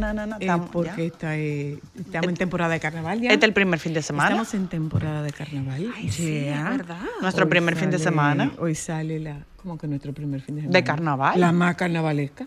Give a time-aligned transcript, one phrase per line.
[0.00, 1.04] Tananana, Eh, estamos- porque ya.
[1.14, 3.30] está, eh, estamos en temporada de carnaval ya.
[3.32, 4.28] Este es el primer fin de semana.
[4.30, 5.92] Estamos en temporada de carnaval.
[6.10, 7.00] sí, es verdad.
[7.20, 8.52] Nuestro Hoy primer fin de semana.
[8.58, 10.78] Hoy sale la, ¿cómo que nuestro primer fin de semana?
[10.78, 11.40] ¿De carnaval?
[11.40, 12.46] La más carnavalesca.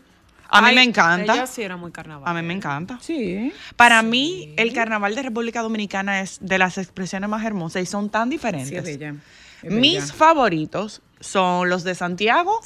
[0.53, 1.33] A mí Ay, me encanta.
[1.33, 2.23] Ella sí era muy carnaval.
[2.27, 2.97] A mí me encanta.
[3.02, 3.53] Sí.
[3.77, 8.09] Para mí, el carnaval de República Dominicana es de las expresiones más hermosas y son
[8.09, 8.67] tan diferentes.
[8.69, 9.15] Sí, es bella.
[9.63, 12.59] es Mis favoritos son los de Santiago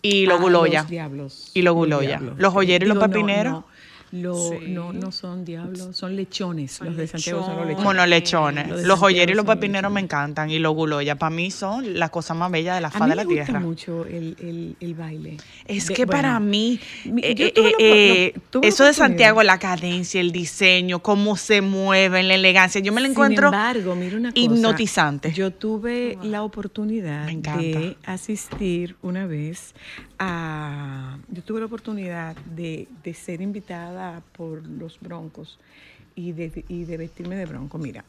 [0.00, 0.80] y los Ah, Guloya.
[0.82, 1.50] Los diablos.
[1.54, 2.06] Y los guloya.
[2.06, 2.34] diablos.
[2.38, 3.52] Los joyeros y los no, pepineros.
[3.52, 3.64] No,
[4.12, 4.56] lo- Sí.
[4.68, 6.72] no, no son diablos, son lechones.
[6.72, 7.94] Son los de Santiago son los lechones.
[7.96, 8.68] los lechones.
[8.68, 10.50] Los Los joyeros y los pepineros me encantan.
[10.50, 11.16] Y los guloya.
[11.16, 13.44] Para mí son la cosa más bella de la faz mí de la me gusta
[13.44, 13.60] tierra.
[13.60, 15.36] mucho el, el, el baile.
[15.66, 18.32] Es De- que para bueno, mí, mi- eh, yo eh, la eh,
[18.62, 18.94] la eso de.
[18.94, 23.94] Santiago, la cadencia, el diseño, cómo se mueven, la elegancia, yo me la encuentro embargo,
[23.94, 24.40] mira una cosa.
[24.40, 25.32] hipnotizante.
[25.32, 29.74] Yo tuve la oportunidad de asistir una vez
[30.18, 31.18] a.
[31.28, 35.58] Yo tuve la oportunidad de, de ser invitada por los broncos
[36.14, 37.78] y de, y de vestirme de bronco.
[37.78, 38.04] Mira,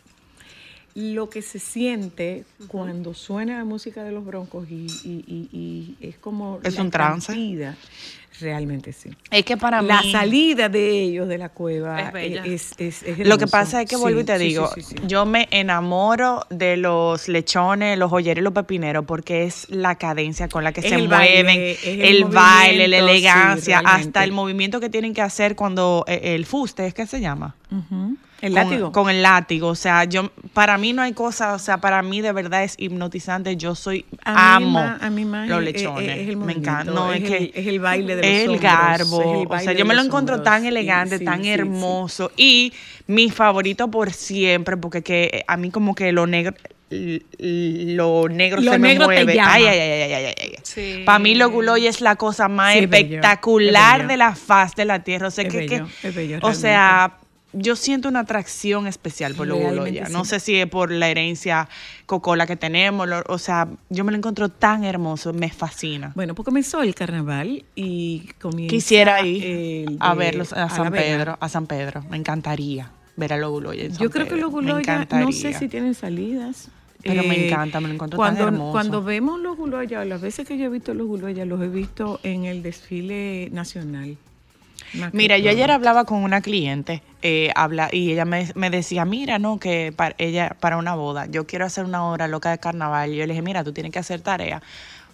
[1.00, 5.50] lo que se siente cuando suena la música de los broncos y, y- y-
[6.02, 6.60] y es como.
[6.64, 7.32] Es la un trance.
[7.32, 7.76] estampida,
[8.42, 9.10] Realmente sí.
[9.32, 12.46] es que para La mí, salida de ellos de la cueva Es bella.
[12.46, 14.96] es, es, es lo que pasa es que vuelvo y te sí, digo, sí, sí,
[14.98, 15.04] sí.
[15.08, 20.48] yo me enamoro de los lechones, los joyeros y los pepineros porque es la cadencia
[20.48, 24.32] con la que Es se el mueven, baile, el el, baile, la elegancia, hasta el
[24.32, 27.56] movimiento que tienen que hacer cuando eh, el fuste, ¿es que se llama?
[27.72, 28.16] Ujú.
[28.42, 28.92] El con, látigo.
[28.92, 29.68] Con el látigo.
[29.68, 32.76] O sea, yo para mí no hay cosa, o sea, para mí de verdad es
[32.78, 33.58] hipnotizante.
[33.58, 36.18] Yo soy A mí amo a mí más los es- es- lechones.
[36.20, 36.92] es el Me encanta.
[36.92, 39.22] No, es, es que el- es el baile de los el hombros, garbo.
[39.22, 42.32] es el o sea, yo me lo encuentro tan elegante, sí, tan sí, hermoso.
[42.38, 42.72] Y
[43.08, 46.56] mi favorito por siempre, porque que a mí como que lo negro
[46.92, 49.36] lo negro Lo se me negro te mueve.
[49.36, 49.54] llama.
[49.54, 50.56] Ay, ay, ay, ay, ay, ay, ay.
[50.64, 51.02] Sí.
[51.06, 54.86] Para mí lo guloy es la cosa más Sí, espectacular es de la faz de
[54.86, 55.28] la tierra.
[55.28, 57.18] O sea, Es que, que- bello, es bello, o sea,
[57.54, 60.10] yo siento una atracción especial por lo Realmente guloya.
[60.10, 61.68] No sé si es por la herencia
[62.06, 66.12] cocola que tenemos, lo- o sea, yo me lo encuentro tan hermoso, me fascina.
[66.16, 70.92] Bueno, pues comenzó el carnaval y comienza Quisiera ir a verlos a San.
[70.92, 72.04] Pedro, a San Pedro.
[72.10, 75.32] Me encantaría ver a los guloya en San Yo creo que los Me guloya, no
[75.32, 76.70] sé si tienen salidas.
[77.02, 78.72] Eh, Pero me encanta, me lo encuentro tan hermoso.
[78.74, 82.20] Cuando vemos los guloya, las veces que yo he visto los guloya, los he visto
[82.24, 84.18] en el desfile nacional.
[85.14, 89.40] Mira, yo ayer hablaba con una cliente eh, habla, y ella me, me decía, mira,
[89.40, 93.14] no, que para ella, para una boda, yo quiero hacer una obra loca de carnaval.
[93.14, 94.62] Y yo le dije, mira, tú tienes que hacer tarea.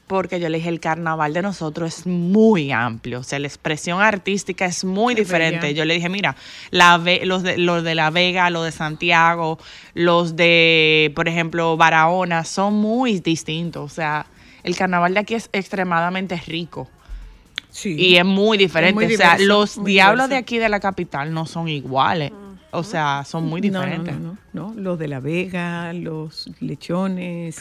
[0.08, 4.02] Porque yo le dije, el carnaval de nosotros es muy amplio, o sea, la expresión
[4.02, 5.74] artística es muy diferente.
[5.74, 6.36] Yo le dije, mira,
[6.70, 9.58] la Ve- los, de, los de La Vega, los de Santiago,
[9.96, 13.92] los de, por ejemplo, Barahona, son muy distintos.
[13.92, 14.28] O sea,
[14.62, 16.88] el carnaval de aquí es extremadamente rico.
[17.76, 17.94] Sí.
[17.98, 18.94] Y es muy diferente.
[18.94, 20.44] muy o sea, diverso, los diablos de diverso.
[20.44, 22.32] aquí de la capital no son iguales.
[22.72, 24.18] o sea, son muy No, no, diferentes.
[24.20, 27.58] No, no, no, Los de La Vega, los lechones,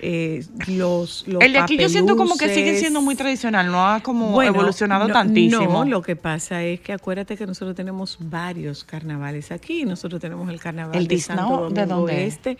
[0.00, 2.80] eh, los, los El de aquí yo siento como que sigue papeluces.
[2.80, 5.84] siendo muy tradicional, no ha como Bueno, evolucionado tantísimo.
[5.84, 9.84] No, lo que pasa es que acuérdate que nosotros tenemos varios carnavales aquí.
[9.84, 12.34] Nosotros tenemos el carnaval ¿El de Santo de Domingo dónde es?
[12.34, 12.58] Este.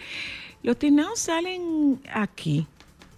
[0.63, 2.67] Los tiznaos salen aquí.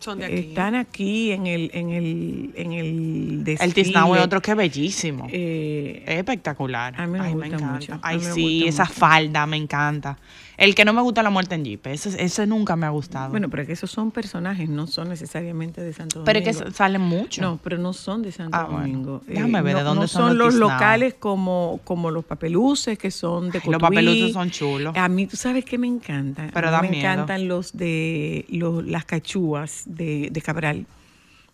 [0.01, 0.35] Son de aquí.
[0.49, 3.65] Están aquí en el, en el, en el desfile.
[3.69, 5.27] el tiznao es otro que es bellísimo.
[5.31, 6.95] Eh, Es espectacular.
[6.99, 7.67] a mí me Ay, gusta encanta.
[7.67, 8.95] mucho, a Ay, mí me sí, gusta esa mucho.
[8.95, 10.19] falda me encanta.
[10.61, 11.87] El que no me gusta la muerte en Jeep.
[11.87, 13.31] Ese, ese nunca me ha gustado.
[13.31, 16.27] bueno, pero es que esos son personajes, no son necesariamente de Santo Domingo.
[16.27, 17.41] pero es que salen mucho.
[17.41, 18.69] No, pero no son de Santo Ah.
[18.71, 19.23] Domingo.
[19.27, 22.99] Eh, Déjame ver no, de dónde no son son los locales como, como los papeluces
[22.99, 24.95] que son de Ay, los papeluces son chulos.
[24.97, 26.49] A mí, tú sabes que me encanta.
[26.53, 27.11] Pero da me miedo.
[27.11, 30.85] encantan los de los, las cachúas de, de Cabral.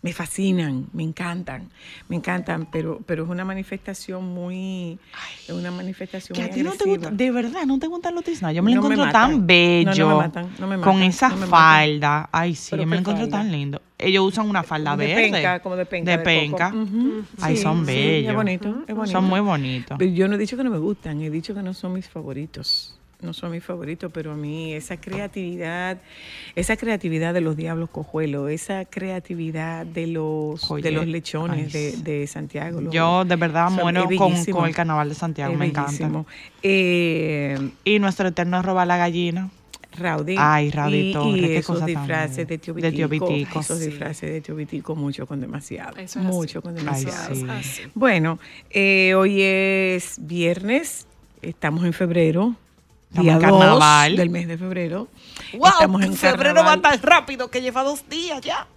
[0.03, 1.69] Me fascinan, me encantan,
[2.07, 4.99] me encantan, pero, pero es una manifestación muy,
[5.47, 8.23] es una manifestación Que a ti no te gusta, de verdad, no te gustan los
[8.23, 8.55] tiznados.
[8.55, 10.07] Yo me lo No me encuentro tan bello.
[10.07, 11.49] no me matan, no me con matan, esa no me matan.
[11.49, 12.29] falda.
[12.31, 13.81] Ay, sí, yo me lo encuentro tan lindo.
[13.97, 15.31] Ellos usan una falda de verde.
[15.31, 16.11] penca, como de penca.
[16.11, 16.25] De coco.
[16.25, 16.67] penca.
[16.75, 18.29] Ujú, Ay, sí, son sí, bellos.
[18.29, 19.11] es bonito, es bonito.
[19.17, 19.97] Son muy bonitos.
[19.97, 22.07] Pero Yo no he dicho que no me gustan, he dicho que no son mis
[22.07, 22.93] favoritos.
[23.19, 25.97] No son mis favoritos, pero a mí esa creatividad,
[26.55, 31.95] esa creatividad de los diablos cojuelos, esa creatividad de los Oye, de los lechones ay,
[32.03, 32.79] de, Santiago.
[32.79, 36.25] los- Yo de verdad son- muero con, el carnaval de Santiago, me encanta.
[36.61, 39.49] Eh, Y nuestro eterno roba la gallina.
[39.97, 40.35] Rowdy.
[40.37, 40.71] Ay, y,
[41.11, 43.59] Torres, y qué esos cosa disfraces de tío De tío Vitico, Vitico.
[43.61, 43.85] Esos Sí.
[43.87, 45.97] disfraces de tío Vitico, mucho con demasiado.
[45.97, 47.33] Eso es mucho con demasiado.
[47.49, 47.81] Ah, sí.
[47.95, 48.37] Bueno,
[48.69, 51.07] eh, hoy es viernes,
[51.41, 52.55] estamos en febrero,
[53.11, 54.15] día en 2 carnaval.
[54.15, 55.07] del mes de febrero.
[55.53, 56.81] Wow, estamos en febrero va carnaval.
[56.81, 58.67] tan rápido que lleva dos días ya.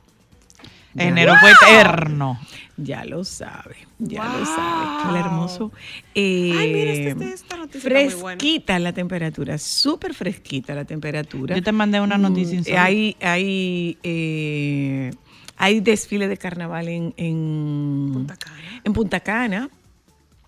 [0.94, 1.04] Ya.
[1.04, 2.38] Enero fue eterno.
[2.76, 5.12] Ya lo sabe, ya lo sabe.
[5.12, 5.70] Qué hermoso.
[6.14, 8.38] Eh, Ay, mira, este- este- esta noticia está muy buena.
[8.40, 11.54] Fresquita la temperatura, súper fresquita la temperatura.
[11.54, 12.78] Yo te mandé una noticia Mm.
[12.84, 15.10] Hay, hay, eh,
[15.58, 18.80] hay desfile de carnaval en, en Punta Cana.
[18.82, 19.68] En Punta Cana.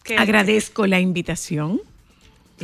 [0.02, 0.16] ¿Qué?
[0.16, 1.80] Agradezco la invitación.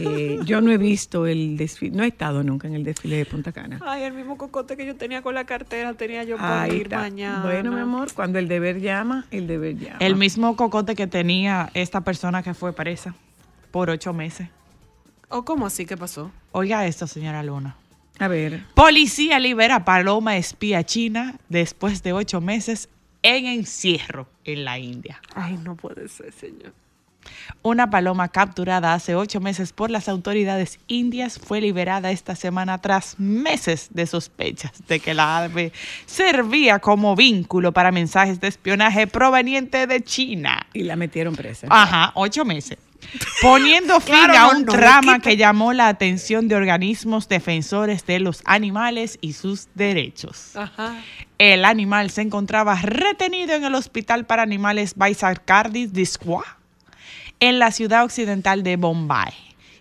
[0.07, 3.27] Eh, yo no he visto el desfile, no he estado nunca en el desfile de
[3.27, 3.81] Punta Cana.
[3.85, 6.83] Ay, el mismo cocote que yo tenía con la cartera tenía yo para Ahí ir
[6.83, 6.99] está.
[6.99, 7.43] mañana.
[7.43, 9.97] Bueno, mi amor, cuando el deber llama, el deber llama.
[10.01, 13.15] El mismo cocote que tenía esta persona que fue presa
[13.71, 14.49] por ocho meses.
[15.29, 15.85] ¿O cómo así?
[15.87, 16.31] ¿Qué pasó?
[16.53, 17.77] Oiga esto, señora Luna.
[18.19, 22.89] A ver, Policía libera paloma espía china después de ocho meses
[23.23, 25.21] en encierro en la India.
[25.35, 26.73] Ay, no puede ser, señor.
[27.63, 33.19] Una paloma capturada hace ocho meses por las autoridades indias fue liberada esta semana tras
[33.19, 35.73] meses de sospechas de que la ave
[36.07, 40.67] servía como vínculo para mensajes de espionaje proveniente de China.
[40.73, 41.67] y la metieron presa.
[41.71, 42.79] Ajá, ocho meses.
[43.41, 45.31] Poniendo fin Claro, a un no le trama quita.
[45.31, 50.57] que llamó la atención de organismos defensores de los animales y sus derechos.
[50.57, 50.97] Ajá.
[51.39, 56.58] El animal se encontraba retenido en el hospital para animales Baisarcardis Disqua
[57.41, 59.33] en la ciudad occidental de Bombay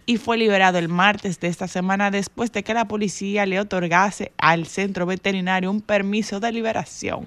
[0.06, 4.31] y fue liberado el martes de esta semana después de que la policía le otorgase
[4.38, 7.25] al centro veterinario un permiso de liberación,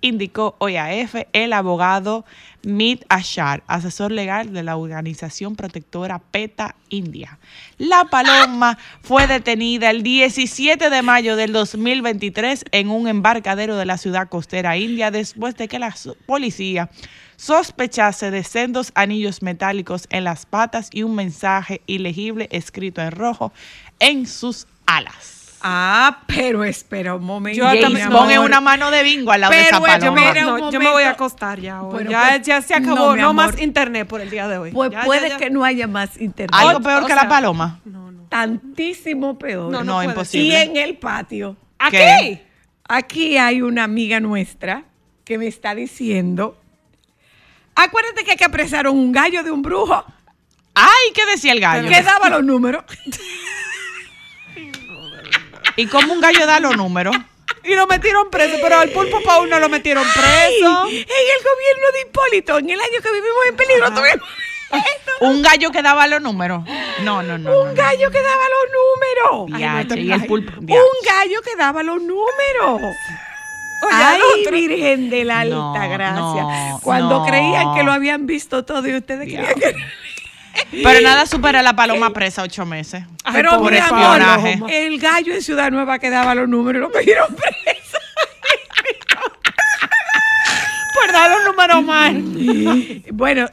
[0.00, 2.24] indicó hoy a F el abogado
[2.62, 7.38] Mit Ashar, asesor legal de la organización protectora PETA India.
[7.78, 13.96] La paloma fue detenida el 17 de mayo del 2023 en un embarcadero de la
[13.96, 15.94] ciudad costera india después de que la
[16.26, 16.90] policía
[17.36, 23.52] sospechase de sendos anillos metálicos en las patas y un mensaje ilegible escrito en rojo
[24.00, 25.37] en sus alas.
[25.60, 27.58] Ah, pero espera un momento.
[27.58, 28.30] Yo James también- Bond no.
[28.30, 30.20] es una mano de bingo al lado de Pero esa bueno, paloma.
[30.32, 31.92] mira, No, yo me voy a acostar ya hoy.
[31.92, 33.16] Bueno, ya, pues, ya se acabó.
[33.16, 34.70] No, más internet por el día de hoy.
[34.70, 35.36] Pues Ya, puede ya.
[35.36, 36.50] que no haya más internet.
[36.54, 37.80] Algo peor o que sea, la paloma.
[37.84, 38.22] No, no.
[38.28, 39.72] Tantísimo peor.
[39.72, 40.46] No, No, imposible.
[40.46, 41.56] Y en el patio.
[41.80, 41.96] ¿A ¿Qué?
[41.98, 42.46] qué?
[42.88, 44.84] Aquí hay una amiga nuestra
[45.24, 46.56] que me está diciendo,
[47.74, 50.04] acuérdate que, que apresaron un gallo de un brujo
[50.74, 51.88] Ay, ¿qué decía el gallo?
[51.88, 52.84] que daba los números.
[55.78, 57.16] ¿Y cómo un gallo da los números?
[57.64, 60.82] Y lo metieron preso, pero al pulpo Paul no lo metieron preso.
[60.84, 64.28] Ay, en el gobierno de Hipólito, en el año que vivimos en peligro, tuvimos
[65.20, 66.62] ¿Un gallo que daba los números?
[67.02, 67.50] No, no, no.
[67.50, 69.58] no, un gallo que daba los números.
[69.58, 70.52] Diache, y el pulpo.
[70.60, 70.66] Un
[71.06, 72.82] gallo que daba los números.
[73.80, 74.20] Oye, Ay,
[74.50, 76.42] Virgen de la No, Alta Gracia.
[76.42, 77.26] no, Cuando no.
[77.26, 79.74] creían que lo habían visto todo y ustedes creían que
[80.70, 83.02] Pero nada supera la paloma presa ocho meses.
[83.24, 84.20] Ay, Pero por mi amor,
[84.70, 87.98] el gallo en Ciudad Nueva que daba los números lo cogieron preso.
[90.94, 92.22] Por dar los números mal.
[93.12, 93.48] bueno,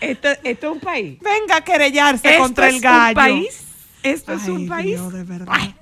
[0.00, 1.18] Esto, esto es un país.
[1.20, 3.08] Venga a querellarse Esto contra es el gallo.
[3.08, 3.64] un país.
[4.02, 4.86] Esto es un país.
[4.86, 5.46] Dios, de verdad.
[5.50, 5.74] Ay,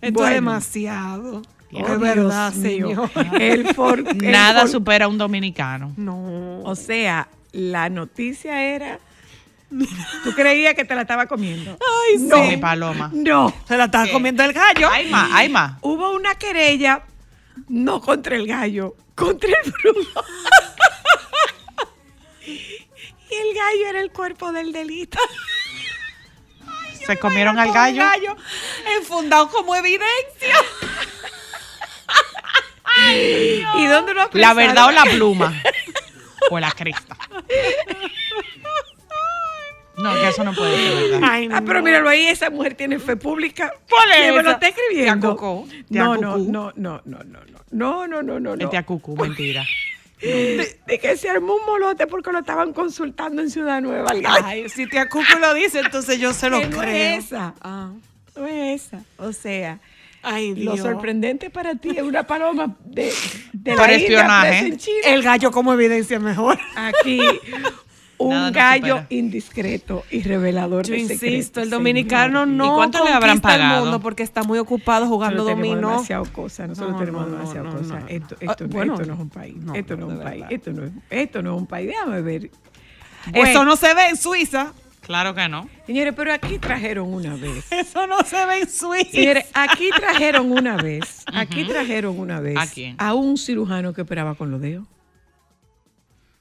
[0.00, 0.28] Esto bueno.
[0.28, 1.42] es demasiado.
[1.72, 3.08] Oh, de verdad, señor.
[3.38, 5.92] El for- el Nada for- supera a un dominicano.
[5.96, 6.62] No.
[6.64, 8.98] O sea, la noticia era.
[10.24, 11.78] Tú creías que te la estaba comiendo.
[11.80, 12.42] Ay, No.
[12.44, 13.10] Mi paloma.
[13.12, 13.54] No.
[13.68, 14.90] Se la estaba comiendo el gallo.
[14.90, 15.74] Hay más, hay más.
[15.80, 17.02] Hubo una querella,
[17.68, 20.24] no contra el gallo, contra el brujo.
[22.46, 25.18] y el gallo era el cuerpo del delito.
[27.06, 28.02] Se comieron al gallo.
[28.02, 28.36] gallo
[28.98, 30.56] enfundado como evidencia.
[33.76, 35.62] ¿Y dónde lo La verdad o la pluma.
[36.50, 37.16] o la cresta.
[40.02, 41.28] No, que eso no puede ser verdad.
[41.30, 43.72] Ay, Ah, pero míralo ahí, esa mujer tiene fe pública.
[43.88, 45.64] ¿Cuál es Que me lo está escribiendo.
[45.88, 47.60] Tía No, no, no, no, no, no, no.
[47.70, 48.64] No, no, no, no, no.
[48.64, 49.64] Este a cucú, mentira.
[50.20, 54.12] De, de que se armó un molote porque lo estaban consultando en Ciudad Nueva.
[54.44, 57.18] Ay, si tía Cuco lo dice, entonces yo se lo Que no creo.
[57.18, 57.54] es esa.
[57.62, 57.90] Ah.
[58.36, 59.02] No es esa.
[59.16, 59.78] O sea,
[60.22, 63.10] Ay, lo sorprendente para ti es una paloma de,
[63.54, 64.58] de Por la espionaje.
[64.58, 64.98] en China.
[65.06, 66.58] El gallo como evidencia mejor.
[66.76, 67.18] Aquí
[68.20, 69.06] un Nada gallo supera.
[69.10, 72.56] indiscreto y revelador Yo de insisto, secretos, el dominicano señor.
[72.56, 73.82] no ¿Y cuánto le habrán conquista el pagado?
[73.84, 75.90] mundo porque está muy ocupado jugando Nosotros tenemos dominó.
[75.96, 78.00] demasiado cosa, nosotros No, tenemos no, no, demasiado no, cosa.
[78.00, 78.08] no.
[78.08, 79.56] Esto, Ah, esto, bueno, esto no es un país.
[79.56, 80.44] no, esto no, no, es un país.
[80.50, 81.88] Esto no, es, esto no es un país.
[81.88, 82.50] Déjame ver.
[83.32, 84.72] Eso no se ve en Suiza.
[85.00, 85.68] Claro que no.
[85.86, 87.72] Señores, pero aquí trajeron una vez.
[87.72, 89.10] Eso no se ve en Suiza.
[89.10, 91.24] Señores, aquí trajeron una vez.
[91.32, 92.56] Aquí trajeron una vez.
[92.58, 92.94] ¿A quién?
[92.98, 94.86] A un cirujano que operaba con los dedos.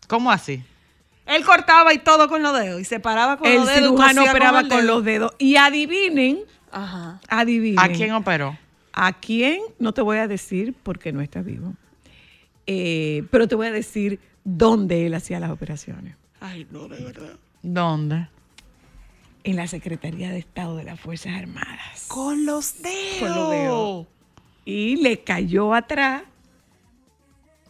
[0.08, 0.62] ¿Cómo así?
[1.30, 3.80] Él cortaba y todo con los dedos y se paraba con el los dedos.
[3.80, 5.32] cirujano cosía operaba el con los dedos.
[5.38, 6.40] Y adivinen,
[6.72, 7.20] Ajá.
[7.28, 7.80] adivinen.
[7.80, 8.58] ¿A quién operó?
[8.94, 9.62] ¿A quién?
[9.78, 11.74] No te voy a decir porque no está vivo.
[12.68, 16.16] Eh, pero te voy a decir dónde él hacía las operaciones.
[16.40, 17.34] Ay, no, de verdad.
[17.62, 18.28] ¿Dónde?
[19.44, 22.06] En la Secretaría de Estado de las Fuerzas Armadas.
[22.08, 23.20] Con los dedos.
[23.20, 24.08] Con los dedos.
[24.66, 26.24] Y le cayó atrás,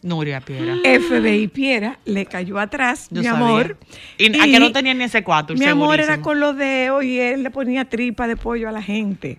[0.02, 0.76] Nuria Piera.
[0.82, 3.44] FBI Piera, le cayó atrás, Yo mi sabía.
[3.46, 3.76] amor.
[4.16, 5.54] Y, a que no tenía ni ese cuatro.
[5.56, 6.24] Mi amor era segurísimo.
[6.24, 9.38] con los dedos y él le ponía tripa de pollo a la gente.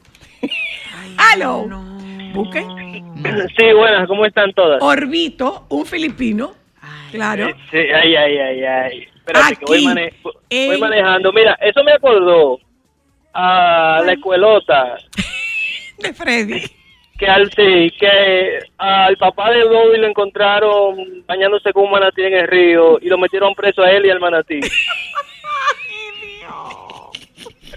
[1.33, 1.67] ¡Aló!
[2.33, 2.59] Busque.
[3.57, 4.81] Sí, buenas, ¿cómo están todas?
[4.81, 6.53] Orbito, un filipino.
[7.11, 7.49] Claro.
[7.69, 9.07] Sí, ay, ay, ay, ay.
[9.17, 10.13] Espérate, que voy, Aquí, mane-
[10.67, 11.33] voy manejando.
[11.33, 12.59] Mira, eso me acordó
[13.33, 14.97] a la escuelota
[15.99, 16.63] De Freddy.
[17.21, 22.33] Que al sí, que al papá de Bobby lo encontraron bañándose con un manatí en
[22.33, 24.59] el río y lo metieron preso a él y al manatí.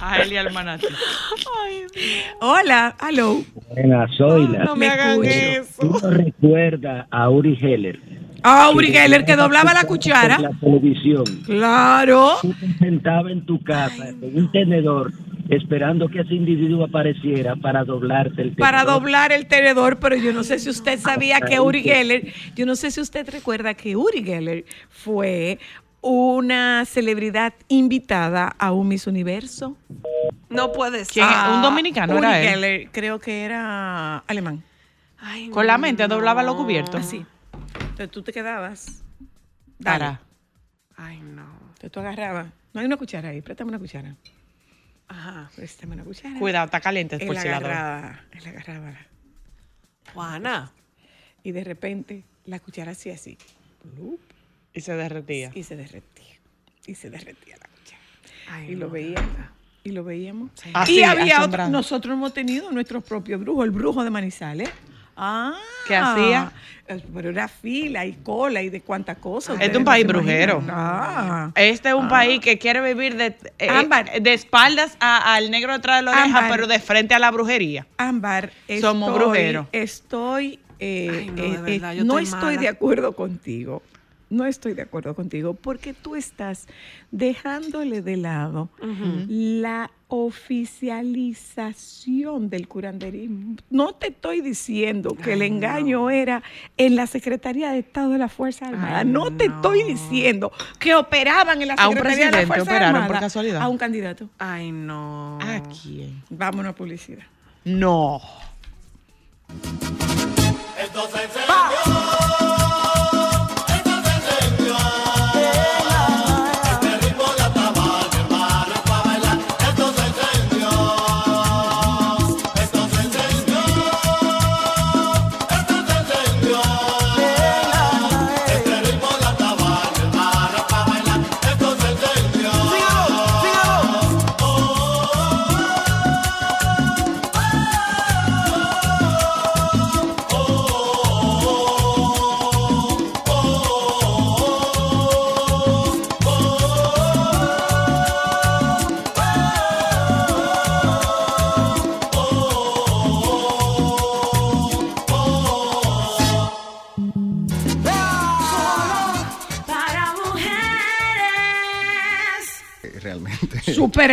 [0.00, 0.86] A él y al manatí.
[2.40, 3.36] Hola, aló.
[3.70, 4.64] Buenas, Zoila.
[4.64, 5.30] No me, Me hagan escucho.
[5.30, 5.80] eso.
[5.80, 7.98] Tú no recuerdas a Uri Heller.
[8.46, 10.36] Ah, Uri Geller que doblaba la cuchara.
[10.36, 11.24] En la televisión.
[11.46, 12.32] Claro.
[12.42, 15.12] Tú te sentabas en tu casa, en un tenedor,
[15.48, 18.58] esperando que ese individuo apareciera para doblarte el tenedor.
[18.58, 22.66] Para doblar el tenedor, pero yo no sé si usted sabía que Uri Geller, yo
[22.66, 25.58] no sé si usted recuerda que Uri Geller fue
[26.02, 29.78] una celebridad invitada a un Miss Universo.
[30.50, 31.22] No puede ser.
[31.26, 32.48] Ah, ¿Un dominicano Uri era él?
[32.50, 34.62] Geller, creo que era alemán.
[35.18, 36.16] Ay, Con la mente no.
[36.16, 36.98] doblaba lo cubierto.
[36.98, 37.24] Así.
[37.94, 39.04] Entonces tú te quedabas.
[39.78, 39.98] Dale.
[39.98, 40.20] Para.
[40.96, 41.46] Ay, no.
[41.68, 42.48] Entonces tú agarrabas.
[42.72, 44.16] No hay una cuchara ahí, préstame una cuchara.
[45.06, 45.48] Ajá.
[45.54, 46.36] Préstame una cuchara.
[46.40, 47.98] Cuidado, está caliente Él por si la droga.
[47.98, 48.96] agarraba, él agarraba.
[50.12, 50.72] Juana.
[51.44, 53.38] Y de repente la cuchara hacía así.
[54.72, 55.52] Y se derretía.
[55.54, 56.34] Y se derretía.
[56.88, 58.02] Y se derretía la cuchara.
[58.50, 59.30] Ay, y lo veíamos.
[59.84, 60.50] Y lo veíamos.
[60.72, 64.68] Así, y había otro, nosotros hemos tenido nuestro propio brujo, el brujo de Manizales.
[65.16, 65.54] Ah,
[65.86, 66.52] ¿Qué hacía?
[66.88, 69.52] eh, Pero era fila y cola y de cuánta cosa.
[69.54, 70.62] Este es un país brujero.
[70.68, 71.50] Ah.
[71.54, 74.20] Este es un país que quiere vivir de, eh, Ámbar.
[74.20, 76.50] de espaldas a- al negro detrás de la oreja, Ámbar.
[76.50, 77.86] pero de frente a la brujería.
[77.96, 79.66] Ámbar, Somos estoy- brujeros.
[79.72, 82.60] Estoy, eh, Ay, no, de verdad, eh, yo no estoy estoy mala.
[82.60, 83.82] de acuerdo contigo.
[84.34, 86.66] No estoy de acuerdo contigo porque tú estás
[87.12, 88.68] dejándole de lado
[89.28, 93.56] la oficialización del curanderismo.
[93.70, 96.42] No te estoy diciendo que el engaño era
[96.76, 99.04] en la Secretaría de Estado de las Fuerzas Armadas.
[99.04, 102.68] Ay, no te estoy diciendo que operaban en la ¿A un Secretaría de presidente Fuerzas
[102.68, 103.20] operaron por Armadas.
[103.20, 103.62] casualidad?
[103.62, 104.28] A un candidato.
[104.38, 105.38] Ay, no.
[105.40, 106.22] ¿A quién?
[106.30, 107.22] Vámonos a publicidad.
[107.64, 108.20] No.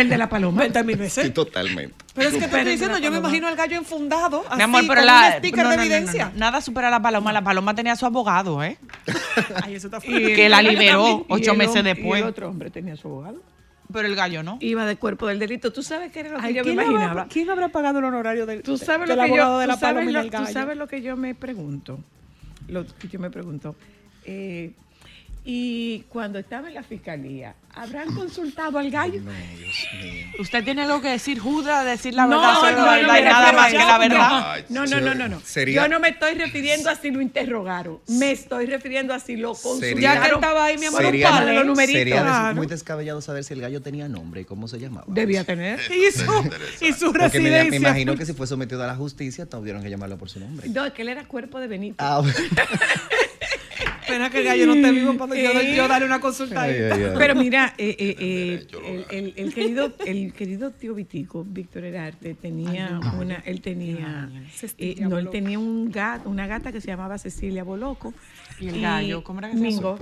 [0.00, 0.60] El de la paloma.
[0.62, 1.24] 20 mil veces.
[1.26, 1.94] Sí, totalmente.
[2.14, 4.82] Pero es que te estoy diciendo, yo me imagino al gallo enfundado, así, Mi amor,
[4.86, 5.26] pero con la.
[5.34, 6.30] un sticker no, de no, no, no, evidencia.
[6.32, 6.38] no.
[6.38, 7.32] Nada supera a la paloma.
[7.32, 8.78] La paloma tenía a su abogado, ¿eh?
[9.62, 12.20] Ay, eso está Y que la liberó ocho meses después.
[12.20, 13.42] Y el otro hombre tenía su abogado.
[13.92, 14.56] Pero el gallo no.
[14.60, 15.72] Iba de cuerpo del delito.
[15.72, 17.10] ¿Tú sabes qué era lo que Ay, yo me ¿quién, imaginaba?
[17.10, 19.66] habrá, ¿Quién habrá pagado el honorario del, Tú sabes del lo que abogado yo, de
[19.66, 21.98] la paloma y tú sabes lo que yo me pregunto.
[22.68, 23.76] Lo que yo me pregunto.
[24.24, 24.72] Eh,
[25.44, 29.20] y cuando estaba en la fiscalía, ¿habrán consultado al gallo?
[29.22, 30.26] No, Dios mío.
[30.38, 33.52] Usted tiene algo que decir, Juda, decir la No, verdad, no, la no, verdad nada
[33.52, 34.64] más que la verdad.
[34.68, 35.40] No, no, no, no, no.
[35.40, 37.98] Sería- Yo no me estoy refiriendo a si lo interrogaron.
[38.08, 40.00] Me estoy refiriendo a si lo consultaron.
[40.00, 41.98] Ya que estaba ahí, mi amor, Sería, un palo, los numeritos.
[41.98, 42.54] sería Claro.
[42.54, 45.06] muy descabellado saber si el gallo tenía nombre y cómo se llamaba.
[45.08, 45.80] Debía tener.
[45.90, 46.24] Y su,
[46.84, 47.70] y su Porque me, residencia.
[47.70, 50.68] me imagino que si fue sometido a la justicia, tuvieron que llamarlo por su nombre.
[50.68, 51.96] No, es que él era cuerpo de Benito.
[51.98, 52.34] Ah, bueno.
[54.12, 56.72] Pena que el gallo no esté vivo para yo, yo darle una consulta ahí.
[56.74, 57.10] Ay, ay, ay.
[57.16, 58.66] Pero mira, eh, eh, eh,
[59.10, 64.30] el, el- el querido, el querido tío Vitico, Víctor Herarte, tenía una, él tenía,
[64.78, 68.12] eh, no, él tenía un gato, una gata que se llamaba Cecilia Boloco.
[68.60, 69.24] ¿Y el gallo?
[69.24, 69.98] ¿Cómo era que se Mingo.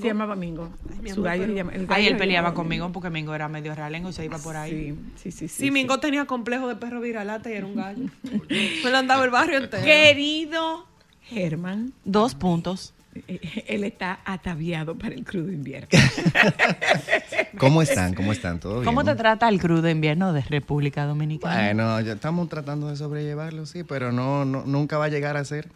[0.00, 0.70] Se llamaba Mingo.
[1.02, 3.74] mi Su gallo llama- el Ay, gallo él se peleaba conmigo porque Mingo era medio
[3.74, 4.94] realengo y se iba por ahí.
[5.16, 5.48] Sí, sí, sí.
[5.48, 8.04] sí, Sí, Mingo tenía complejo de perro viralata y era un gallo.
[8.84, 9.82] Me lo andaba el barrio entero.
[9.84, 10.86] Querido
[11.22, 12.94] Germán, Dos puntos.
[13.66, 15.88] él está ataviado para el crudo invierno.
[17.58, 18.14] ¿Cómo están?
[18.14, 18.60] ¿Cómo están?
[18.60, 18.84] ¿Todo bien?
[18.84, 21.64] ¿Cómo te trata el crudo invierno de República Dominicana?
[21.64, 25.44] Bueno, ya estamos tratando de sobrellevarlo, sí, pero no, no nunca va a llegar a
[25.44, 25.68] ser.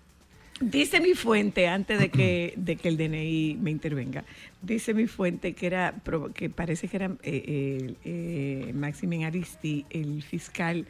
[0.61, 4.25] Dice mi fuente, antes de que, de que el DNI me intervenga,
[4.61, 5.95] dice mi fuente que era
[6.35, 10.87] que parece que era eh, eh, eh, Maximin Aristi, el fiscal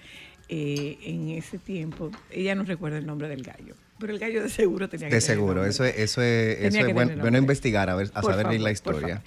[0.52, 2.10] eh, en ese tiempo.
[2.28, 5.20] Ella no recuerda el nombre del gallo, pero el gallo de seguro tenía que De
[5.20, 7.38] tener seguro, eso es, eso es, Tenía eso es bueno nombre.
[7.38, 9.22] investigar, a ver, a Por saber favor, la historia.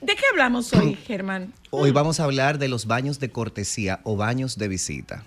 [0.00, 1.52] ¿De qué hablamos hoy, Germán?
[1.70, 5.24] Hoy vamos a hablar de los baños de cortesía o baños de visita.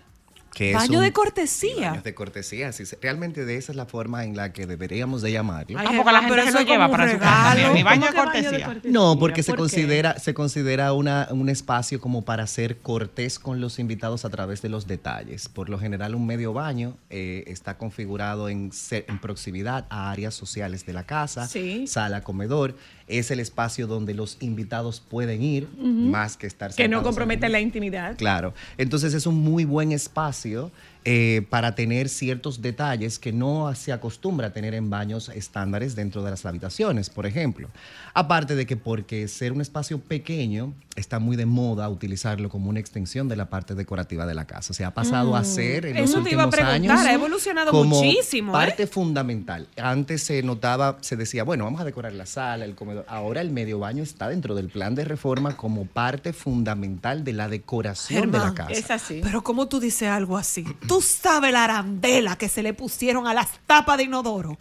[0.53, 1.89] Que es Baño un- de cortesía.
[1.89, 5.31] Baños de cortesía, sí, realmente de esa es la forma en la que deberíamos de
[5.31, 5.79] llamarlo.
[5.79, 7.55] Ay, Ah, porque la gente se lo lleva para su casa.
[7.73, 8.81] Mi ¿Cómo baño de cortesía.
[8.83, 13.79] No, porque se considera, se considera una, un espacio como para ser cortés con los
[13.79, 15.49] invitados a través de los detalles.
[15.49, 20.85] Por lo general, un medio baño eh, está configurado en, en proximidad a áreas sociales
[20.85, 21.87] de la casa, Sí.
[21.87, 22.75] sala, comedor.
[23.07, 27.03] Es el espacio donde los invitados pueden ir, más que estar Que no un-
[27.49, 28.15] la intimidad.
[28.17, 28.53] Claro.
[28.77, 30.71] Entonces es un muy buen espacio
[31.05, 36.23] eh, para tener ciertos detalles que no se acostumbra a tener en baños estándares dentro
[36.23, 37.69] de las habitaciones, por ejemplo.
[38.13, 42.79] Aparte de que porque ser un espacio pequeño está muy de moda utilizarlo como una
[42.79, 44.73] extensión de la parte decorativa de la casa.
[44.73, 47.13] Se ha pasado a ser en los Eso te iba a últimos preguntar, años ha
[47.13, 48.53] evolucionado como muchísimo, ¿eh?
[48.53, 49.67] Parte fundamental.
[49.77, 53.05] Antes se notaba, se decía, bueno, vamos a decorar la sala, el comedor.
[53.07, 57.49] Ahora el medio baño está dentro del plan de reforma como parte fundamental de la
[57.49, 58.71] decoración de la casa.
[58.71, 59.21] Es así.
[59.23, 60.65] Pero ¿cómo tú dices algo así?
[60.93, 64.59] Tú sabes la arandela que se le pusieron a las tapas de inodoro.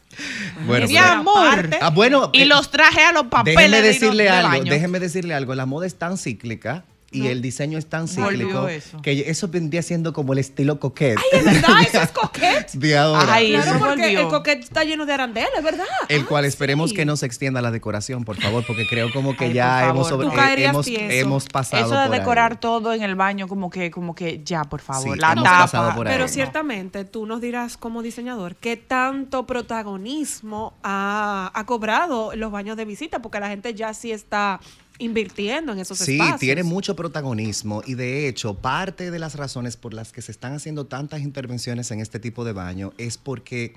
[0.66, 1.68] Bueno, Mi amor.
[1.82, 4.72] Ah, bueno, y eh, los traje a los papeles déjeme de decirle de algo, baño.
[4.72, 9.00] déjeme decirle algo, la moda es tan cíclica y el diseño es tan cíclico eso.
[9.02, 12.66] que eso vendría siendo como el estilo coquete Es verdad, eso es coquete.
[12.74, 13.34] de ahora.
[13.34, 14.20] Ay, Claro, eso porque volvió.
[14.20, 15.84] el coquete está lleno de arandelas, es verdad.
[16.08, 16.96] el Ah, cual esperemos sí.
[16.96, 20.08] que no se extienda la decoración, por favor, porque creo como que Ay, ya hemos,
[20.08, 22.18] sobre- eh, hemos, hemos pasado Eso de por ahí.
[22.20, 25.44] decorar todo en el baño, como que, como que ya, por favor, Sí, la hemos
[25.44, 25.58] tapa.
[25.62, 26.12] pasado por ahí.
[26.14, 26.28] Pero No.
[26.32, 32.84] ciertamente tú nos dirás como diseñador qué tanto protagonismo ha, ha cobrado los baños de
[32.84, 34.60] visita, porque la gente ya sí está
[35.02, 36.40] invirtiendo en esos Sí, espacios.
[36.40, 40.54] tiene mucho protagonismo y de hecho parte de las razones por las que se están
[40.54, 43.74] haciendo tantas intervenciones en este tipo de baño es porque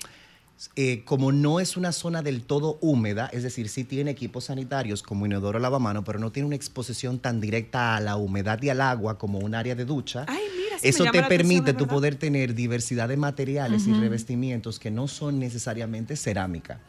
[0.78, 5.04] eh, como no es una zona del todo húmeda, es decir, sí tiene equipos sanitarios
[5.04, 8.80] como inodoro lavamano, pero no tiene una exposición tan directa a la humedad y al
[8.80, 10.24] agua como un área de ducha.
[10.30, 13.86] Ay, mira, sí me Eso te atención, permite es tú poder tener diversidad de materiales
[13.86, 16.80] y revestimientos que no son necesariamente cerámica.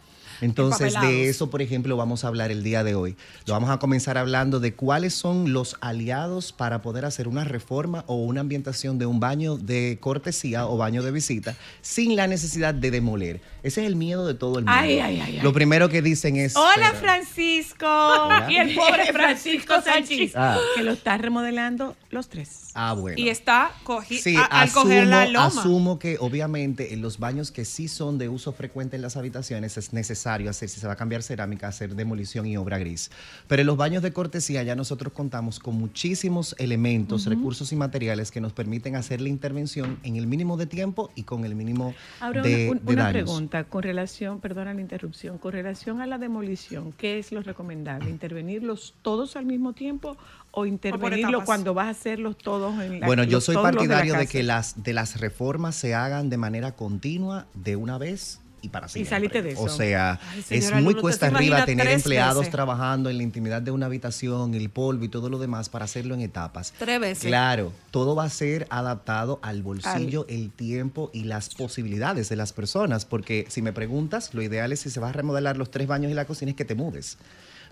[0.40, 3.16] Entonces, de eso, por ejemplo, vamos a hablar el día de hoy.
[3.46, 8.04] Lo vamos a comenzar hablando de cuáles son los aliados para poder hacer una reforma
[8.06, 12.74] o una ambientación de un baño de cortesía o baño de visita sin la necesidad
[12.74, 13.40] de demoler.
[13.62, 14.78] Ese es el miedo de todo el mundo.
[14.80, 15.42] Ay, ay, ay, ay.
[15.42, 16.54] Lo primero que dicen es...
[16.56, 17.86] Hola, pero- Francisco.
[17.86, 18.46] Hola.
[18.50, 20.32] Y el pobre Francisco Sánchez.
[20.36, 20.58] Ah.
[20.76, 22.70] Que lo está remodelando los tres.
[22.74, 23.18] Ah, bueno.
[23.18, 25.46] Y está cogi- Sí, a- al coger la asumo, loma.
[25.60, 29.76] asumo que obviamente en los baños que sí son de uso frecuente en las habitaciones
[29.76, 33.10] es necesario necesario hacer, si se va a cambiar cerámica, hacer demolición y obra gris.
[33.46, 38.30] Pero en los baños de cortesía ya nosotros contamos con muchísimos elementos, recursos y materiales
[38.32, 41.94] que nos permiten hacer la intervención en el mínimo de tiempo y con el mínimo
[42.20, 43.22] Ahora, de, una, un- de una daños.
[43.22, 48.10] pregunta con relación, perdona la interrupción, con relación a la demolición, ¿qué es lo recomendable?
[48.10, 50.16] ¿Intervenirlos todos al mismo tiempo
[50.50, 51.46] o intervenirlos etapas.
[51.46, 54.32] cuando vas a hacerlos todos en la Bueno, yo soy de partidario de, casa?
[54.32, 58.88] que las de las reformas se hagan de manera continua, de una vez y para
[58.88, 59.10] siempre.
[59.10, 59.62] salite de eso.
[59.62, 62.52] O sea, Ay, es muy cuesta arriba tener empleados veces.
[62.52, 66.14] trabajando en la intimidad de una habitación, el polvo y todo lo demás para hacerlo
[66.14, 66.72] en etapas.
[66.78, 67.26] Tres veces.
[67.26, 72.52] Claro, todo va a ser adaptado al bolsillo, el tiempo y las posibilidades de las
[72.52, 75.86] personas, porque si me preguntas, lo ideal es si se va a remodelar los tres
[75.86, 77.18] baños y la cocina es que te mudes.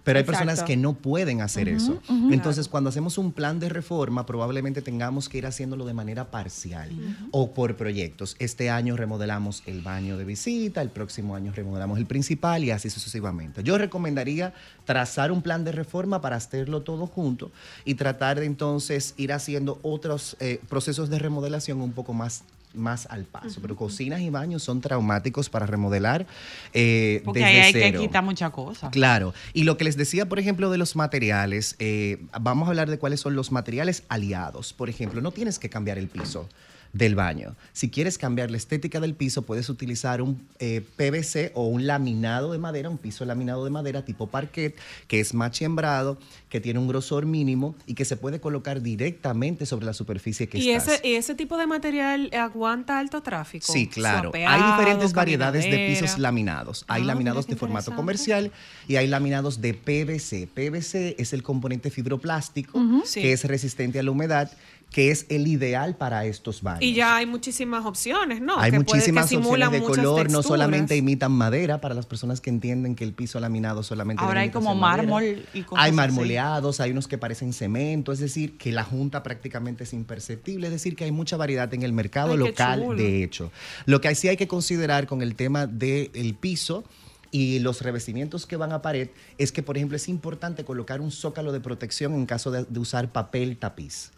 [0.04, 0.44] Pero hay Exacto.
[0.44, 2.00] personas que no pueden hacer eso.
[2.30, 6.90] Entonces, cuando hacemos un plan de reforma, probablemente tengamos que ir haciéndolo de manera parcial
[7.30, 8.36] o por proyectos.
[8.38, 12.90] Este año remodelamos el baño de visita, el próximo año remodelamos el principal y así
[12.90, 13.62] sucesivamente.
[13.62, 14.52] Yo recomendaría
[14.84, 17.50] trazar un plan de reforma para hacerlo todo junto
[17.84, 23.06] y tratar de entonces ir haciendo otros eh, procesos de remodelación un poco más más
[23.10, 26.26] al paso, pero cocinas y baños son traumáticos para remodelar
[26.72, 28.00] eh, Porque desde ahí hay cero.
[28.00, 28.90] que quitar muchas cosas.
[28.90, 29.34] Claro.
[29.52, 32.98] Y lo que les decía, por ejemplo, de los materiales, eh, vamos a hablar de
[32.98, 34.72] cuáles son los materiales aliados.
[34.72, 36.48] Por ejemplo, no tienes que cambiar el piso
[36.94, 37.56] del baño.
[37.74, 42.52] Si quieres cambiar la estética del piso, puedes utilizar un eh, PVC o un laminado
[42.52, 44.74] de madera, un piso laminado de madera tipo parquet,
[45.08, 49.86] que es machembrado, que tiene un grosor mínimo y que se puede colocar directamente sobre
[49.86, 50.94] la superficie que Y estás.
[51.00, 53.70] ese, y ese tipo de material aguanta alto tráfico.
[53.72, 54.30] Sí, claro.
[54.32, 56.84] Hay diferentes variedades de pisos laminados.
[56.88, 58.52] Hay Ah, laminados de formato comercial
[58.88, 60.46] y hay laminados de PVC.
[60.46, 63.20] PVC es el componente fibroplástico Sí.
[63.20, 64.50] que es resistente a la humedad,
[64.94, 66.80] que es el ideal para estos baños.
[66.82, 68.56] Y ya hay muchísimas opciones, ¿no?
[68.60, 72.40] hay Que puede- que muchísimas opciones de color, no solamente imitan madera para las personas
[72.40, 75.02] que entienden que el piso laminado solamente Ahora hay como imitarse madera.
[75.02, 75.96] mármol y cosas Hay así.
[75.96, 80.72] marmoleados, hay unos que parecen cemento, es decir, que la junta prácticamente es imperceptible, es
[80.72, 83.50] decir, que hay mucha variedad en el mercado Ay, local, de hecho.
[83.86, 86.84] Lo que sí hay que considerar con el tema del piso
[87.32, 91.10] y los revestimientos que van a pared es que, por ejemplo, es importante colocar un
[91.10, 94.12] zócalo de protección en caso de, de usar papel tapiz.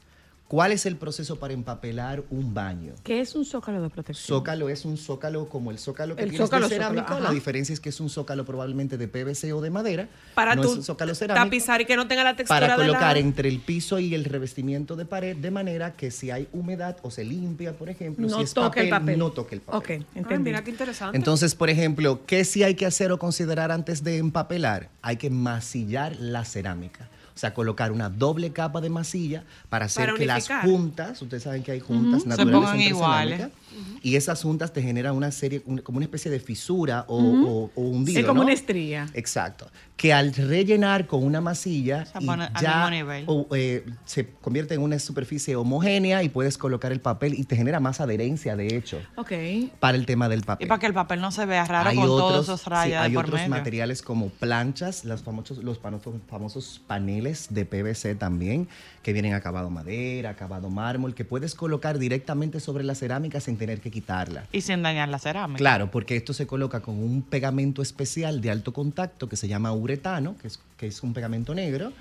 [0.49, 2.95] ¿Cuál es el proceso para empapelar un baño?
[3.03, 4.39] ¿Qué es un zócalo de protección?
[4.39, 7.03] Zócalo es un zócalo como el zócalo que El tienes zócalo, de cerámico.
[7.09, 10.09] zócalo, la diferencia es que es un zócalo probablemente de PVC o de madera.
[10.37, 11.45] Para no tú es un zócalo cerámico.
[11.47, 14.15] tapizar y que no tenga la textura Para de la- colocar entre el piso y
[14.15, 18.29] el revestimiento de pared de manera que si hay humedad o se limpia, por ejemplo,
[18.29, 19.19] No si es toque el papel.
[19.19, 19.79] no toque el papel.
[19.81, 20.51] Ok, Ay, entendí.
[20.51, 21.17] mira qué interesante.
[21.17, 24.91] Entonces, por ejemplo, ¿qué sí hay que hacer o considerar antes de empapelar?
[25.03, 27.09] Hay que masillar la cerámica.
[27.37, 31.43] O sea, colocar una doble capa de masilla para hacer Para que las juntas, ustedes
[31.43, 33.49] saben que hay juntas Se naturales pongan entre iguales.
[33.77, 37.17] Cerámica, y esas juntas te generan una serie, un- como una especie de fisura o,
[37.19, 38.45] o- o hundido, Es como ¿no?
[38.47, 39.07] una estría.
[39.15, 39.69] Exacto.
[39.97, 43.25] Que al rellenar con una masilla Se y pone al ya nivel.
[43.27, 47.57] o, eh, se convierte en una superficie homogénea y puedes colocar el papel y te
[47.57, 49.33] genera más adherencia, de hecho, Ok.
[49.81, 50.69] para el tema del Y papel.
[50.69, 53.15] para que el papel no se vea raro con todos esos sí, rayas hay de
[53.17, 53.51] por otros medio.
[53.51, 58.69] materiales como planchas, los famosos, los famosos, famosos paneles de PVC también,
[59.03, 63.66] que vienen acabado madera, acabado mármol, que puedes colocar directamente sobre la cerámica sin tener
[63.75, 64.47] que quitarla.
[64.53, 65.59] Y sin dañar la cerámica.
[65.59, 69.73] Claro, porque esto se coloca con un pegamento especial de alto contacto que se llama
[69.73, 71.93] uretano, que es, que es un pegamento negro,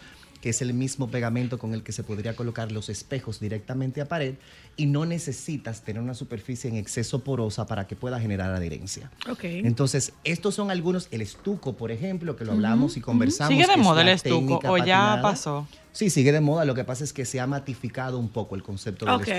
[0.42, 4.06] que es el mismo pegamento con el que se podría colocar los espejos directamente a
[4.06, 4.36] pared
[4.78, 9.10] y no necesitas tener una superficie en exceso porosa para que pueda generar adherencia.
[9.30, 9.44] Ok.
[9.44, 13.54] Entonces, estos son algunos, el estuco, por ejemplo, que lo hablamos y conversamos.
[13.54, 15.22] ¿Sigue de moda el estuco o ya patinada.
[15.22, 15.68] pasó?
[15.96, 16.66] Sí, sigue de moda.
[16.66, 19.38] Lo que pasa es que se ha matificado un poco el concepto del estuco.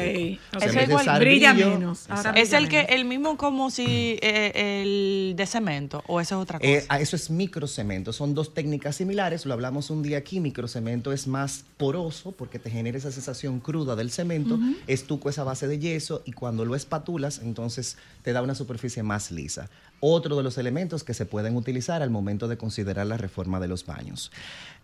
[0.57, 0.63] ok.
[0.63, 2.09] en Es igual, brilla brillo, menos.
[2.09, 2.31] Ahora.
[2.31, 6.59] ¿Es el que el mismo como si eh, el de cemento o eso es otra
[6.59, 6.71] cosa?
[6.71, 8.15] Eh, ah, eso es microcemento.
[8.15, 9.45] Son dos técnicas similares.
[9.45, 10.41] Lo hablamos un día aquí.
[10.41, 14.59] Microcemento es más poroso porque te genera esa sensación cruda del cemento.
[14.87, 19.03] Estuco es a base de yeso y cuando lo espatulas, entonces te da una superficie
[19.03, 19.69] más lisa.
[20.01, 23.69] Otro de los elementos que se pueden utilizar al momento de considerar la reforma de
[23.69, 24.31] los baños.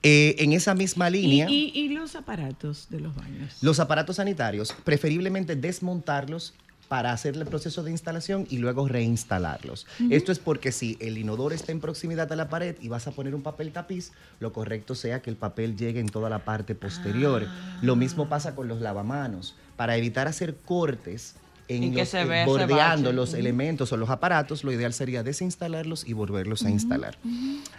[0.03, 1.47] Eh, en esa misma ¿Y, línea.
[1.51, 3.59] y, y los aparatos de los baños?
[3.61, 6.55] Los aparatos sanitarios, preferiblemente desmontarlos
[6.89, 9.87] para hacer el proceso de instalación y luego reinstalarlos.
[10.11, 13.13] Esto es porque si el inodoro está en proximidad a la pared y vas a
[13.13, 16.75] poner un papel tapiz, lo correcto sea que el papel llegue en toda la parte
[16.75, 17.47] posterior.
[17.81, 19.55] Lo mismo pasa con los lavamanos.
[19.83, 21.35] Para evitar hacer cortes
[21.66, 24.92] en Y que los- se eh, ese bordeando los elementos o los aparatos, lo ideal
[24.92, 27.18] sería desinstalarlos y volverlos a instalar.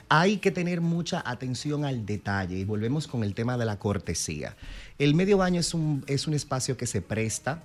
[0.10, 4.58] Hay que tener mucha atención al detalle y volvemos con el tema de la cortesía.
[5.00, 7.64] El medio baño es un, es un espacio que se presta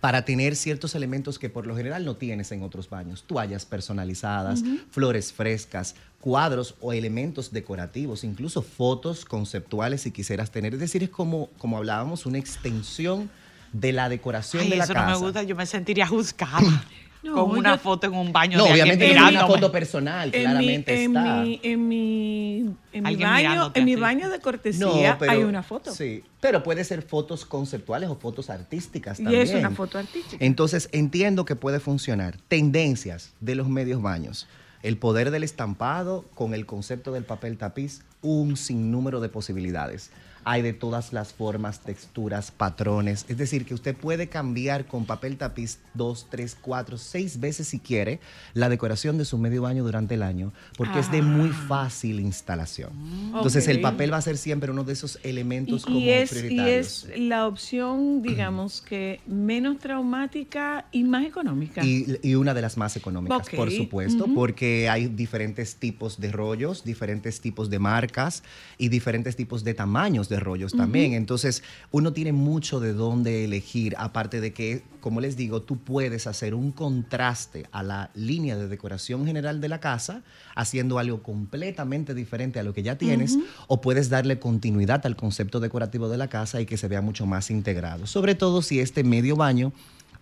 [0.00, 3.24] para tener ciertos elementos que por lo general no tienes en otros baños.
[3.26, 10.74] Toallas personalizadas, flores frescas, cuadros o elementos decorativos, incluso fotos conceptuales si quisieras tener.
[10.74, 13.30] Es decir, es como, como hablábamos, una extensión
[13.72, 15.06] de la decoración Ay, de la eso casa.
[15.06, 16.84] no me gusta, yo me sentiría juzgada.
[17.24, 20.30] No, con una yo- foto en un baño No, de obviamente es una foto personal,
[20.34, 21.36] En mi, claramente en, está.
[21.42, 25.94] mi, en, mi, en mi baño, en mi baño de cortesía hay una foto.
[25.94, 29.42] Sí, pero puede ser fotos conceptuales o fotos artísticas Y también.
[29.42, 30.44] es una foto artística.
[30.44, 32.38] Entonces entiendo que puede funcionar.
[32.48, 34.48] Tendencias de los medios baños.
[34.82, 40.10] El poder del estampado con el concepto del papel tapiz, un sinnúmero de posibilidades.
[40.44, 43.24] Hay de todas las formas, texturas, patrones.
[43.28, 47.78] Es decir, que usted puede cambiar con papel tapiz dos, tres, cuatro, seis veces si
[47.78, 48.20] quiere
[48.54, 52.90] la decoración de su medio baño durante el año, porque es de muy fácil instalación.
[53.34, 56.44] Entonces, el papel va a ser siempre uno de esos elementos Y, como y es,
[56.44, 61.84] y es la opción, digamos, que menos traumática y más económica.
[61.84, 66.84] Y, y una de las más económicas, por supuesto, porque hay diferentes tipos de rollos,
[66.84, 68.42] diferentes tipos de marcas
[68.78, 71.12] y diferentes tipos de tamaños de rollos también.
[71.12, 76.26] Entonces, uno tiene mucho de dónde elegir, aparte de que, como les digo, tú puedes
[76.26, 80.22] hacer un contraste a la línea de decoración general de la casa,
[80.56, 85.60] haciendo algo completamente diferente a lo que ya tienes, o puedes darle continuidad al concepto
[85.60, 88.06] decorativo de la casa y que se vea mucho más integrado.
[88.06, 89.72] Sobre todo si este medio baño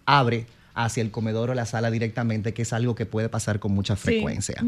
[0.04, 3.72] abre hacia el comedor o la sala directamente, que es algo que puede pasar con
[3.72, 4.64] mucha frecuencia.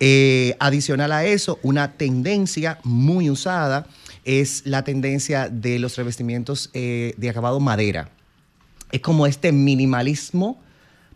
[0.00, 3.86] Eh, adicional a eso, una tendencia muy usada
[4.24, 8.10] es la tendencia de los revestimientos eh, de acabado madera.
[8.90, 10.60] Es como este minimalismo,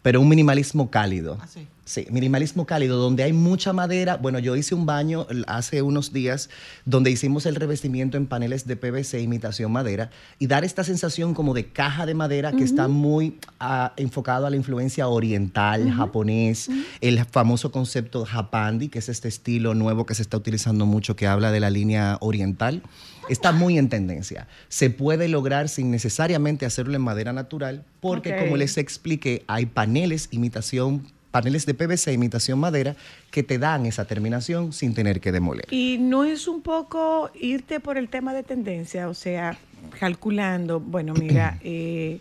[0.03, 1.39] pero un minimalismo cálido.
[1.41, 1.47] Ah,
[1.87, 2.07] sí.
[2.11, 4.19] Minimalismo cálido, donde hay mucha madera.
[4.19, 6.51] Bueno, yo hice un baño hace unos días
[6.85, 11.55] donde hicimos el revestimiento en paneles de PVC imitación madera y dar esta sensación como
[11.55, 16.69] de caja de madera que está muy ah, enfocado a la influencia oriental, japonés,
[17.01, 21.27] el famoso concepto japandi, que es este estilo nuevo que se está utilizando mucho que
[21.27, 22.83] habla de la línea oriental.
[23.29, 24.47] Está muy en tendencia.
[24.69, 30.29] Se puede lograr sin necesariamente hacerlo en madera natural, porque como les expliqué, hay paneles
[30.31, 32.97] imitación paneles de PVC imitación madera
[33.31, 35.67] que te dan esa terminación sin tener que demoler.
[35.71, 39.59] Y no es un poco irte por el tema de tendencia, o sea,
[40.01, 42.21] calculando, bueno, mira, eh,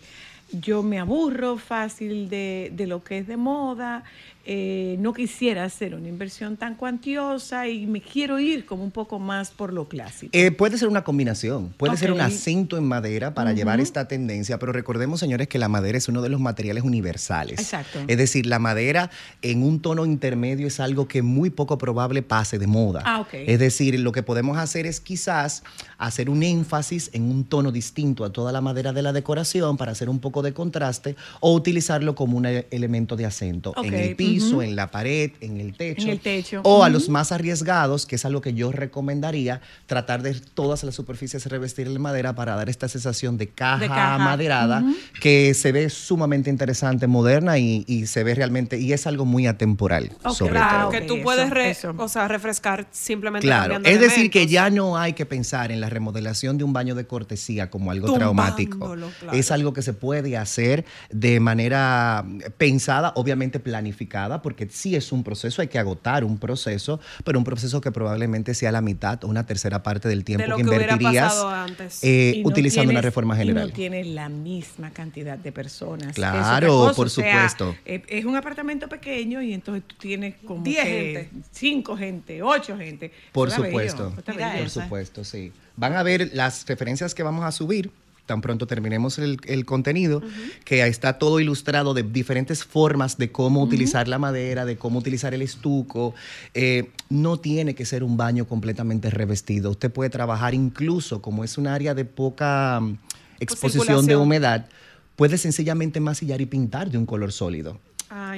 [0.52, 4.04] yo me aburro fácil de, de lo que es de moda,
[4.48, 9.18] eh, no quisiera hacer una inversión tan cuantiosa y me quiero ir como un poco
[9.18, 10.30] más por lo clásico.
[10.32, 14.58] Eh, puede ser una combinación, puede ser un acento en madera para llevar esta tendencia,
[14.60, 17.58] pero recordemos, señores, que la madera es uno de los materiales universales.
[17.58, 17.98] Exacto.
[18.06, 19.10] Es decir, la madera
[19.42, 23.02] en un tono intermedio es algo que muy poco probable pase de moda.
[23.04, 23.34] Ah, ok.
[23.34, 25.64] Es decir, lo que podemos hacer es quizás
[25.98, 29.92] hacer un énfasis en un tono distinto a toda la madera de la decoración para
[29.92, 34.14] hacer un poco de contraste o utilizarlo como un e- elemento de acento en el
[34.16, 36.02] piso, en la pared, en el techo.
[36.02, 36.60] En el techo.
[36.64, 40.94] O a los más arriesgados, que es algo que yo recomendaría, tratar de todas las
[40.94, 44.18] superficies revestir de madera para dar esta sensación de caja, De caja.
[44.18, 44.84] maderada
[45.20, 49.46] que se ve sumamente interesante, moderna y, y se ve realmente, y es algo muy
[49.46, 50.90] atemporal, sobre Claro, todo.
[50.90, 51.94] que tú puedes re- eso.
[51.96, 55.88] o sea, refrescar simplemente Claro, es decir, que ya no hay que pensar en la
[55.90, 58.94] remodelación de un baño de cortesía como algo Tumbándolo, traumático.
[59.20, 59.36] claro.
[59.38, 62.24] Es algo que se puede hacer de manera
[62.58, 67.44] pensada, obviamente planificada, porque sí es un proceso, hay que agotar un proceso, pero un
[67.44, 71.34] proceso que probablemente sea la mitad o una tercera parte del tiempo de que invertirías
[71.44, 72.02] antes.
[72.02, 73.68] eh, Y no utilizando una tienes- reforma y general.
[73.68, 76.14] no tiene la misma cantidad de personas.
[76.14, 77.76] Claro, por o sea, supuesto.
[77.84, 81.30] eh, es un apartamento pequeño y entonces tú tienes como Diez que gente.
[81.52, 83.12] cinco gente, ocho gente.
[83.32, 85.52] Por supuesto, por supuesto, sí.
[85.76, 87.90] Van a ver las referencias que vamos a subir.
[88.26, 90.20] Tan pronto terminemos el, el contenido,
[90.64, 94.98] que ahí está todo ilustrado de diferentes formas de cómo utilizar la madera, de cómo
[94.98, 96.14] utilizar el estuco.
[96.52, 99.70] Eh, no tiene que ser un baño completamente revestido.
[99.70, 102.98] Usted puede trabajar incluso, como es un área de poca mm,
[103.38, 104.66] exposición de humedad,
[105.14, 107.78] puede sencillamente masillar y pintar de un color sólido.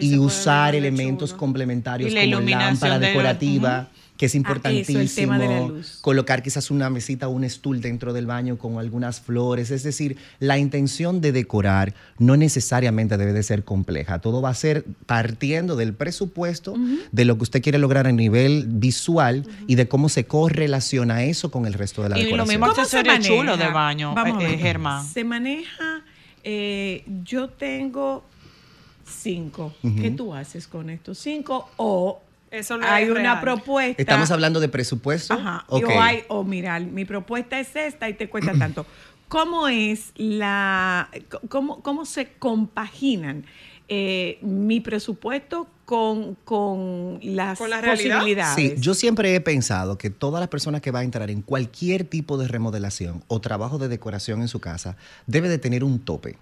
[0.00, 3.88] Y usar elementos complementarios Y la como lámpara decorativa,
[4.18, 4.98] que es Ah, eso, importantísimo.
[5.00, 5.98] el tema de la luz.
[6.02, 9.70] Colocar quizás una mesita o un stool dentro del baño con algunas flores.
[9.70, 14.18] Es decir, la intención de decorar no necesariamente debe de ser compleja.
[14.18, 16.74] Todo va a ser partiendo del presupuesto,
[17.12, 21.50] de lo que usted quiere lograr a nivel visual y de cómo se correlaciona eso
[21.50, 22.48] con el resto de la Y lo decoración.
[22.60, 23.28] mismo ¿Cómo se accesorio maneja?
[23.34, 24.58] chulo de baño, Vamos a eh, ver.
[24.58, 25.06] Germán.
[25.06, 26.02] Se maneja,
[26.42, 28.24] eh, yo tengo
[29.06, 29.72] cinco.
[29.82, 29.94] Ujú.
[30.02, 31.70] ¿Qué tú haces con estos cinco?
[31.76, 33.40] O Eso no hay es una real.
[33.40, 34.00] propuesta.
[34.00, 35.34] Estamos hablando de presupuesto.
[35.34, 35.64] Ajá.
[35.68, 35.84] Ok.
[35.88, 38.86] O hay, o mira, mi propuesta es esta y te cuesta tanto.
[39.28, 41.10] ¿cómo es la,
[41.48, 43.44] cómo, cómo se compaginan
[43.88, 48.54] eh, mi presupuesto con, con las Con la posibilidades?
[48.54, 52.04] Sí, yo siempre he pensado que todas las personas que van a entrar en cualquier
[52.04, 56.36] tipo de remodelación o trabajo de decoración en su casa debe de tener un tope.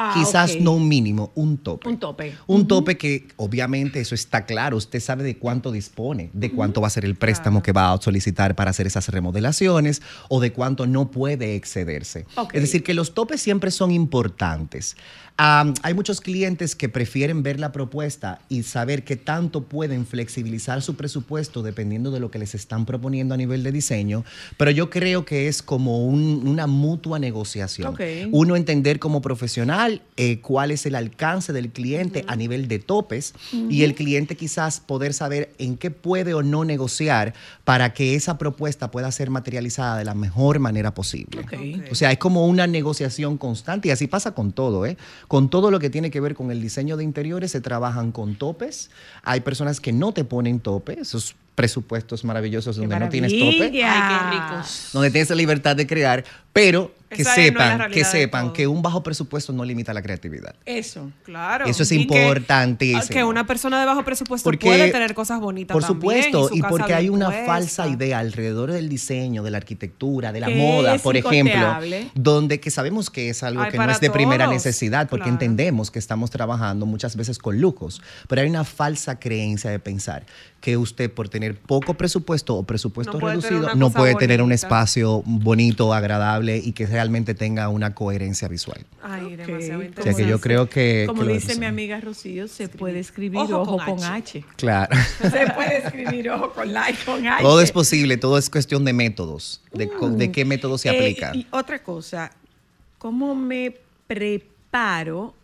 [0.00, 1.88] Ah, Quizás no un mínimo, un tope.
[1.88, 2.32] Un tope.
[2.46, 6.86] Un tope que obviamente eso está claro, usted sabe de cuánto dispone, de cuánto va
[6.86, 10.86] a ser el préstamo que va a solicitar para hacer esas remodelaciones o de cuánto
[10.86, 12.26] no puede excederse.
[12.52, 14.96] Es decir, que los topes siempre son importantes.
[15.40, 20.96] Hay muchos clientes que prefieren ver la propuesta y saber qué tanto pueden flexibilizar su
[20.96, 24.24] presupuesto dependiendo de lo que les están proponiendo a nivel de diseño,
[24.56, 27.92] pero yo creo que es como un- una mutua negociación.
[28.32, 33.32] Uno entender como profesional eh, cuál es el alcance del cliente a nivel de topes
[33.70, 37.32] y el cliente quizás poder saber en qué puede o no negociar
[37.64, 41.42] para que esa propuesta pueda ser materializada de la mejor manera posible.
[41.92, 44.96] O sea, es como una negociación constante y así pasa con todo, ¿eh?
[45.28, 48.34] Con todo lo que tiene que ver con el diseño de interiores se trabajan con
[48.34, 48.90] topes.
[49.22, 53.64] Hay personas que no te ponen tope, esos presupuestos maravillosos ¡Qué donde no tienes tope!
[53.64, 54.90] Ay, qué ricos.
[54.92, 58.82] donde tienes la libertad de crear, pero que Esa no sepan, que sepan que un
[58.82, 60.54] bajo presupuesto no limita la creatividad.
[60.66, 61.10] Eso.
[61.24, 61.64] Claro.
[61.66, 63.08] Eso es que- importantísimo.
[63.08, 66.62] Que, una persona de bajo presupuesto Porque- puede tener cosas bonitas Por supuesto, su y
[66.62, 67.46] porque hay una puesta.
[67.46, 71.76] falsa idea alrededor del diseño, de la arquitectura, de la moda, por ejemplo,
[72.14, 75.34] donde que sabemos que es algo Ay, que no es de primera necesidad, porque claro.
[75.34, 80.26] entendemos que estamos trabajando muchas veces con lujos, pero hay una falsa creencia de pensar
[80.60, 85.22] que usted por tener poco presupuesto o presupuesto No reducido no puede tener un espacio
[85.24, 88.84] bonito, agradable y que realmente tenga una coherencia visual.
[89.00, 91.04] Ay, demasiado O ¿cómo sea que yo creo que...
[91.06, 94.38] Como que dice mi amiga Rocío, se puede escribir Ojo ojo, con con, H.
[94.40, 94.44] H.
[94.56, 94.96] Claro.
[95.22, 97.40] Se puede escribir ojo con la con H.
[97.40, 101.30] Todo es posible, todo es cuestión de métodos, de, de qué método se Eh, aplica.
[101.36, 102.32] y otra cosa,
[102.98, 103.76] ¿cómo me
[104.08, 105.34] preparo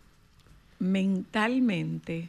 [0.79, 2.27] mentalmente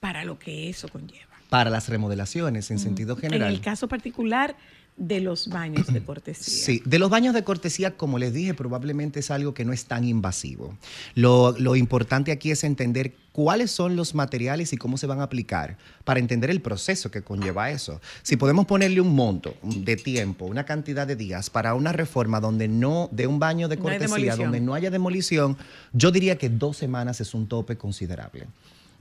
[0.00, 1.24] para lo que eso conlleva?
[1.48, 3.48] para las remodelaciones en sentido general.
[3.48, 4.56] En el caso particular
[4.96, 6.44] de los baños de cortesía.
[6.44, 9.86] Sí, de los baños de cortesía, como les dije, probablemente es algo que no es
[9.86, 10.76] tan invasivo.
[11.14, 15.24] Lo, lo importante aquí es entender cuáles son los materiales y cómo se van a
[15.24, 18.00] aplicar para entender el proceso que conlleva eso.
[18.22, 22.66] Si podemos ponerle un monto de tiempo, una cantidad de días para una reforma donde
[22.66, 25.58] no, de un baño de cortesía, donde no haya demolición,
[25.92, 28.46] yo diría que dos semanas es un tope considerable.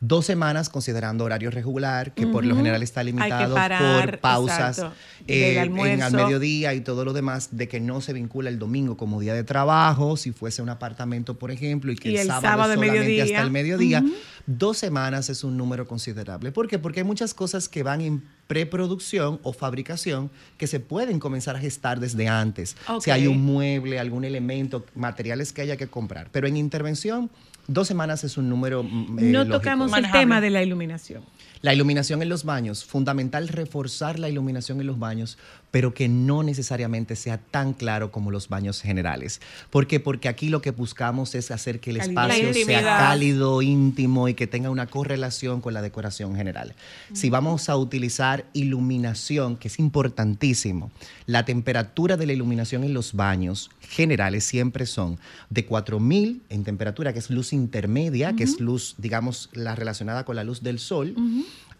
[0.01, 4.85] Dos semanas considerando horario regular, que por lo general está limitado parar, por pausas
[5.27, 8.97] eh, en al mediodía y todo lo demás, de que no se vincula el domingo
[8.97, 12.27] como día de trabajo, si fuese un apartamento, por ejemplo, y que Y el, el
[12.27, 13.23] sábado, solamente mediodía.
[13.23, 14.03] hasta el mediodía.
[14.45, 16.51] Dos semanas es un número considerable.
[16.51, 16.77] ¿Por qué?
[16.77, 21.59] Porque hay muchas cosas que van en preproducción o fabricación que se pueden comenzar a
[21.59, 22.75] gestar desde antes.
[23.01, 26.29] Si hay un mueble, algún elemento, materiales que haya que comprar.
[26.31, 27.31] Pero en intervención,
[27.67, 29.57] dos semanas es un número mm, eh, no lógico.
[29.57, 31.23] tocamos el tema de la iluminación.
[31.61, 35.37] La iluminación en los baños, fundamental reforzar la iluminación en los baños,
[35.75, 39.41] pero que no necesariamente sea tan claro como los baños generales.
[39.69, 39.99] ¿Por qué?
[39.99, 44.47] Porque aquí lo que buscamos es hacer que el espacio sea cálido, íntimo y que
[44.47, 46.75] tenga una correlación con la decoración general.
[47.11, 50.91] Si vamos a utilizar iluminación, que es importantísimo,
[51.25, 57.11] la temperatura de la iluminación en los baños generales siempre son de 4000 en temperatura,
[57.11, 61.17] que es luz intermedia, que es luz, digamos, la relacionada con la luz del sol,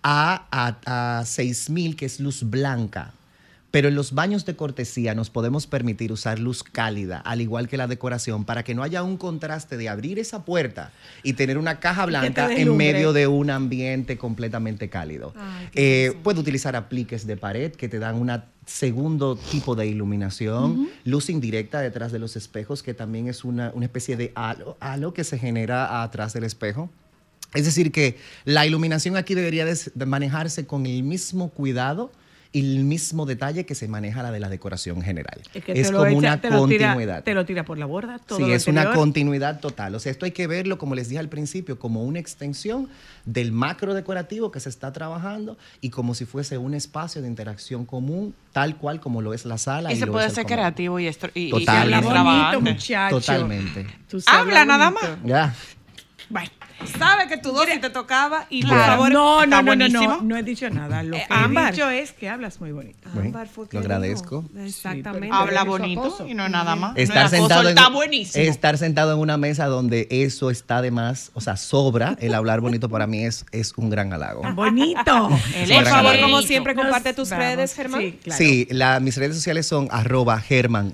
[0.04, 3.14] a, a, a 6000, que es luz blanca.
[3.76, 7.76] Pero en los baños de cortesía nos podemos permitir usar luz cálida, al igual que
[7.76, 11.82] la decoración, para que no haya un contraste de abrir esa puerta y tener una
[11.82, 15.34] caja blanca en medio de un ambiente completamente cálido.
[15.36, 18.32] Ay, Eh, puede utilizar apliques de pared que te dan un
[18.66, 23.88] segundo tipo de iluminación, luz indirecta detrás de los espejos, que también es una, una
[23.88, 26.90] especie de halo, halo que se genera atrás del espejo.
[27.54, 32.10] Es decir, que la iluminación aquí debería de, de manejarse con el mismo cuidado
[32.60, 35.42] el mismo detalle que se maneja la de la decoración general.
[35.54, 37.24] Es que como echa- una te lo tira- continuidad.
[37.24, 38.20] te lo tira por la borda.
[38.20, 39.94] Todo Sí, lo es una continuidad total.
[39.96, 42.90] O sea, esto hay que verlo, como les dije al principio, como una extensión
[43.26, 47.86] del macro decorativo que se está trabajando y como si fuese un espacio de interacción
[47.86, 49.92] común, tal cual como lo es la sala.
[49.92, 52.08] Y se lo puede ser creativo y, esto, y, y Totalmente.
[52.08, 53.20] Habla bonito, muchacho.
[53.20, 53.86] Totalmente.
[54.28, 55.18] Habla nada bonito.
[55.26, 55.54] Ya.
[56.30, 56.50] Bueno,
[56.98, 59.12] sabe que tu dosis te tocaba y por favor.
[59.12, 60.20] no, está no, no, no, no, buenísimo.
[60.24, 61.04] no he dicho nada.
[61.04, 61.70] Lo Eh, que Ámbar.
[61.70, 63.10] he dicho es que hablas muy bonito.
[63.18, 64.46] Ámbar fue que lo agradezco.
[64.58, 65.30] Exactamente.
[65.32, 66.94] Habla bonito y no es nada más.
[66.94, 68.44] no Estar sentado, en, está buenísimo.
[68.46, 72.62] estar sentado en una mesa donde eso está de más, o sea, sobra, el hablar
[72.62, 74.42] bonito para mí es, es un gran halago.
[74.54, 75.30] Bonito.
[75.56, 76.24] Él Por favor, bonito.
[76.24, 78.02] como siempre, comparte tus redes, Germán.
[78.02, 78.38] Sí, claro.
[78.38, 80.94] Sí, la- mis redes sociales son arroba Germán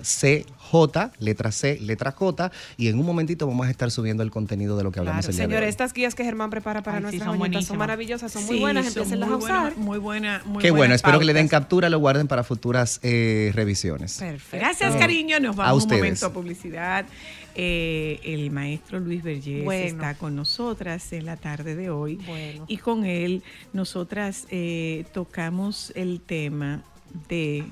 [0.71, 4.77] CJ, letra C, letra J, y en un momentito vamos a estar subiendo el contenido
[4.77, 5.69] de lo que hablamos Claro, el día de señores, hoy.
[5.69, 8.55] estas guías que Germán prepara para Ay, sí, nuestras son joyitas son maravillosas, son muy
[8.55, 9.61] Sí, buenas, son empiecen a muy usar.
[9.73, 12.99] buena- Muy buena, muy Qué bueno, espero que le den captura, lo guarden para futuras
[13.03, 14.17] eh, revisiones.
[14.17, 14.57] Perfecto.
[14.65, 15.39] Gracias, cariño.
[15.39, 16.01] Nos A vamos un ustedes.
[16.01, 17.05] momento a publicidad.
[17.53, 19.85] Eh, el maestro Luis Vergés Bueno.
[19.85, 22.15] está con nosotras en la tarde de hoy.
[22.25, 22.63] Bueno.
[22.69, 23.43] Y con él,
[23.73, 26.81] nosotras eh, tocamos el tema
[27.27, 27.65] de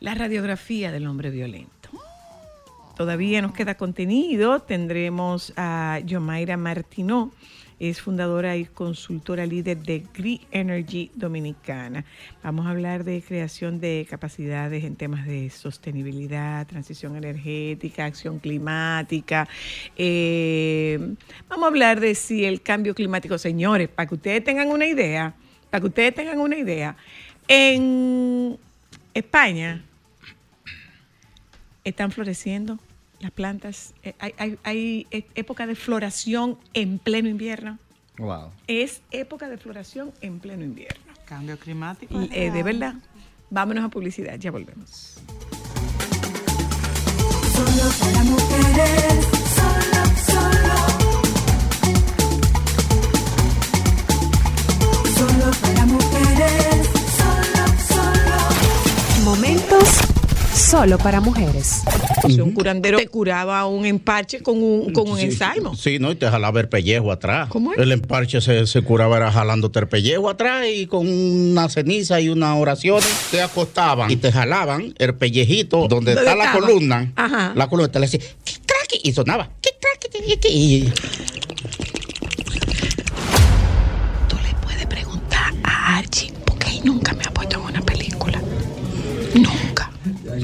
[0.00, 1.90] la radiografía del hombre violento.
[2.96, 4.60] Todavía nos queda contenido.
[4.60, 7.32] Tendremos a Yomaira Martinó,
[7.78, 12.04] es fundadora y consultora líder de Green Energy Dominicana.
[12.42, 19.48] Vamos a hablar de creación de capacidades en temas de sostenibilidad, transición energética, acción climática.
[19.96, 21.14] Eh,
[21.48, 25.34] vamos a hablar de si el cambio climático, señores, para que ustedes tengan una idea,
[25.70, 26.96] para que ustedes tengan una idea,
[27.48, 28.58] en
[29.14, 29.82] España
[31.84, 32.78] están floreciendo
[33.20, 33.94] las plantas.
[34.02, 37.78] Eh, Hay, hay- hay e- época de floración en pleno invierno.
[38.18, 38.50] Wow.
[38.66, 41.02] Es época de floración en pleno invierno.
[41.24, 42.18] Cambio climático.
[42.32, 42.94] Eh, de verdad.
[43.50, 45.18] Vámonos a publicidad, ya volvemos.
[47.54, 49.09] Solo para mujeres,
[60.60, 61.82] solo para mujeres.
[62.26, 65.74] Si un curandero te curaba un empache con un, con un Sí, ensaimo.
[65.74, 66.12] Sí, ¿no?
[66.12, 67.48] Y te jalaba el pellejo atrás.
[67.48, 67.78] ¿Cómo es?
[67.78, 72.28] El emparche se, se curaba era jalándote el pellejo atrás y con una ceniza y
[72.28, 77.12] unas oraciones te acostaban y te jalaban el pellejito donde ¿Dónde está la columna.
[77.16, 77.52] Ajá.
[77.54, 78.20] La columna te le decía,
[79.02, 79.50] y sonaba,
[80.48, 80.88] y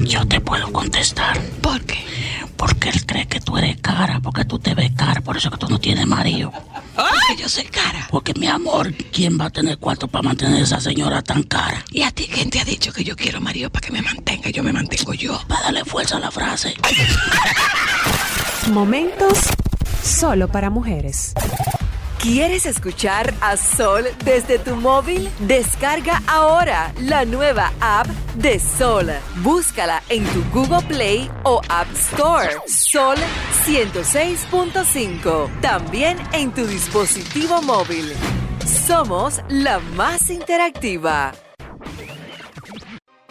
[0.05, 1.39] yo te puedo contestar.
[1.61, 1.97] ¿Por qué?
[2.55, 5.57] Porque él cree que tú eres cara, porque tú te ves cara, por eso que
[5.57, 6.51] tú no tienes marido.
[6.95, 8.07] Porque yo soy cara.
[8.09, 11.83] Porque mi amor, ¿quién va a tener cuarto para mantener a esa señora tan cara?
[11.91, 14.49] ¿Y a ti quién te ha dicho que yo quiero marido para que me mantenga?
[14.49, 15.39] Yo me mantengo yo.
[15.47, 16.73] Para darle fuerza a la frase.
[18.71, 19.39] Momentos
[20.03, 21.33] solo para mujeres.
[22.19, 25.29] ¿Quieres escuchar a Sol desde tu móvil?
[25.39, 28.07] Descarga ahora la nueva app
[28.37, 29.11] de Sol.
[29.37, 32.49] Búscala en tu Google Play o App Store.
[32.67, 33.17] Sol
[33.65, 35.49] 106.5.
[35.61, 38.13] También en tu dispositivo móvil.
[38.65, 41.31] Somos la más interactiva.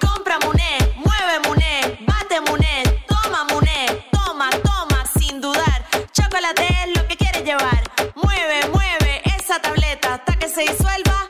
[0.00, 5.86] Compra Muné, mueve Muné, bate Muné, toma Muné, toma, toma, sin dudar.
[6.12, 7.82] Chocolate es lo que quieres llevar.
[8.16, 11.25] Mueve, mueve esa tableta hasta que se disuelva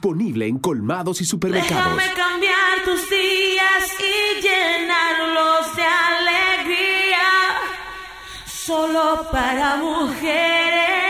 [0.00, 1.94] disponible en colmados y supermercados.
[1.94, 7.18] Déjame cambiar tus días y llenarlos de alegría.
[8.46, 11.09] Solo para mujeres.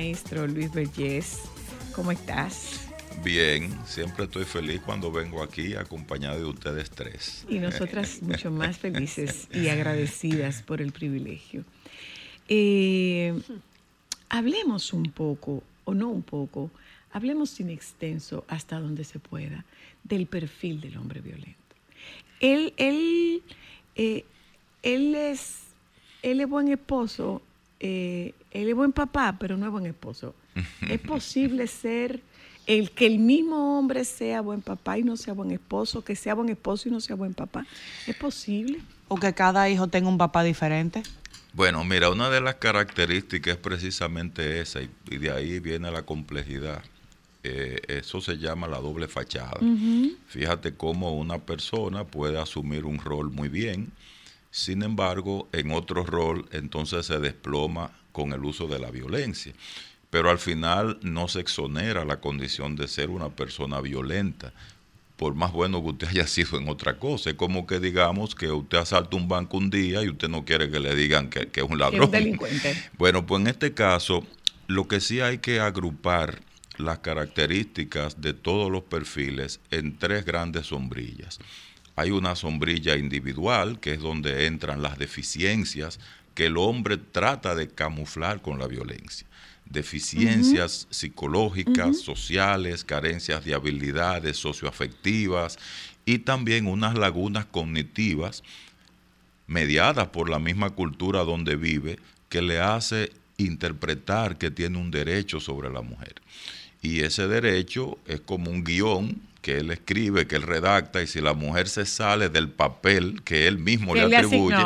[0.00, 1.42] Maestro Luis Vergés,
[1.94, 2.88] ¿cómo estás?
[3.22, 7.44] Bien, siempre estoy feliz cuando vengo aquí acompañado de ustedes tres.
[7.50, 11.66] Y nosotras mucho más felices y agradecidas por el privilegio.
[12.48, 13.38] Eh,
[14.30, 16.70] hablemos un poco, o no un poco,
[17.12, 19.66] hablemos sin extenso hasta donde se pueda
[20.02, 21.74] del perfil del hombre violento.
[22.40, 23.42] Él, él,
[23.96, 24.24] eh,
[24.82, 25.58] él, es,
[26.22, 27.42] él es buen esposo,
[27.80, 30.34] eh, él es buen papá, pero no es buen esposo.
[30.88, 32.20] ¿Es posible ser
[32.66, 36.34] el que el mismo hombre sea buen papá y no sea buen esposo, que sea
[36.34, 37.66] buen esposo y no sea buen papá?
[38.06, 38.80] ¿Es posible?
[39.08, 41.02] O que cada hijo tenga un papá diferente.
[41.52, 46.02] Bueno, mira, una de las características es precisamente esa y, y de ahí viene la
[46.02, 46.82] complejidad.
[47.42, 49.58] eh, eso se llama la doble fachada.
[50.28, 53.90] Fíjate cómo una persona puede asumir un rol muy bien,
[54.50, 59.52] sin embargo, en otro rol entonces se desploma con el uso de la violencia.
[60.10, 64.52] Pero al final no se exonera la condición de ser una persona violenta,
[65.16, 67.30] por más bueno que usted haya sido en otra cosa.
[67.30, 70.70] Es como que digamos que usted asalta un banco un día y usted no quiere
[70.70, 72.02] que le digan que, que es un ladrón.
[72.02, 72.90] es un delincuente.
[72.98, 74.26] Bueno, pues en este caso,
[74.66, 76.40] lo que sí hay que agrupar
[76.76, 81.38] las características de todos los perfiles en tres grandes sombrillas.
[81.96, 86.00] Hay una sombrilla individual, que es donde entran las deficiencias
[86.34, 89.26] que el hombre trata de camuflar con la violencia.
[89.66, 95.58] Deficiencias psicológicas, sociales, carencias de habilidades socioafectivas
[96.04, 98.42] y también unas lagunas cognitivas
[99.46, 105.40] mediadas por la misma cultura donde vive, que le hace interpretar que tiene un derecho
[105.40, 106.14] sobre la mujer.
[106.82, 111.20] Y ese derecho es como un guion que él escribe, que él redacta, y si
[111.20, 114.56] la mujer se sale del papel que él mismo Que le atribuye,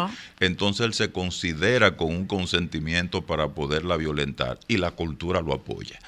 [0.40, 5.98] entonces él se considera con un consentimiento para poderla violentar y la cultura lo apoya.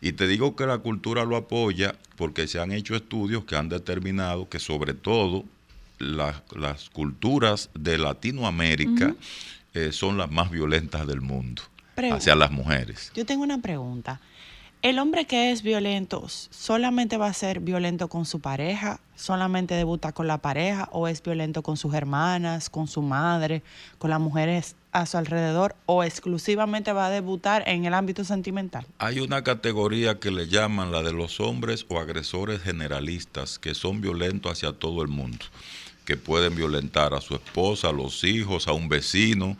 [0.00, 3.68] Y te digo que la cultura lo apoya porque se han hecho estudios que han
[3.68, 5.44] determinado que sobre todo
[5.98, 9.14] las, las culturas de Latinoamérica
[9.74, 11.62] eh, son las más violentas del mundo
[11.94, 12.18] Pregunta.
[12.18, 13.10] hacia las mujeres.
[13.14, 14.20] Yo tengo una pregunta.
[14.86, 19.00] ¿El hombre que es violento solamente va a ser violento con su pareja?
[19.16, 20.88] ¿Solamente debuta con la pareja?
[20.92, 23.64] ¿O es violento con sus hermanas, con su madre,
[23.98, 25.74] con las mujeres a su alrededor?
[25.86, 28.86] ¿O exclusivamente va a debutar en el ámbito sentimental?
[28.98, 34.00] Hay una categoría que le llaman la de los hombres o agresores generalistas, que son
[34.00, 35.46] violentos hacia todo el mundo,
[36.04, 39.56] que pueden violentar a su esposa, a los hijos, a un vecino,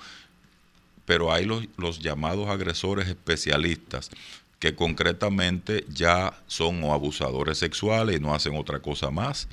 [1.04, 4.10] pero hay los, los llamados agresores especialistas,
[4.58, 9.48] que concretamente ya son o abusadores sexuales y no hacen otra cosa más,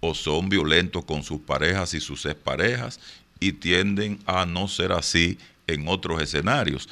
[0.00, 3.00] o son violentos con sus parejas y sus exparejas
[3.40, 6.88] y tienden a no ser así en otros escenarios.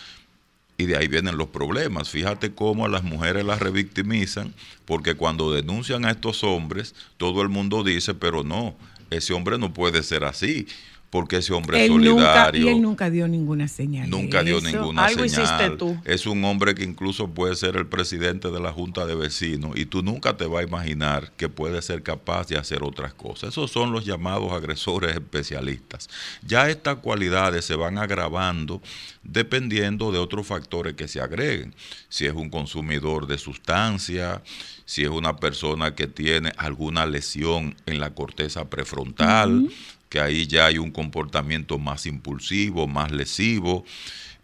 [0.79, 2.09] Y de ahí vienen los problemas.
[2.09, 4.55] Fíjate cómo a las mujeres las revictimizan,
[4.87, 8.75] porque cuando denuncian a estos hombres, todo el mundo dice, pero no,
[9.11, 10.67] ese hombre no puede ser así,
[11.11, 12.67] porque ese hombre es nunca, solidario.
[12.67, 14.09] y él nunca dio ninguna señal.
[14.09, 14.69] Nunca dio eso.
[14.69, 15.43] ninguna Algo señal.
[15.45, 15.97] hiciste tú.
[16.05, 19.87] Es un hombre que incluso puede ser el presidente de la Junta de Vecinos y
[19.87, 23.51] tú nunca te vas a imaginar que puede ser capaz de hacer otras cosas.
[23.51, 26.09] Esos son los llamados agresores especialistas.
[26.47, 28.81] Ya estas cualidades se van agravando
[29.25, 31.75] dependiendo de otros factores que se agreguen.
[32.09, 34.43] Si es un consumidor de sustancia,
[34.85, 39.69] si es una persona que tiene alguna lesión en la corteza prefrontal.
[40.11, 43.87] Que ahí ya hay un comportamiento más impulsivo, más lesivo.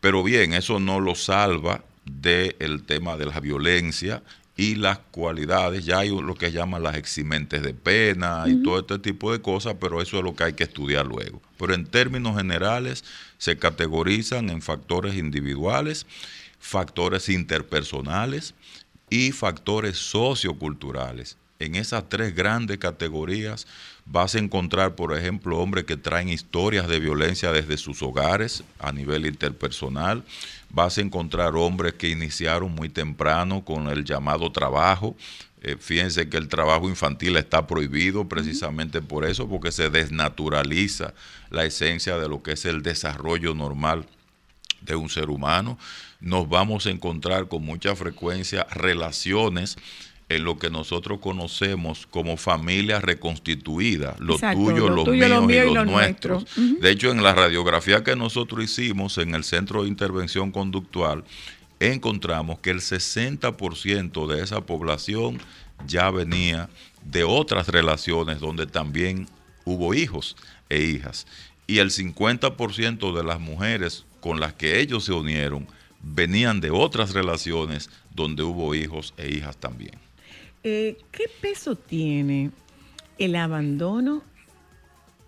[0.00, 4.22] Pero bien, eso no lo salva del tema de la violencia
[4.56, 5.84] y las cualidades.
[5.84, 9.74] Ya hay lo que llaman las eximentes de pena y todo este tipo de cosas,
[9.80, 11.42] pero eso es lo que hay que estudiar luego.
[11.58, 13.04] Pero en términos generales
[13.36, 16.06] se categorizan en factores individuales,
[16.60, 18.54] factores interpersonales
[19.10, 21.36] y factores socioculturales.
[21.58, 23.66] En esas tres grandes categorías
[24.06, 28.92] vas a encontrar, por ejemplo, hombres que traen historias de violencia desde sus hogares a
[28.92, 30.24] nivel interpersonal.
[30.70, 35.16] Vas a encontrar hombres que iniciaron muy temprano con el llamado trabajo.
[35.62, 41.12] Eh, fíjense que el trabajo infantil está prohibido precisamente por eso, porque se desnaturaliza
[41.50, 44.06] la esencia de lo que es el desarrollo normal
[44.82, 45.78] de un ser humano,
[46.20, 49.76] nos vamos a encontrar con mucha frecuencia relaciones
[50.28, 55.42] en lo que nosotros conocemos como familia reconstituida, lo Exacto, tuyo, lo los tuyo, lo
[55.42, 56.42] míos mío y y los lo nuestros.
[56.56, 56.80] nuestro.
[56.80, 61.24] De hecho, en la radiografía que nosotros hicimos en el Centro de Intervención Conductual,
[61.78, 65.38] encontramos que el 60% de esa población
[65.86, 66.68] ya venía
[67.04, 69.28] de otras relaciones donde también
[69.64, 70.36] hubo hijos
[70.68, 71.26] e hijas.
[71.68, 75.68] Y el 50% de las mujeres con las que ellos se unieron
[76.02, 80.05] venían de otras relaciones donde hubo hijos e hijas también.
[80.68, 82.50] Eh, ¿Qué peso tiene
[83.18, 84.24] el abandono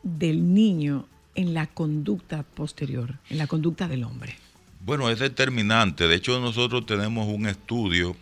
[0.02, 4.34] del niño en la conducta posterior, en la conducta del hombre?
[4.84, 6.08] Bueno, es determinante.
[6.08, 8.16] De hecho, nosotros tenemos un estudio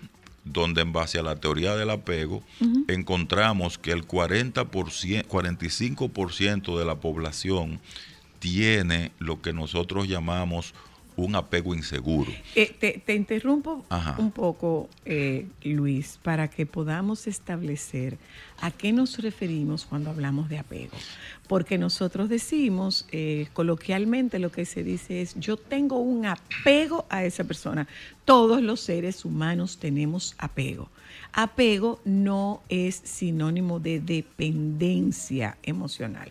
[0.44, 2.42] donde en base a la teoría del apego
[2.86, 7.80] encontramos que el 40%, 45% de la población
[8.40, 10.74] tiene lo que nosotros llamamos
[11.16, 12.30] un apego inseguro.
[12.54, 14.16] Eh, te, te interrumpo Ajá.
[14.18, 18.18] un poco, eh, Luis, para que podamos establecer
[18.60, 20.96] a qué nos referimos cuando hablamos de apego.
[21.48, 27.24] Porque nosotros decimos, eh, coloquialmente lo que se dice es, yo tengo un apego a
[27.24, 27.86] esa persona.
[28.24, 30.90] todos los seres humanos tenemos apego.
[31.32, 36.28] Apego no es sinónimo de dependencia emocional.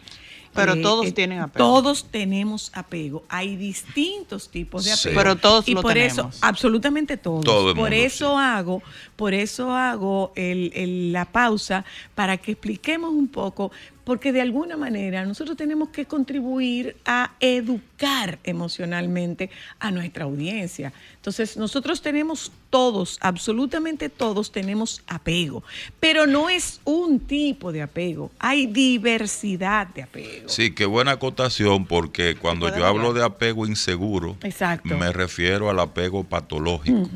[0.56, 1.66] Pero todos tienen apego.
[1.66, 3.24] Todos tenemos apego.
[3.30, 5.10] Hay distintos tipos de Sí.
[5.10, 5.22] apego.
[5.22, 6.38] Pero todos y lo por eso, tenemos.
[6.42, 7.44] absolutamente todos.
[7.44, 8.82] Todo por mundo, eso hago,
[9.16, 11.86] por eso hago el- el- la pausa
[12.16, 13.72] para que expliquemos un poco,
[14.06, 19.50] porque de alguna manera nosotros tenemos que contribuir a educar emocionalmente
[19.80, 20.94] a nuestra audiencia.
[21.16, 25.64] Entonces, nosotros tenemos todos, absolutamente todos tenemos apego,
[26.00, 30.50] pero no es un tipo de apego, hay diversidad de apego.
[30.50, 34.96] Sí, qué buena acotación, porque cuando yo hablo de apego inseguro, Exacto.
[34.98, 37.10] me refiero al apego patológico.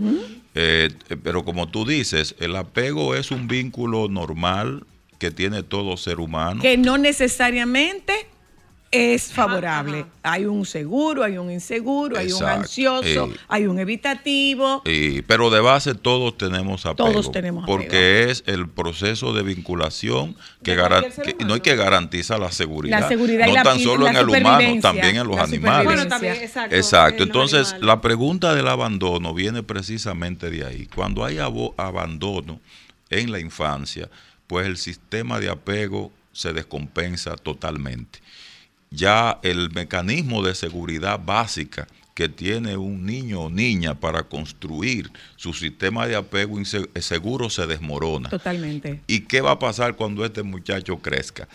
[0.55, 0.89] Eh,
[1.23, 4.85] pero como tú dices, el apego es un vínculo normal
[5.19, 6.61] que tiene todo ser humano.
[6.61, 8.13] que no necesariamente
[8.91, 10.07] es favorable.
[10.23, 13.35] Hay un seguro, hay un inseguro, hay un ansioso, Eh.
[13.47, 14.81] hay un evitativo.
[14.83, 17.11] Y- pero de base todos tenemos apego.
[17.11, 17.77] Todos tenemos apego.
[17.77, 23.01] Porque es el proceso de vinculación que, De que- no hay que garantiza la seguridad.
[23.01, 25.85] La seguridad no tan solo la en el humano, también en los animales.
[25.85, 27.21] Bueno, también, exacto, Exacto.
[27.23, 27.85] en Entonces, animales.
[27.85, 30.87] la pregunta del abandono viene precisamente de ahí.
[30.87, 32.59] Cuando hay abandono
[33.11, 34.09] en la infancia,
[34.49, 38.19] pues el sistema de apego se descompensa totalmente.
[38.89, 45.53] Ya el mecanismo de seguridad básica que tiene un niño o niña para construir su
[45.53, 48.27] sistema de apego inse- seguro se desmorona.
[48.29, 49.01] Totalmente.
[49.05, 51.47] ¿Y qué va a pasar cuando este muchacho crezca?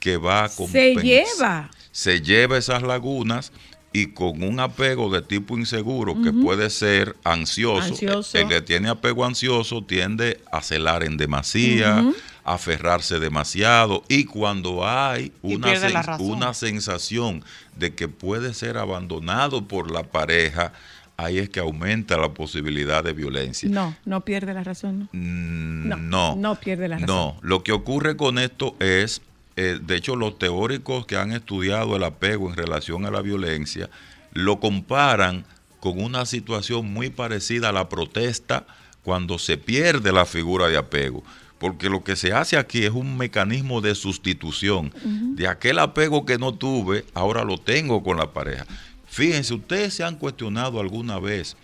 [0.00, 1.70] Que va a Se lleva.
[1.92, 3.52] se lleva esas lagunas
[3.92, 8.36] y con un apego de tipo inseguro que puede ser ansioso, Ansioso.
[8.36, 12.04] el que tiene apego ansioso tiende a celar en demasía,
[12.44, 17.42] a aferrarse demasiado y cuando hay una, sen- una sensación
[17.76, 20.72] de que puede ser abandonado por la pareja,
[21.16, 23.68] ahí es que aumenta la posibilidad de violencia.
[23.70, 25.00] No, no pierde la razón.
[25.00, 25.08] ¿no?
[25.18, 27.16] Mm, No, No, no pierde la razón.
[27.16, 29.20] No, lo que ocurre con esto es,
[29.60, 33.90] eh, de hecho, los teóricos que han estudiado el apego en relación a la violencia
[34.32, 35.44] lo comparan
[35.80, 38.68] con una situación muy parecida a la protesta
[39.02, 41.24] cuando se pierde la figura de apego.
[41.58, 44.94] Porque lo que se hace aquí es un mecanismo de sustitución.
[45.34, 48.64] De aquel apego que no tuve, ahora lo tengo con la pareja.
[49.08, 51.56] Fíjense, ustedes se han cuestionado alguna vez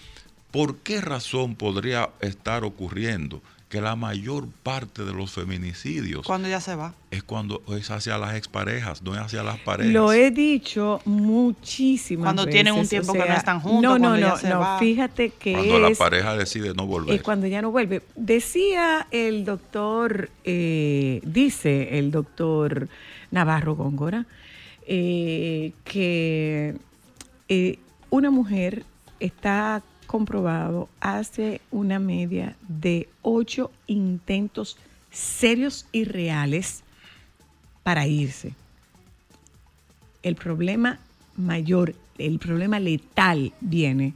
[0.51, 3.41] por qué razón podría estar ocurriendo
[3.75, 6.95] que la mayor parte de los feminicidios Cuando ya se va.
[7.11, 9.93] es cuando es hacia las exparejas, no es hacia las parejas.
[9.93, 12.55] Lo he dicho muchísimas Cuando veces.
[12.55, 14.61] tienen un o tiempo que no están juntos, No, no, cuando ya no, se no.
[14.61, 14.79] va.
[14.79, 17.17] Fíjate que cuando la es, pareja decide no volver.
[17.17, 18.03] es cuando ya no vuelve.
[18.15, 22.89] Decía el doctor, eh, dice el doctor
[23.33, 24.27] Navarro Góngora,
[24.87, 26.77] eh, que
[27.49, 27.79] eh,
[28.11, 28.85] una mujer
[29.19, 29.83] está
[30.15, 34.79] comprobado hace una media de ocho intentos
[35.11, 36.85] serios y reales
[37.83, 38.55] para irse.
[40.23, 41.01] El problema
[41.37, 44.15] mayor, el problema letal viene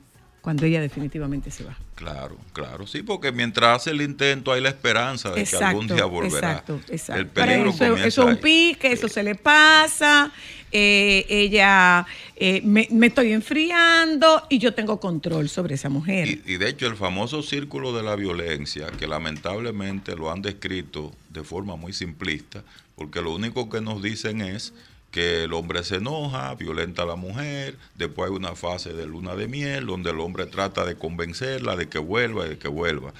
[0.48, 1.76] cuando ella definitivamente se va.
[1.94, 6.06] Claro, claro, sí, porque mientras hace el intento hay la esperanza de que algún día
[6.06, 6.52] volverá.
[6.52, 7.20] Exacto, exacto.
[7.20, 10.32] El peligro eso, comienza eso es un pique, eso se le pasa,
[10.72, 16.26] eh, ella, eh, me, me estoy enfriando y yo tengo control sobre esa mujer.
[16.26, 21.12] Y, y de hecho el famoso círculo de la violencia, que lamentablemente lo han descrito
[21.28, 22.62] de forma muy simplista,
[22.96, 24.72] porque lo único que nos dicen es
[25.10, 29.34] que el hombre se enoja, violenta a la mujer, después hay una fase de luna
[29.34, 33.12] de miel donde el hombre trata de convencerla de que vuelva y de que vuelva.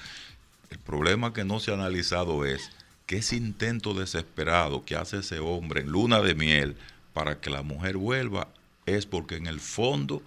[0.69, 2.71] El problema que no se ha analizado es
[3.07, 6.75] que ese intento desesperado que hace ese hombre en luna de miel
[7.13, 8.49] para que la mujer vuelva
[8.85, 10.21] es porque en el fondo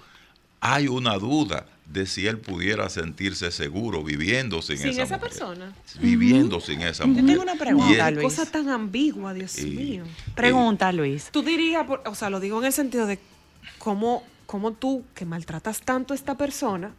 [0.64, 5.28] hay una duda de si él pudiera sentirse seguro viviendo sin, Sin esa, esa mujer,
[5.30, 5.72] persona.
[6.00, 7.26] viviendo sin esa Yo mujer.
[7.26, 8.24] tengo una pregunta, Qué Luis.
[8.24, 10.04] cosa tan ambigua, Dios Y- mío.
[10.34, 11.28] Pregunta, Luis.
[11.32, 13.18] Tú dirías, o sea, lo digo en el sentido de
[13.78, 16.92] cómo, cómo tú, que maltratas tanto a esta persona,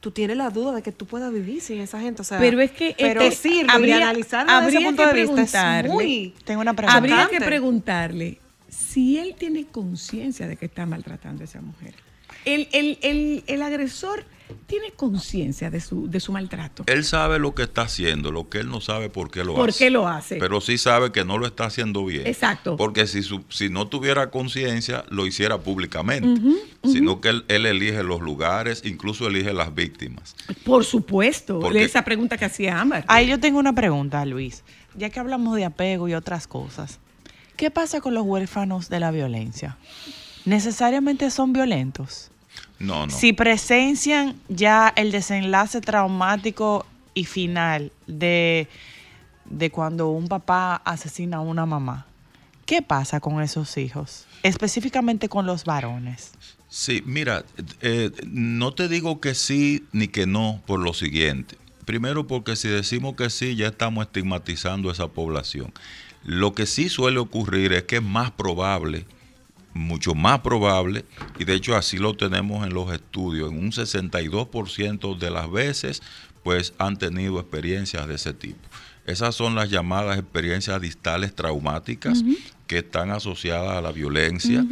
[0.00, 2.22] tú tienes la duda de que tú puedas vivir sin esa gente.
[2.22, 5.02] O sea, Pero es que pero este, sirve habría, y analizarlo desde ese habría punto
[5.02, 6.96] que de vista es preguntarle, muy Tengo una pregunta.
[6.96, 8.38] habría que preguntarle
[8.68, 11.94] si él tiene conciencia de que está maltratando a esa mujer.
[12.44, 14.24] El, el- el- el agresor
[14.66, 16.84] tiene conciencia de su, de su maltrato.
[16.86, 19.70] Él sabe lo que está haciendo, lo que él no sabe por qué lo ¿Por
[19.70, 19.78] hace.
[19.84, 20.36] qué lo hace?
[20.36, 22.26] Pero sí sabe que no lo está haciendo bien.
[22.26, 22.76] Exacto.
[22.76, 26.40] Porque si, su- si no tuviera conciencia, lo hiciera públicamente.
[26.84, 30.36] Sino que él, él elige los lugares, incluso elige las víctimas.
[30.64, 33.04] Por supuesto, Porque- esa pregunta que hacía Ámbar.
[33.08, 34.62] Ahí yo tengo una pregunta, Luis.
[34.96, 37.00] Ya que hablamos de apego y otras cosas,
[37.56, 39.78] ¿qué pasa con los huérfanos de la violencia?
[40.44, 42.30] ¿Necesariamente son violentos?
[42.84, 43.12] No, no.
[43.12, 48.68] Si presencian ya el desenlace traumático y final de,
[49.44, 52.06] de cuando un papá asesina a una mamá,
[52.66, 54.26] ¿qué pasa con esos hijos?
[54.42, 56.32] Específicamente con los varones.
[56.68, 57.44] Sí, mira,
[57.82, 61.56] eh, no te digo que sí ni que no por lo siguiente.
[61.84, 65.72] Primero porque si decimos que sí, ya estamos estigmatizando a esa población.
[66.24, 69.06] Lo que sí suele ocurrir es que es más probable,
[69.74, 71.04] mucho más probable,
[71.38, 76.02] y de hecho así lo tenemos en los estudios, en un 62% de las veces,
[76.42, 78.60] pues han tenido experiencias de ese tipo.
[79.06, 82.22] Esas son las llamadas experiencias distales traumáticas
[82.66, 84.64] que están asociadas a la violencia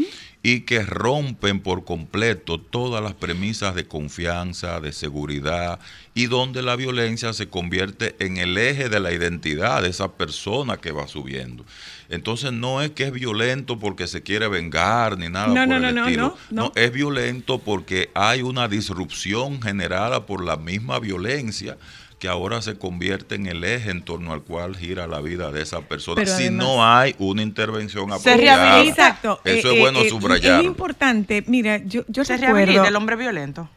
[0.42, 5.78] y que rompen por completo todas las premisas de confianza, de seguridad
[6.14, 10.78] y donde la violencia se convierte en el eje de la identidad de esa persona
[10.78, 11.64] que va subiendo.
[12.08, 15.76] Entonces no es que es violento porque se quiere vengar ni nada No, por no,
[15.76, 16.72] el no, no, no, no.
[16.74, 21.78] es violento porque hay una disrupción generada por la misma violencia
[22.22, 25.60] que ahora se convierte en el eje en torno al cual gira la vida de
[25.60, 26.14] esa persona.
[26.14, 28.64] Pero si además- no hay una intervención Se apropiada.
[28.64, 29.08] rehabilita.
[29.08, 29.40] Exacto.
[29.44, 30.58] Eso Eh, es bueno eh, eh.
[30.60, 31.42] Es importante.
[31.48, 32.54] Mira, yo, yo ¿Se recuerdo.
[32.54, 33.68] rehabilita el hombre violento?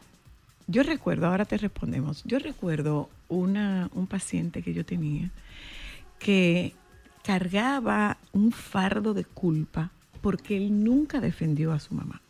[0.68, 2.22] Yo recuerdo, ahora te respondemos.
[2.24, 5.28] Yo recuerdo una, un paciente que yo tenía
[6.20, 6.72] que
[7.24, 9.90] cargaba un fardo de culpa
[10.20, 12.20] porque él nunca defendió a su mamá.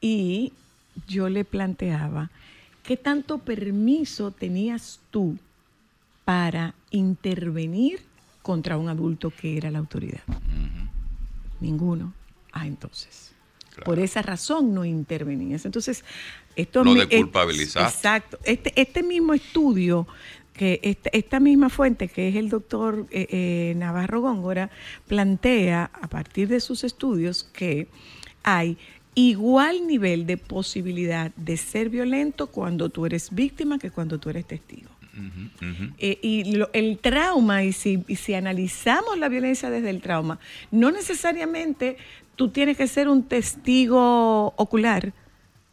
[0.00, 0.52] Y
[1.06, 2.30] yo le planteaba,
[2.84, 5.36] ¿qué tanto permiso tenías tú
[6.24, 8.00] para intervenir
[8.42, 10.22] contra un adulto que era la autoridad?
[11.60, 12.12] Ninguno.
[12.52, 13.32] Ah, entonces.
[13.84, 15.64] Por esa razón no intervenías.
[15.64, 16.04] Entonces,
[16.54, 17.88] esto Lo mi- de culpabilizar.
[17.90, 18.38] Exacto.
[18.44, 20.06] Este, este mismo estudio,
[20.52, 24.70] que esta, esta misma fuente, que es el doctor eh, eh, Navarro Góngora,
[25.08, 27.88] plantea a partir de sus estudios que
[28.44, 28.78] hay
[29.14, 34.46] igual nivel de posibilidad de ser violento cuando tú eres víctima que cuando tú eres
[34.46, 34.90] testigo.
[35.98, 40.40] Eh, y lo- el trauma, y si, y si analizamos la violencia desde el trauma,
[40.72, 41.96] no necesariamente
[42.34, 45.12] tú tienes que ser un testigo ocular,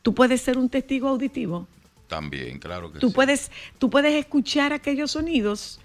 [0.04, 1.68] tú puedes ser un testigo auditivo,
[2.08, 3.16] También, claro que tú sí.
[3.16, 5.80] puedes, tú puedes escuchar aquellos sonidos.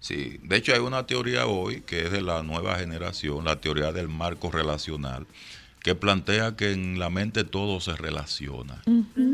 [0.00, 3.92] Sí, de hecho hay una teoría hoy que es de la nueva generación, la teoría
[3.92, 5.26] del marco relacional,
[5.88, 8.82] que plantea que en la mente todo se relaciona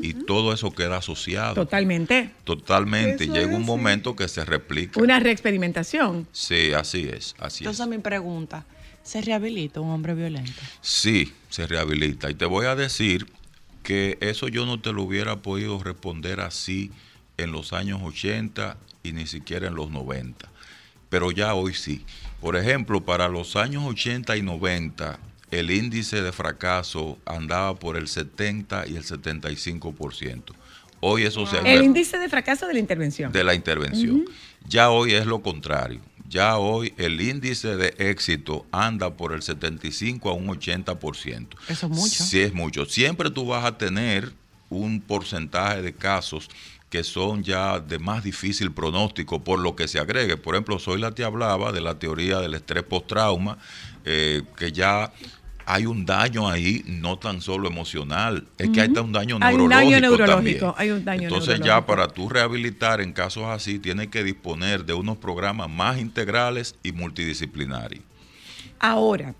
[0.02, 1.56] y todo eso queda asociado.
[1.56, 2.30] Totalmente.
[2.44, 3.24] Totalmente.
[3.24, 3.66] Eso Llega es, un sí.
[3.66, 5.02] momento que se replica.
[5.02, 6.28] Una reexperimentación.
[6.30, 7.70] Sí, así es, así es.
[7.70, 8.64] Entonces mi pregunta,
[9.02, 10.52] ¿se rehabilita un hombre violento?
[10.80, 12.30] Sí, se rehabilita.
[12.30, 13.26] Y te voy a decir
[13.82, 16.92] que eso yo no te lo hubiera podido responder así
[17.36, 20.48] en los años 80 y ni siquiera en los 90.
[21.08, 22.04] Pero ya hoy sí.
[22.40, 25.18] Por ejemplo, para los años 80 y 90,
[25.50, 30.42] el índice de fracaso andaba por el 70 y el 75%.
[31.00, 33.30] Hoy eso se ha El índice de fracaso de la intervención.
[33.32, 34.24] de la intervención.
[34.66, 36.00] Ya hoy es lo contrario.
[36.28, 41.48] Ya hoy el índice de éxito anda por el 75 a un 80%.
[41.68, 42.24] Eso es mucho.
[42.24, 42.86] Sí es mucho.
[42.86, 44.32] Siempre tú vas a tener
[44.70, 46.48] un porcentaje de casos
[46.88, 50.36] que son ya de más difícil pronóstico por lo que se agregue.
[50.38, 53.58] Por ejemplo, Zoila te hablaba de la teoría del estrés post-trauma,
[54.04, 55.12] eh, que ya
[55.66, 59.00] hay un daño ahí, no tan solo emocional, es que hay Ujú.
[59.00, 60.74] un daño Hay un neurológico, daño neurológico, también.
[60.76, 61.86] hay un daño Entonces ya neurológico.
[61.86, 66.92] para tú rehabilitar en casos así, tienes que disponer de unos programas más integrales y
[66.92, 68.04] multidisciplinarios.
[68.78, 69.34] Ahora,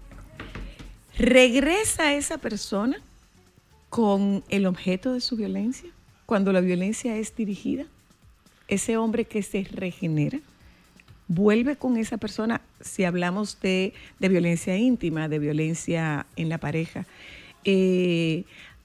[1.18, 2.96] ¿regresa esa persona
[3.90, 5.90] con el objeto de su violencia
[6.26, 7.84] cuando la violencia es dirigida?
[8.66, 10.38] Ese hombre que se regenera,
[11.28, 17.06] vuelve con esa persona, si hablamos de, de violencia íntima, de violencia en la pareja,
[17.64, 18.44] eh,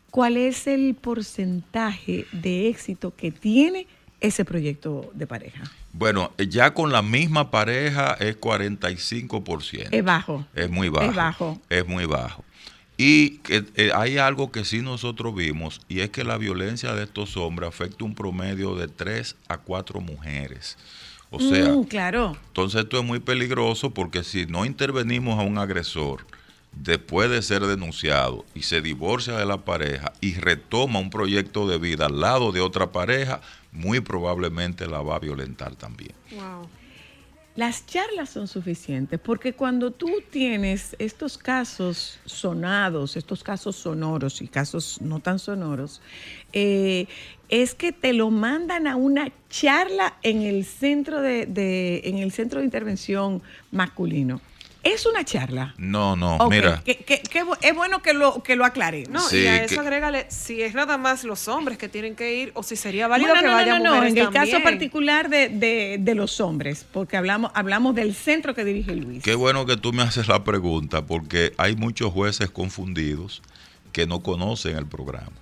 [0.09, 3.87] ¿cuál es el porcentaje de éxito que tiene
[4.21, 5.63] ese proyecto de pareja?
[5.91, 9.89] Bueno, eh, ya con la misma pareja es 45%.
[9.91, 10.45] Es bajo.
[10.55, 11.09] Es muy bajo.
[11.09, 11.61] Es bajo.
[11.69, 12.43] Es muy bajo.
[12.97, 17.37] Y eh, hay algo que sí nosotros vimos, y es que la violencia de estos
[17.37, 20.77] hombres afecta un promedio de 3 a 4 mujeres.
[21.31, 22.35] O sea, Mm, claro.
[22.47, 26.25] entonces esto es muy peligroso porque si no intervenimos a un agresor
[26.71, 31.77] después de ser denunciado y se divorcia de la pareja y retoma un proyecto de
[31.77, 36.13] vida al lado de otra pareja, muy probablemente la va a violentar también.
[37.59, 44.47] Las charlas son suficientes porque cuando tú tienes estos casos sonados, estos casos sonoros y
[44.47, 46.01] casos no tan sonoros,
[46.53, 47.07] eh,
[47.49, 52.31] es que te lo mandan a una charla en el centro de, de- en el
[52.31, 53.41] centro de intervención
[53.71, 54.39] masculino.
[54.81, 55.73] Es una charla.
[55.77, 56.81] No, no, mira.
[56.85, 59.09] que- que- que es bueno que lo, que lo aclaremos.
[59.09, 62.15] No, Sí, y a que- eso agrégale si es nada más los hombres que tienen
[62.15, 64.25] que ir o si sería válido Bueno, que no, no, vayan no, no, mujeres en
[64.25, 68.95] el caso particular de, de- de los hombres, porque hablamos, hablamos del centro que dirige
[68.95, 69.21] Luis.
[69.21, 73.41] Qué bueno que tú me haces la pregunta, porque hay muchos jueces confundidos
[73.91, 75.33] que no conocen el programa.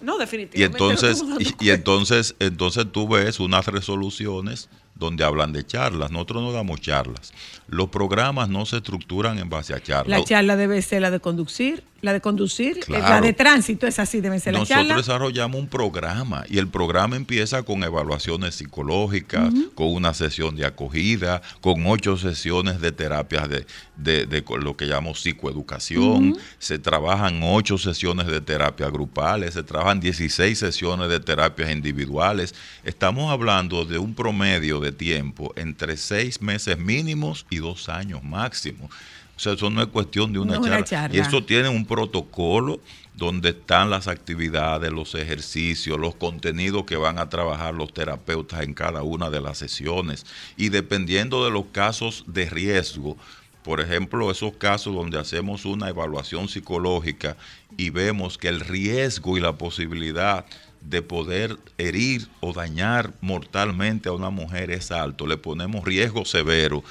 [0.00, 0.76] No, Y definitivamente.
[0.78, 6.10] entonces, estamos dando y, y entonces, entonces tú ves unas resoluciones donde hablan de charlas.
[6.10, 7.32] Nosotros no damos charlas.
[7.66, 10.20] Los programas no se estructuran en base a charlas.
[10.20, 13.08] La charla debe ser la de conducir, la de conducir, eh, Claro.
[13.08, 14.96] la de tránsito, es así, debe ser la Nosotros charla.
[14.96, 21.40] desarrollamos un programa y el programa empieza con evaluaciones psicológicas, con una sesión de acogida,
[21.62, 23.66] con ocho sesiones de terapias de,
[23.96, 26.36] de- de lo que llamamos psicoeducación.
[26.58, 32.54] Se trabajan ocho sesiones de terapia grupales, se trabajan 16 sesiones de terapias individuales.
[32.84, 38.88] Estamos hablando de un promedio de tiempo entre seis meses mínimos y dos años máximo.
[39.36, 40.84] O sea, eso no es cuestión de una, No es una charla.
[40.84, 41.16] charla.
[41.16, 42.80] Y eso tiene un protocolo
[43.14, 48.74] donde están las actividades, los ejercicios, los contenidos que van a trabajar los terapeutas en
[48.74, 50.24] cada una de las sesiones.
[50.56, 53.16] Y dependiendo de los casos de riesgo,
[53.62, 57.36] por ejemplo, esos casos donde hacemos una evaluación psicológica
[57.76, 60.44] y vemos que el riesgo y la posibilidad
[60.88, 66.84] de poder herir o dañar mortalmente a una mujer es alto, le ponemos riesgo severo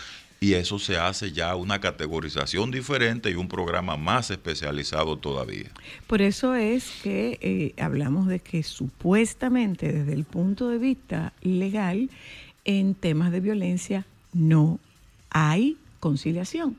[0.43, 5.69] y eso se hace ya una categorización diferente y un programa más especializado todavía.
[6.05, 12.09] Por eso es que eh, hablamos de que supuestamente desde el punto de vista legal,
[12.65, 14.79] en temas de violencia no
[15.29, 16.75] hay conciliación.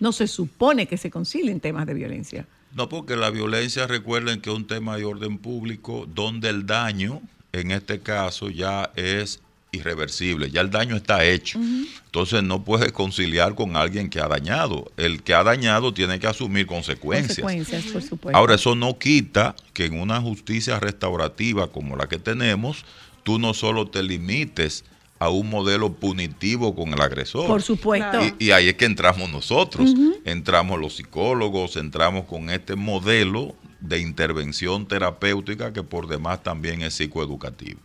[0.00, 2.46] No se supone que se concilien temas de violencia.
[2.74, 7.22] No, porque la violencia, recuerden que es un tema de orden público donde el daño,
[7.52, 11.58] en este caso, ya es irreversible, ya el daño está hecho.
[12.06, 14.90] Entonces no puedes conciliar con alguien que ha dañado.
[14.96, 17.40] El que ha dañado tiene que asumir consecuencias.
[17.40, 18.36] Consecuencias, por supuesto.
[18.36, 22.84] Ahora, eso no quita que en una justicia restaurativa como la que tenemos,
[23.22, 24.84] tú no solo te limites
[25.24, 27.46] a un modelo punitivo con el agresor.
[27.46, 28.18] Por supuesto.
[28.38, 29.94] Y, y ahí es que entramos nosotros.
[30.24, 36.94] Entramos los psicólogos, entramos con este modelo de intervención terapéutica que por demás también es
[36.94, 37.80] psicoeducativo.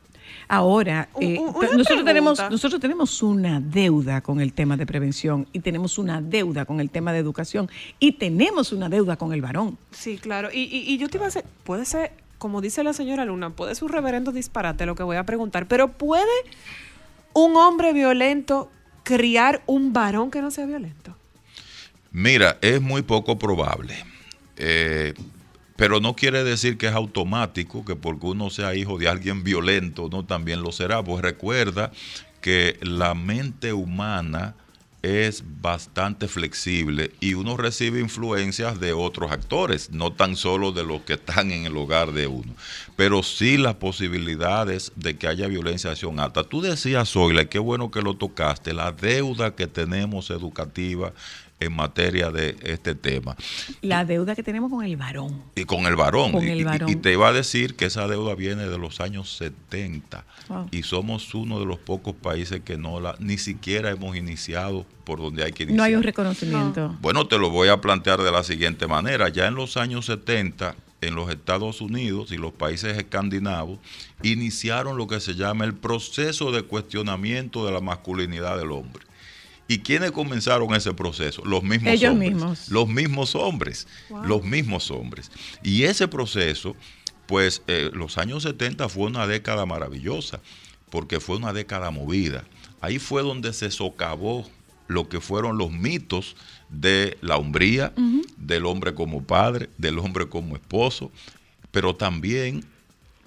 [0.47, 1.39] Ahora, eh,
[1.77, 6.65] nosotros, tenemos, nosotros tenemos una deuda con el tema de prevención y tenemos una deuda
[6.65, 7.69] con el tema de educación
[7.99, 9.77] y tenemos una deuda con el varón.
[9.91, 10.49] Sí, claro.
[10.51, 13.51] Y, y- y yo te iba a hacer, puede ser, como dice la señora Luna,
[13.51, 16.25] puede ser un reverendo disparate lo que voy a preguntar, pero ¿puede
[17.33, 18.71] un hombre violento
[19.03, 21.15] criar un varón que no sea violento?
[22.11, 23.95] Mira, es muy poco probable.
[24.57, 25.13] Eh,
[25.75, 30.09] pero no quiere decir que es automático que porque uno sea hijo de alguien violento,
[30.11, 31.03] no también lo será.
[31.03, 31.91] Pues recuerda
[32.41, 34.55] que la mente humana
[35.01, 41.01] es bastante flexible y uno recibe influencias de otros actores, no tan solo de los
[41.01, 42.53] que están en el hogar de uno,
[42.95, 46.47] pero sí las posibilidades de que haya violencia son altas.
[46.49, 51.13] Tú decías, Zoila, qué bueno que lo tocaste, la deuda que tenemos educativa
[51.59, 53.35] en materia de este tema.
[53.81, 55.41] La deuda que tenemos con el varón.
[55.55, 56.31] Y con el varón.
[56.31, 56.89] Con Y- el y- varón.
[56.89, 60.25] Y, te iba a decir que esa deuda viene de los años 70.
[60.47, 60.67] Wow.
[60.71, 65.19] Y somos uno de los pocos países que no la, ni siquiera hemos iniciado por
[65.19, 65.77] donde hay que iniciar.
[65.77, 66.95] No hay un reconocimiento.
[67.01, 69.29] Bueno, te lo voy a plantear de la siguiente manera.
[69.29, 73.79] Ya en los años 70, en los Estados Unidos y los países escandinavos,
[74.23, 79.05] iniciaron lo que se llama el proceso de cuestionamiento de la masculinidad del hombre.
[79.69, 81.45] ¿Y quiénes comenzaron ese proceso?
[81.45, 82.33] Los mismos Ellos hombres.
[82.33, 82.69] mismos.
[82.69, 83.87] Los mismos hombres.
[84.09, 84.25] Wow.
[84.25, 85.31] Los mismos hombres.
[85.61, 86.75] Y ese proceso,
[87.27, 90.41] pues eh, los años 70 fue una década maravillosa,
[90.89, 92.45] porque fue una década movida.
[92.81, 94.49] Ahí fue donde se socavó
[94.87, 96.35] lo que fueron los mitos
[96.69, 97.93] de la hombría,
[98.37, 101.11] del hombre como padre, del hombre como esposo,
[101.69, 102.65] pero también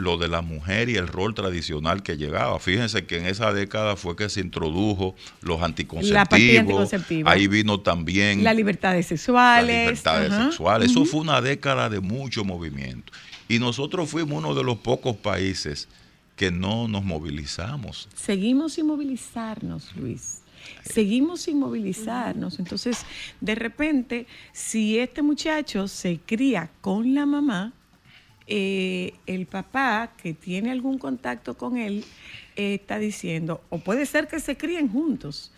[0.03, 2.59] lo de la mujer y el rol tradicional que llegaba.
[2.59, 7.33] Fíjense que en esa década fue que se introdujo los La anticonceptivos.
[7.33, 9.67] Ahí vino también Las libertades sexuales.
[9.67, 10.45] las libertades ajá.
[10.51, 10.91] sexuales.
[10.91, 13.13] Eso fue una década de mucho movimiento.
[13.49, 15.89] Y nosotros fuimos uno de los pocos países
[16.37, 18.09] que no nos movilizamos.
[18.15, 20.43] Seguimos sin movilizarnos, Luis.
[20.85, 22.59] Seguimos sin movilizarnos.
[22.59, 23.05] Entonces,
[23.41, 27.73] de repente, si este muchacho se cría con la mamá,
[28.47, 32.05] eh, el papá que tiene algún contacto con él
[32.57, 35.53] eh, está diciendo, o puede ser que se críen juntos,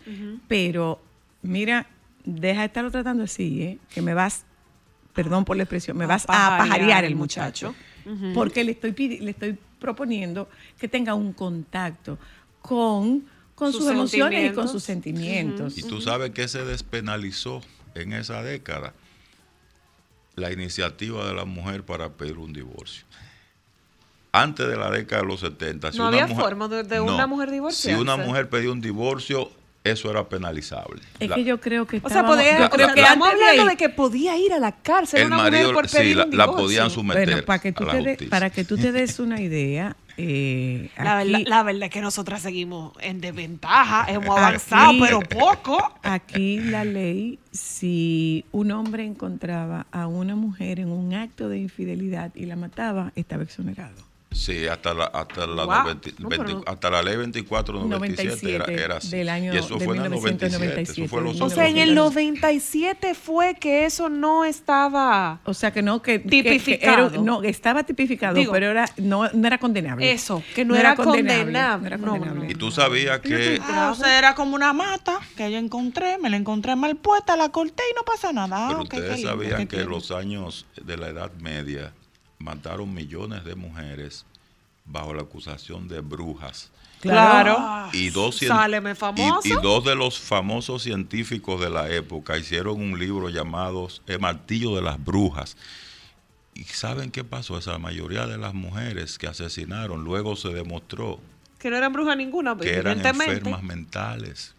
[0.47, 1.01] pero
[1.41, 1.87] mira,
[2.23, 3.77] deja de estarlo tratando así, ¿eh?
[3.93, 4.45] que me vas,
[5.13, 7.75] perdón por la expresión, me vas a pajarear el muchacho.
[8.35, 10.47] Porque le estoy, le estoy proponiendo
[10.79, 12.19] que tenga un contacto
[12.61, 13.25] con
[13.55, 14.71] con Sus sus, emociones y con sentimientos.
[14.71, 15.77] sus sentimientos.
[15.77, 17.61] Y tú sabes que se despenalizó
[17.95, 18.93] en esa década
[20.35, 23.03] la iniciativa de la mujer para pedir un divorcio.
[24.31, 26.97] Antes de la década de los 70, si No una había mujer- forma de- de
[26.97, 27.05] No.
[27.15, 29.49] una mujer Si una mujer pedía un divorcio,
[29.83, 31.01] eso era penalizable.
[31.19, 33.69] Es La- que yo creo que O sea, podía, creo que estamos antes de hablando
[33.71, 36.25] de que podía ir a la cárcel el una marido, mujer por sí, pedir la,
[36.25, 36.65] un la divorcio.
[36.65, 39.19] podían someter Bueno, para que tú a la te de- para que tú te des
[39.19, 44.37] una idea, eh, La aquí- verdad, la verdad es que nosotras seguimos en desventaja, hemos
[44.37, 45.93] avanzado, Aquí- pero poco.
[46.03, 52.33] Aquí la ley, si un hombre encontraba a una mujer en un acto de infidelidad
[52.35, 54.03] y la mataba, estaba exonerado.
[54.35, 55.75] Sí, hasta la, hasta la, Wow.
[55.83, 59.09] 90 No, 20 pero- hasta la ley 2497 era, 97 era así.
[59.09, 60.81] del año y eso de fue en el 97.
[60.81, 65.71] Eso fue los O sea, en el 97 fue que eso no estaba O sea
[65.71, 67.07] que no, que, que- que tipificado.
[67.07, 70.11] era- no, estaba tipificado, Digo, pero era, no, no era condenable.
[70.11, 71.51] Eso, que no era condenable.
[71.53, 72.51] no era No, condenable.
[72.51, 76.29] Y tú sabías que Ah, o sea, era como una mata que yo encontré, me
[76.29, 78.65] la encontré mal puesta, la corté y no pasa nada.
[78.65, 79.91] Ah, Pero ustedes sabían que lindo.
[79.91, 81.93] los años de la Edad Media
[82.39, 84.25] mataron millones de mujeres
[84.85, 86.71] bajo la acusación de brujas.
[87.01, 87.89] Claro.
[87.93, 89.47] Y dos, Sáleme y- famoso.
[89.47, 94.75] y, dos de los famosos científicos de la época hicieron un libro llamado El martillo
[94.75, 95.55] de las brujas.
[96.55, 97.57] ¿Y saben qué pasó?
[97.57, 101.19] Esa mayoría de las mujeres que asesinaron luego se demostró
[101.59, 104.55] Que no eran brujas ninguna, que eran enfermas mentales.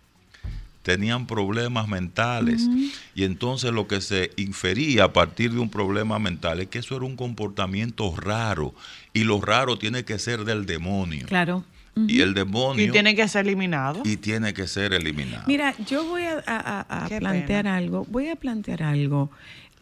[0.86, 2.68] Tenían problemas mentales.
[3.16, 6.94] Y entonces lo que se infería a partir de un problema mental es que eso
[6.94, 8.72] era un comportamiento raro.
[9.12, 11.26] Y lo raro tiene que ser del demonio.
[11.26, 11.64] Claro.
[12.06, 12.84] Y el demonio.
[12.86, 14.00] Y tiene que ser eliminado.
[14.04, 15.42] y tiene que ser eliminado.
[15.48, 19.28] Mira, yo voy a, a- plantear algo, voy a plantear algo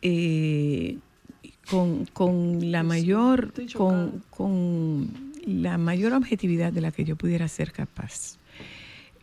[0.00, 0.96] eh,
[1.68, 5.10] con, con la mayor, con, con
[5.44, 8.38] la mayor objetividad de la que yo pudiera ser capaz.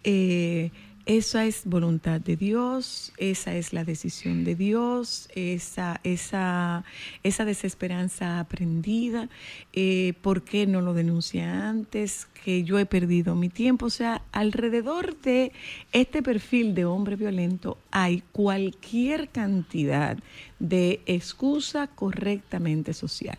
[0.03, 0.69] Eh,
[1.05, 6.83] esa es voluntad de Dios, esa es la decisión de Dios, esa, esa,
[7.23, 9.27] esa desesperanza aprendida,
[9.73, 12.27] eh, ¿por qué no lo denuncia antes?
[12.43, 13.87] Que yo he perdido mi tiempo.
[13.87, 15.51] O sea, alrededor de
[15.91, 20.17] este perfil de hombre violento hay cualquier cantidad
[20.59, 23.37] de excusa correctamente social.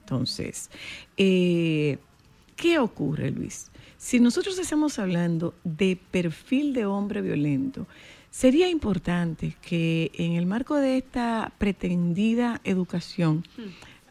[0.00, 0.70] Entonces,
[1.16, 1.98] eh,
[2.56, 3.70] ¿qué ocurre, Luis?
[4.06, 7.88] Si nosotros estamos hablando de perfil de hombre violento,
[8.30, 13.42] sería importante que en el marco de esta pretendida educación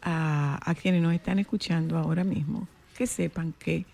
[0.02, 3.86] a, a quienes nos están escuchando ahora mismo, que sepan que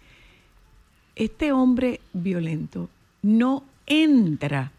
[1.15, 2.91] este hombre violento
[3.23, 4.73] no entra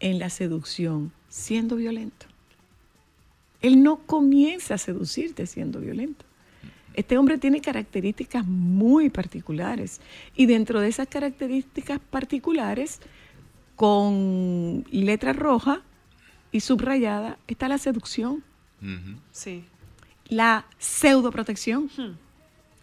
[0.00, 2.24] en la seducción siendo violento.
[3.60, 6.24] Él no comienza a seducirte siendo violento.
[6.94, 10.00] Este hombre tiene características muy particulares
[10.36, 13.00] y dentro de esas características particulares,
[13.76, 15.82] con letra roja
[16.50, 18.42] y subrayada, está la seducción.
[19.30, 19.64] Sí.
[20.28, 21.88] la pseudoprotección.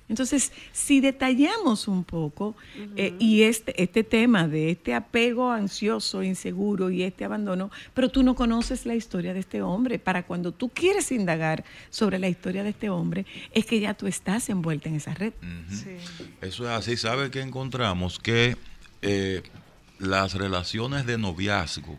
[0.10, 2.56] Entonces, si detallamos un poco,
[2.96, 8.24] eh, y este, este tema de este apego ansioso, inseguro y este abandono, pero tú
[8.24, 12.64] no conoces la historia de este hombre, para cuando tú quieres indagar sobre la historia
[12.64, 15.34] de este hombre, es que ya tú estás envuelta en esa red.
[16.42, 16.98] Eso es así.
[16.98, 18.18] ¿Sabe que encontramos?
[18.18, 18.58] Que
[19.02, 19.44] eh,
[20.00, 21.98] las relaciones de noviazgo,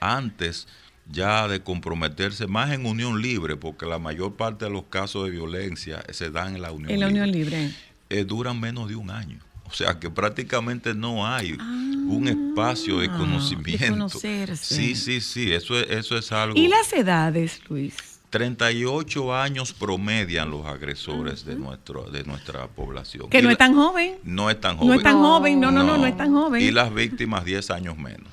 [0.00, 0.66] antes
[1.10, 5.30] ya de comprometerse más en unión libre, porque la mayor parte de los casos de
[5.30, 7.70] violencia se dan en la unión En la libre, unión libre.
[8.10, 9.38] eh, duran menos de un año.
[9.64, 13.86] O sea que prácticamente no hay un espacio de Ah, de conocimiento.
[13.90, 14.74] conocerse.
[14.74, 16.58] Sí, sí, sí, eso es, eso es algo.
[16.58, 17.94] ¿Y las edades, Luis?
[18.28, 23.28] 38 años promedian los agresores de, nuestro, de nuestra población.
[23.30, 24.14] Que Y no la- es tan joven.
[24.24, 24.96] No es tan No joven.
[24.98, 26.62] es tan joven, no, no, no, no es tan joven.
[26.62, 28.28] Y las víctimas 10 años menos.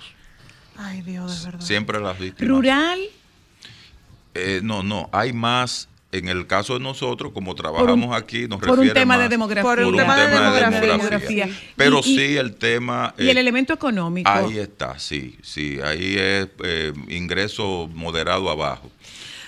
[0.82, 1.66] Ay, Dios, de verdad.
[1.66, 2.50] Siempre las víctimas.
[2.50, 3.00] Rural,
[4.36, 5.88] Eh, no, no, hay más.
[6.12, 9.62] En el caso de nosotros, como trabajamos aquí, nos por un tema de más- demografía.
[9.64, 10.80] Por un tema de demografía.
[10.94, 11.50] demografía.
[11.76, 13.14] Pero Y- sí el tema...
[13.18, 14.28] y eh, el elemento económico.
[14.28, 18.90] Ahí está, sí, sí, ahí es eh, ingreso moderado abajo.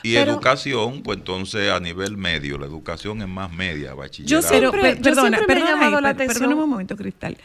[0.03, 4.47] Y Pero- educación, pues entonces a nivel medio, la educación es más media, Yo bachillerato.
[4.47, 6.33] siempre, per- yo perdona, siempre me he perdona llamado ahí, la per- atención.
[6.41, 7.37] perdóname un momento, Cristal.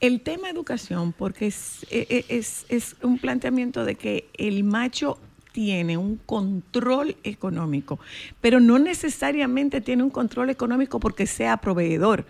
[0.00, 5.18] El tema educación, porque es, e- e- es, es un planteamiento de que el macho
[5.52, 7.98] tiene un control económico,
[8.40, 12.24] pero no necesariamente tiene un control económico porque sea proveedor.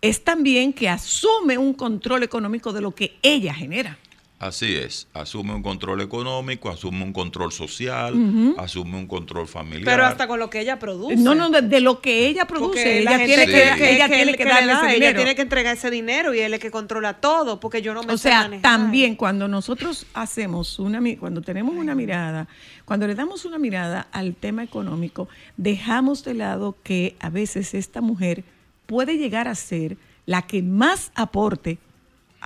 [0.00, 3.98] Es también que asume un control económico de lo que ella genera.
[4.40, 8.14] Así es, asume un control económico, asume un control social,
[8.56, 9.84] asume un control familiar.
[9.84, 11.16] Pero hasta con lo que ella produce.
[11.16, 13.02] No, no, de, de lo que ella produce.
[13.02, 15.16] la Ella tiene que, ella tiene que le darle da, ese Ella dinero.
[15.16, 18.12] tiene que entregar ese dinero y él es que controla todo, porque yo no me
[18.12, 18.62] O sé sea, manejar.
[18.62, 22.46] también cuando nosotros hacemos una, cuando tenemos una mirada,
[22.84, 28.00] cuando le damos una mirada al tema económico, dejamos de lado que a veces esta
[28.00, 28.44] mujer
[28.86, 31.78] puede llegar a ser la que más aporte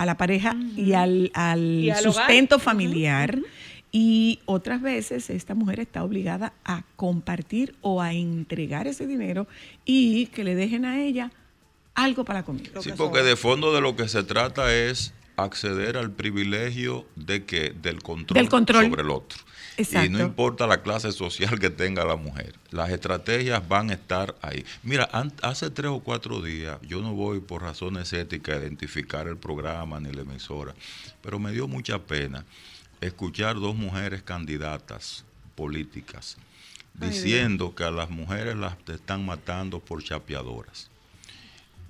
[0.03, 2.12] a la pareja y al, al Y al hogar.
[2.26, 3.38] sustento familiar.
[3.94, 9.46] Y otras veces esta mujer está obligada a compartir o a entregar ese dinero
[9.84, 11.30] y que le dejen a ella
[11.94, 12.80] algo para comida.
[12.80, 17.70] Sí, porque de fondo de lo que se trata es acceder al privilegio de que
[17.82, 18.84] del control, Del control.
[18.88, 19.38] sobre el otro.
[19.79, 24.35] Y no importa la clase social que tenga la mujer, las estrategias van a estar
[24.43, 24.64] ahí.
[24.83, 25.09] Mira,
[25.43, 29.99] hace tres o cuatro días, yo no voy por razones éticas a identificar el programa
[30.01, 30.75] ni la emisora,
[31.23, 32.45] pero me dio mucha pena
[33.01, 36.37] escuchar dos mujeres candidatas políticas
[37.01, 40.91] Ay, diciendo que a las mujeres las están matando por chapeadoras.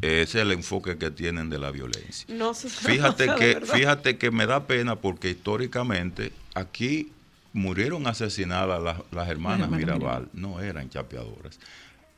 [0.00, 2.26] Ese es el enfoque que tienen de la violencia.
[2.28, 7.12] No Fíjate que, fíjate que me da pena porque históricamente aquí
[7.52, 11.58] murieron asesinadas las, las hermanas hermanas Mirabal, no eran chapeadoras.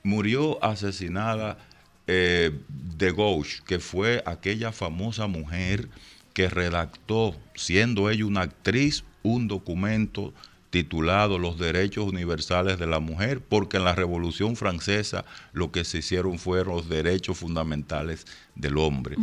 [0.03, 1.59] Murió asesinada
[2.07, 5.89] eh, de Gauche, que fue aquella famosa mujer
[6.35, 10.35] que redactó, siendo ella una actriz, un documento
[10.69, 15.99] titulado Los Derechos Universales de la Mujer, porque en la Revolución Francesa lo que se
[15.99, 18.27] hicieron fueron los derechos fundamentales
[18.57, 19.17] del hombre.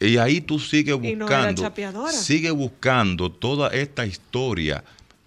[0.00, 2.10] Y ahí tú sigues no buscando, chapeadora.
[2.10, 4.82] sigue buscando toda esta historia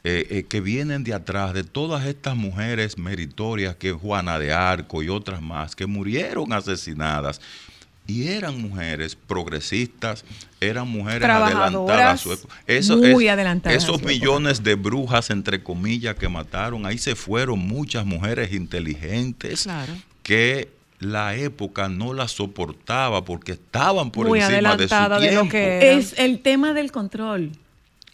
[0.08, 5.02] eh, eh, que vienen de atrás, de todas estas mujeres meritorias, que Juana de Arco
[5.02, 7.42] y otras más, que murieron asesinadas.
[8.08, 10.24] Y eran mujeres progresistas,
[10.62, 12.24] eran mujeres adelantadas.
[12.68, 17.58] Eso muy es- adelantadas Esos millones de brujas, entre comillas, que mataron, ahí se fueron
[17.60, 19.68] muchas mujeres inteligentes
[20.22, 25.26] que la época no las soportaba porque estaban por Muy encima de su adelantada de
[25.26, 25.52] lo tiempo.
[25.52, 27.52] que es el tema del control.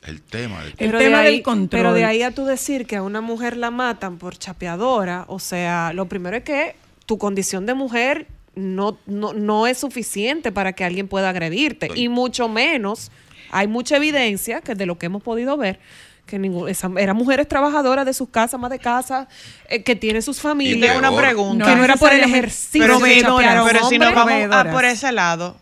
[0.04, 1.70] El tema del El Pero tema de del ahí- control.
[1.82, 5.40] Pero de ahí a tú decir que a una mujer la matan por chapeadora, o
[5.40, 6.76] sea, lo primero es que
[7.06, 11.90] tu condición de mujer no, no, no es suficiente para que alguien pueda agredirte.
[11.96, 13.12] Y mucho menos,
[13.52, 15.80] hay mucha evidencia que de lo que hemos podido ver,
[16.26, 19.28] que ningún- esa- eran mujeres trabajadoras de sus casas, más de casa,
[19.70, 20.98] eh, que tienen sus familias.
[20.98, 21.66] una pregunta.
[21.66, 22.82] Que no era por el ejercicio.
[22.82, 23.38] Pero, de si, un
[23.68, 24.12] pero si hombre.
[24.16, 25.58] vamos a por ese lado,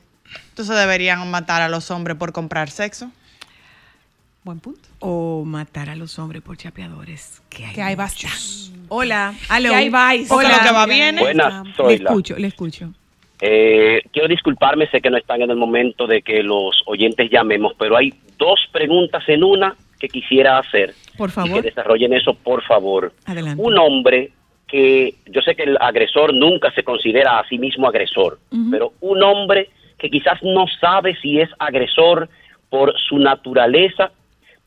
[0.50, 3.12] entonces deberían matar a los hombres por comprar sexo.
[4.44, 4.88] Buen punto.
[5.00, 7.42] O matar a los hombres por chapeadores.
[7.50, 8.72] Que hay, Que hay muchos.
[8.88, 9.70] Hola, aló.
[9.70, 10.34] Que hay vice.
[10.34, 11.16] Hola, lo que va bien.
[11.16, 11.20] bien.
[11.20, 12.10] Buenas, Le soy la.
[12.10, 12.90] escucho, le escucho.
[13.42, 17.74] Eh, quiero disculparme, sé que no están en el momento de que los oyentes llamemos,
[17.78, 20.94] pero hay dos preguntas en una que quisiera hacer.
[21.18, 23.14] Por Y que favor, desarrollen eso, por favor.
[23.26, 23.62] adelante.
[23.62, 24.32] Un hombre
[24.68, 28.72] que yo sé que el agresor nunca se considera a sí mismo agresor, Ujú.
[28.72, 32.30] pero un hombre que quizás no sabe si es agresor
[32.70, 34.12] por su naturaleza,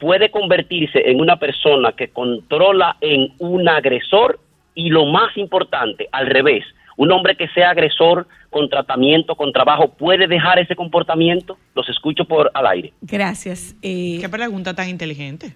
[0.03, 4.40] puede convertirse en una persona que controla en un agresor
[4.74, 6.64] y lo más importante, al revés,
[6.96, 11.57] un hombre que sea agresor con tratamiento, con trabajo, puede dejar ese comportamiento.
[11.76, 12.92] Los escucho por al aire.
[13.00, 13.76] Gracias.
[13.80, 15.55] Eh, Qué pregunta tan inteligente.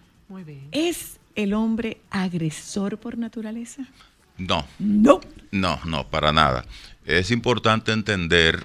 [0.71, 3.83] ¿Es el hombre agresor por naturaleza?
[4.39, 4.65] No.
[4.79, 5.21] No.
[5.51, 6.65] No, no, para nada.
[7.05, 8.61] Es importante entender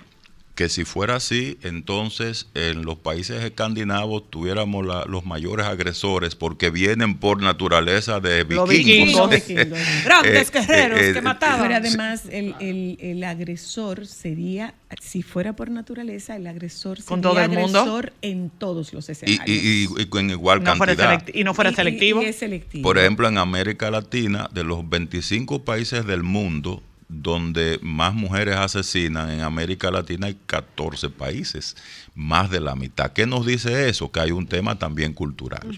[0.62, 6.70] que si fuera así, entonces en los países escandinavos tuviéramos la- los mayores agresores porque
[6.70, 9.28] vienen por naturaleza de Los vikingos.
[9.32, 9.58] vikingos.
[9.66, 9.80] vikingos.
[10.06, 11.62] Grandes Eh, guerreros eh, que eh, mataban.
[11.64, 17.22] Pero además, el, el- el agresor sería, si fuera por naturaleza, el agresor sería ¿Con
[17.22, 17.80] todo el mundo?
[17.80, 19.48] agresor en todos los escenarios.
[19.48, 21.24] y- y- y con igual No cantidad.
[21.34, 22.22] y no fuera Y- y- selectivo.
[22.22, 22.84] y es selectivo.
[22.84, 29.30] Por ejemplo, en América Latina, de los 25 países del mundo donde más mujeres asesinan,
[29.30, 31.76] en América Latina hay 14 países,
[32.16, 33.12] más de la mitad.
[33.12, 34.12] ¿Qué nos dice eso?
[34.12, 35.78] Que hay un tema también cultural.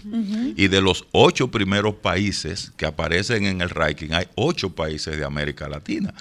[0.56, 5.24] Y de los ocho primeros países que aparecen en el ranking, hay ocho países de
[5.24, 6.14] América Latina.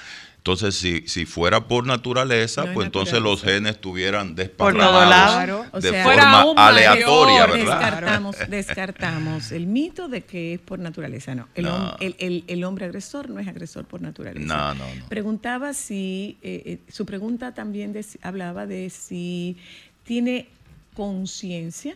[0.45, 5.67] Entonces, si, si fuera por naturaleza, No pues entonces los genes estuvieran desparramados.
[5.71, 7.79] O de sea, forma aleatoria, ¿verdad?
[7.79, 11.33] Descartamos, descartamos el mito de que es por naturaleza.
[11.33, 11.95] No, el, No.
[12.01, 14.45] el- el- el hombre agresor no es agresor por naturaleza.
[14.45, 15.05] No, no, no.
[15.07, 19.55] Preguntaba si, eh, eh, su pregunta también dec- hablaba de si
[20.03, 20.49] tiene
[20.93, 21.95] conciencia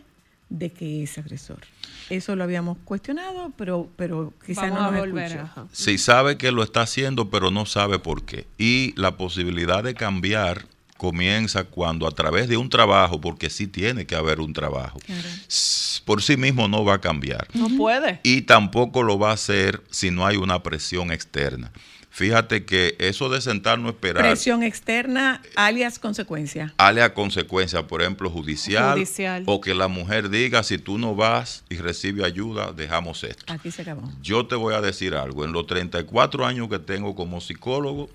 [0.50, 1.58] de que es agresor.
[2.10, 5.42] Eso lo habíamos cuestionado, pero, pero quizá Vamos no a nos volver, escuchó.
[5.44, 5.66] ajá.
[5.72, 8.46] Sí, sabe que lo está haciendo, pero no sabe por qué.
[8.56, 10.64] Y la posibilidad de cambiar
[10.96, 14.98] comienza cuando a través de un trabajo, porque sí tiene que haber un trabajo,
[16.04, 17.46] por sí mismo no va a cambiar.
[17.54, 18.20] No puede.
[18.24, 21.70] Y tampoco lo va a hacer si no hay una presión externa.
[22.18, 26.74] Fíjate que eso de sentarnos a esperar Presión externa, alias consecuencia.
[26.76, 29.44] ale a consecuencia, por ejemplo, judicial, Judicial.
[29.46, 33.44] o que la mujer diga, si tú no vas y recibes ayuda, dejamos esto.
[33.52, 34.02] Aquí se acabó.
[34.20, 38.10] Yo te voy a decir algo, en los 34 años que tengo como psicólogo,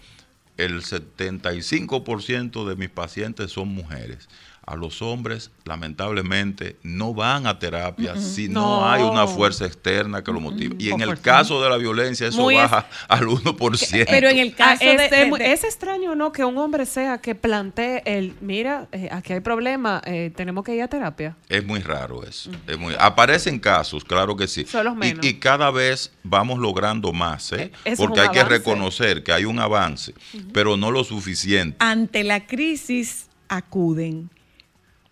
[0.58, 4.28] el 75% de mis pacientes son mujeres.
[4.65, 8.22] A los hombres, lamentablemente, no van a terapia Mm, mm.
[8.22, 8.90] si no, No.
[8.90, 10.76] hay una fuerza externa que lo motive.
[10.80, 14.06] Y en el caso de la violencia, eso Muy es- baja al 1%.
[14.10, 16.31] Pero en el caso Ah, de- este, de- es extraño, ¿no?
[16.31, 20.73] Que un hombre sea que plantee el, mira, eh, aquí hay problema, eh, tenemos que
[20.76, 21.35] ir a terapia.
[21.49, 22.49] Es muy raro eso.
[22.65, 24.65] Es muy, aparecen casos, claro que sí.
[24.65, 25.26] Son los menos.
[25.26, 27.72] Y, cada vez vamos logrando más, ¿eh?
[27.84, 30.14] eso es porque hay que reconocer que hay un avance,
[30.53, 31.76] pero no lo suficiente.
[31.80, 34.30] Ante la crisis acuden,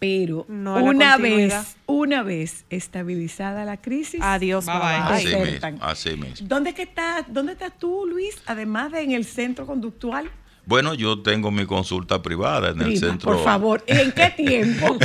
[0.01, 4.83] pero No una vez, una vez estabilizada la crisis, adiós, bye, bye.
[4.83, 5.73] Así Desertan.
[5.73, 6.47] mismo, así mismo.
[6.47, 7.25] ¿Dónde que estás?
[7.27, 8.41] ¿Dónde estás tú, Luis?
[8.47, 10.31] Además de en el centro conductual.
[10.71, 13.33] Bueno, yo tengo mi consulta privada en el centro.
[13.33, 14.97] Por favor, ¿en qué tiempo?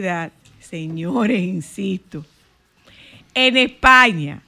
[0.61, 2.25] señores, insisto,
[3.35, 4.43] en España,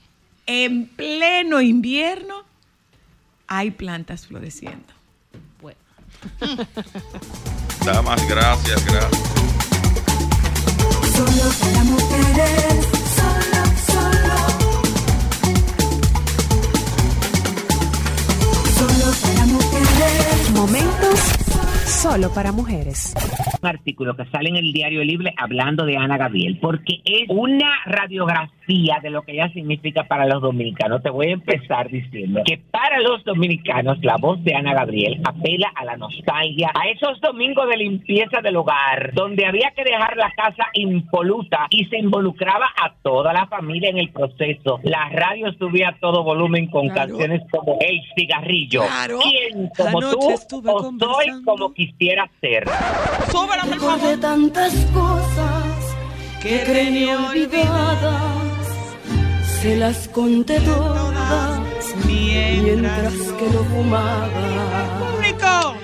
[0.47, 2.45] en pleno invierno,
[3.47, 4.97] hay plantas floreciendo.
[7.85, 9.23] Damas, gracias, gracias.
[11.15, 12.87] Solo para mujeres,
[13.17, 14.37] solo, solo.
[18.77, 20.51] Solo para mujeres.
[20.53, 21.46] Momentos
[21.87, 23.15] solo para mujeres.
[23.63, 27.71] un artículo que sale en el diario Libre hablando de Ana Gabriel, porque es una
[27.87, 31.03] radiografía de lo que ella significa para los dominicanos.
[31.03, 35.73] Te voy a empezar diciendo que para los dominicanos la voz de Ana Gabriel apela
[35.77, 40.33] a la nostalgia, a esos domingos de limpieza del hogar, donde había que dejar la
[40.33, 44.81] casa impoluta y se involucraba a toda la familia en el proceso.
[44.83, 48.83] La radio subía a todo volumen con canciones como El cigarrillo.
[48.83, 49.19] Claro.
[49.23, 52.65] ¿Quién como tú estuve o soy como quisiera ser?
[53.71, 55.95] Recordé tantas cosas
[56.41, 58.15] que creí olvidadas.
[59.61, 61.61] Se las conté todas
[62.07, 64.29] mientras que lo fumaba.
[64.99, 65.77] ¡Público!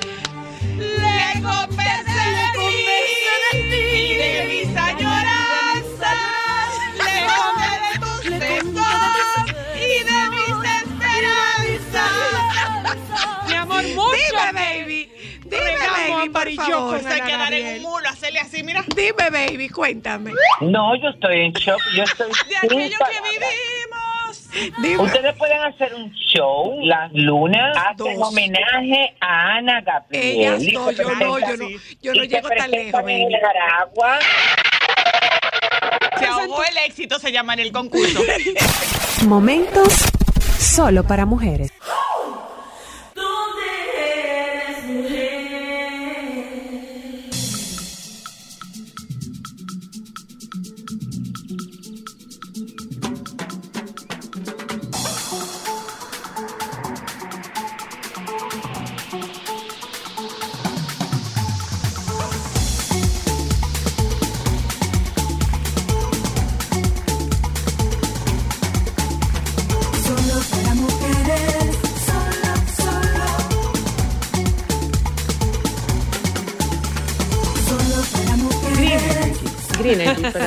[0.78, 2.74] Le conversé de ti
[3.52, 6.18] y de mis añoranzas.
[7.06, 9.44] Le conté de tus besos
[9.76, 12.16] y de mis esperanzas.
[13.48, 14.12] Mi amor, mucho.
[14.12, 15.11] Dime, baby.
[15.52, 16.96] Dime, baby, por favor.
[17.06, 18.84] Ana quedar en un mulo, hacerle así, mira.
[18.94, 20.32] Dime, baby, cuéntame.
[20.60, 21.80] No, yo estoy en shock.
[21.94, 24.02] Yo estoy De aquello que vivimos.
[25.00, 28.28] Ustedes pueden hacer un show, las lunas hacen Dos.
[28.28, 30.24] homenaje a Ana Gabriel.
[30.24, 31.68] Ellas no, se yo no, yo no,
[32.02, 33.26] yo no se llego tan lejos, en baby.
[33.26, 34.18] Nicaragua.
[36.18, 38.22] Se ahogó el éxito, se llama en el concurso.
[39.26, 39.88] Momentos
[40.58, 41.70] solo para mujeres.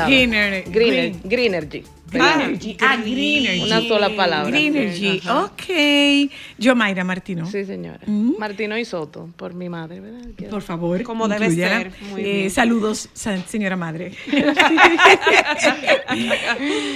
[0.08, 0.72] Greenergy, perdón.
[0.72, 1.84] Greener- Greener- green- Greenergy.
[2.12, 2.78] Greenergy.
[2.80, 3.62] Ah, Greenergy.
[3.64, 4.50] Una sola palabra.
[4.52, 5.22] Greenergy.
[5.28, 6.32] Ok.
[6.58, 7.46] Yo, Mayra Martino.
[7.46, 8.00] Sí, señora.
[8.08, 10.22] Martino y Soto, por mi madre, ¿verdad?
[10.38, 11.04] Quiero- Por favor.
[11.04, 11.92] Como debe ser.
[12.12, 12.50] Muy Eh, bien.
[12.52, 14.14] saludos, sa- señora madre.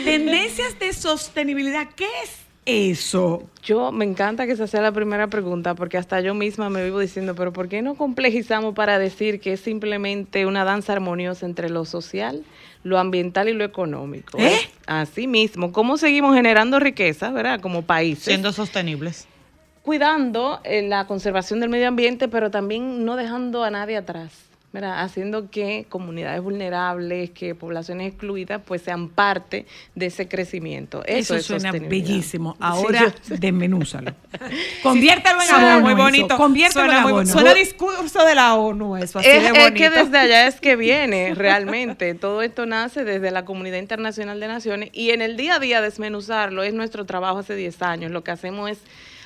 [0.03, 1.87] Tendencias de sostenibilidad.
[1.95, 2.31] ¿Qué es
[2.65, 3.43] eso?
[3.63, 6.99] Yo me encanta que esa sea la primera pregunta porque hasta yo misma me vivo
[6.99, 11.69] diciendo, pero ¿por qué no complejizamos para decir que es simplemente una danza armoniosa entre
[11.69, 12.43] lo social,
[12.83, 14.37] lo ambiental y lo económico?
[14.39, 14.69] ¿Eh?
[14.87, 17.59] Así mismo, ¿cómo seguimos generando riqueza, verdad?
[17.59, 18.25] Como países.
[18.25, 19.27] Siendo sostenibles.
[19.83, 24.48] Cuidando eh, la conservación del medio ambiente, pero también no dejando a nadie atrás.
[24.71, 25.01] ¿Verdad?
[25.01, 29.65] haciendo que comunidades vulnerables, que poblaciones excluidas, pues sean parte
[29.95, 31.03] de ese crecimiento.
[31.05, 32.51] Eso, Eso, es suena bellísimo.
[32.53, 33.37] Sí, Ahora sé.
[33.37, 34.13] desmenúzalo.
[34.83, 35.85] Conviértelo en Suena abono.
[35.85, 36.37] muy bonito.
[36.37, 37.31] Conviértelo suena en muy- abono.
[37.31, 40.75] Suena discurso de la ONU eso, así Es, de es que desde allá es que
[40.75, 42.13] viene realmente.
[42.13, 45.81] Todo esto nace desde la Comunidad Internacional de Naciones y en el día a día
[45.81, 48.11] desmenuzarlo es nuestro trabajo hace 10 años.
[48.11, 48.79] Lo que hacemos es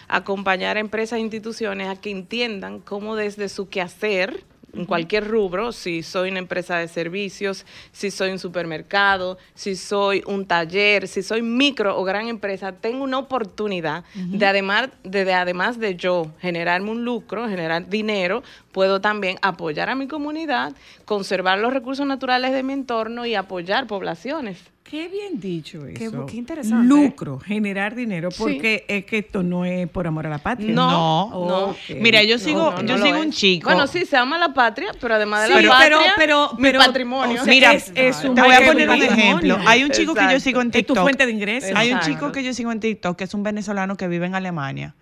[0.08, 4.44] acompañar a empresas e instituciones a que entiendan cómo desde su quehacer,
[4.74, 10.24] en cualquier rubro, si soy una empresa de servicios, si soy un supermercado, si soy
[10.26, 15.34] un taller, si soy micro o gran empresa, tengo una oportunidad de además de, de
[15.34, 18.42] además de yo generarme un lucro, generar dinero,
[18.72, 20.74] puedo también apoyar a mi comunidad,
[21.06, 24.73] conservar los recursos naturales de mi entorno y apoyar poblaciones.
[24.94, 26.26] Qué bien dicho eso.
[26.28, 26.86] Qué- qué interesante.
[26.88, 28.38] Lucro, generar dinero, Sí.
[28.38, 30.72] porque es que esto no es por amor a la patria.
[30.72, 31.76] No, no.
[32.00, 33.68] Mira, yo sigo- yo sigo un chico.
[33.68, 36.62] Bueno, sí, se ama la patria, pero además de Sí, la pero- patria, pero- mi
[36.62, 37.42] pero, patrimonio.
[37.42, 39.24] o sea, Mira, es- es un te voy a poner un patrimonio.
[39.48, 39.58] ejemplo.
[39.66, 40.44] Hay un chico que yo Exacto.
[40.44, 40.98] sigo en Es tu TikTok.
[41.02, 41.72] fuente de ingresos.
[41.74, 42.14] Hay un Exacto.
[42.20, 44.94] chico que yo sigo en TikTok que es un venezolano que vive en Alemania.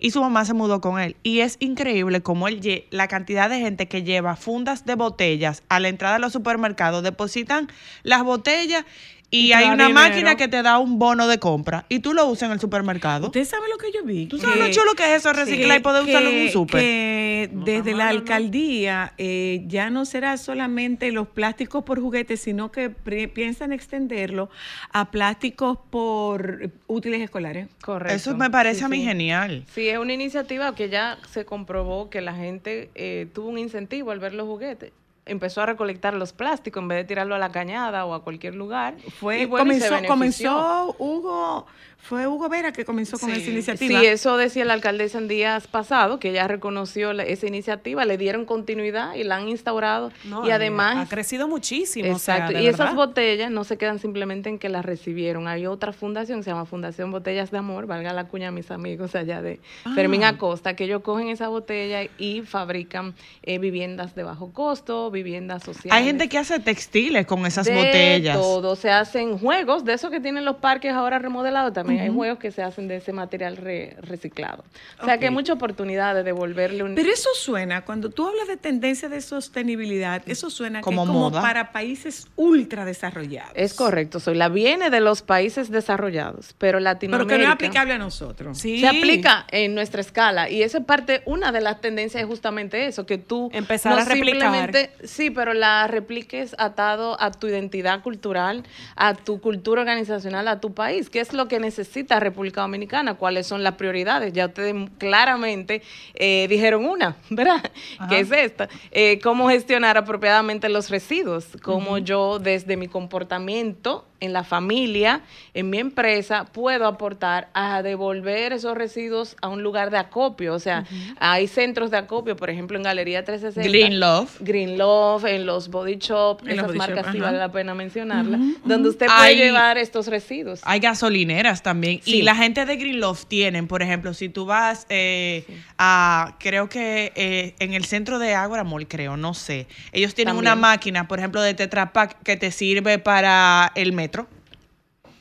[0.00, 1.16] Y su mamá se mudó con él.
[1.24, 2.60] Y es increíble cómo él
[2.90, 7.02] la cantidad de gente que lleva fundas de botellas a la entrada de los supermercados,
[7.02, 7.66] depositan
[8.04, 8.84] las botellas
[9.30, 9.94] y, hay una dinero.
[9.94, 11.84] máquina que te da un bono de compra.
[11.90, 13.26] Y tú lo usas en el supermercado.
[13.26, 14.26] ¿Usted sabe lo que yo vi?
[14.26, 16.80] ¿Tú sabes lo chulo que es eso, reciclar y poder usarlo en un súper?
[16.80, 22.88] Que desde la alcaldía eh, ya no será solamente los plásticos por juguetes, sino que
[22.88, 24.48] piensan extenderlo
[24.92, 27.68] a plásticos por útiles escolares.
[27.82, 28.14] Correcto.
[28.14, 29.04] Eso me parece Sí, a mí sí.
[29.04, 29.64] genial.
[29.74, 34.10] Sí, es una iniciativa que ya se comprobó que la gente eh, tuvo un incentivo
[34.10, 34.92] al ver los juguetes.
[35.28, 38.54] Empezó a recolectar los plásticos en vez de tirarlo a la cañada o a cualquier
[38.54, 38.96] lugar.
[39.20, 41.66] Fue, Y bueno, y se comenzó, comenzó Hugo,
[42.00, 44.00] fue Hugo Vera que comenzó con esa iniciativa.
[44.00, 48.16] Sí, eso decía la alcaldesa en días pasados, que ella reconoció la- esa iniciativa, le
[48.16, 50.10] dieron continuidad y la han instaurado.
[50.24, 50.96] No, y además...
[50.96, 52.14] ha crecido muchísimo.
[52.14, 52.60] o sea, Exacto.
[52.60, 55.48] y esas botellas no se quedan simplemente en que las recibieron.
[55.48, 59.14] Hay otra fundación, se llama Fundación Botellas de Amor, valga la cuña a mis amigos
[59.14, 59.92] allá de Ah.
[59.94, 65.62] Fermín Acosta, que ellos cogen esa botella y fabrican eh, viviendas de bajo costo, viviendas
[65.64, 65.92] sociales.
[65.92, 68.36] Hay gente que hace textiles con esas de botellas.
[68.38, 72.38] todo, se hacen juegos, de esos que tienen los parques ahora remodelados, también hay juegos
[72.38, 74.64] que se hacen de ese material re- reciclado.
[75.00, 76.94] O sea que hay mucha oportunidad de devolverle un...
[76.94, 81.08] Pero eso suena, cuando tú hablas de tendencia de sostenibilidad, eso suena Como que es
[81.08, 81.40] como moda.
[81.42, 83.52] para países ultra desarrollados.
[83.54, 87.34] Es correcto, soy la viene de los países desarrollados, pero Pero Latinoamérica.
[87.36, 88.58] que no es aplicable a nosotros.
[88.58, 93.06] Se aplica en nuestra escala y esa parte, una de las tendencias es justamente eso,
[93.06, 94.52] que tú Empezar no a replicar.
[94.52, 98.64] simplemente- sí, pero la repliques atado a tu identidad cultural,
[98.96, 103.46] a tu cultura organizacional, a tu país, qué es lo que necesita República Dominicana, cuáles
[103.46, 104.32] son las prioridades.
[104.32, 105.82] Ya ustedes claramente
[106.14, 107.62] eh, dijeron una, ¿verdad?
[107.98, 108.08] Ajá.
[108.08, 114.32] Que es esta, eh, cómo gestionar apropiadamente los residuos, cómo yo desde mi comportamiento en
[114.32, 115.22] la familia,
[115.54, 120.54] en mi empresa, puedo aportar a devolver esos residuos a un lugar de acopio.
[120.54, 120.84] O sea,
[121.20, 123.70] hay centros de acopio, por ejemplo, en Galería 360.
[123.70, 124.36] Green Love.
[124.40, 127.74] Green Love, en los Body Shop, En esas body marcas shop, sí vale la pena
[127.74, 130.60] mencionarlas, donde usted puede Hay- llevar estos residuos.
[130.64, 132.00] Hay gasolineras también.
[132.02, 132.16] Sí.
[132.16, 135.44] Y la gente de Green Love tienen, por ejemplo, si tú vas eh,
[135.78, 139.66] a, creo que eh, en el centro de Ágora Mall, creo, no sé.
[139.92, 144.07] Ellos tienen una máquina, por ejemplo, de Tetra Pak que te sirve para el metro.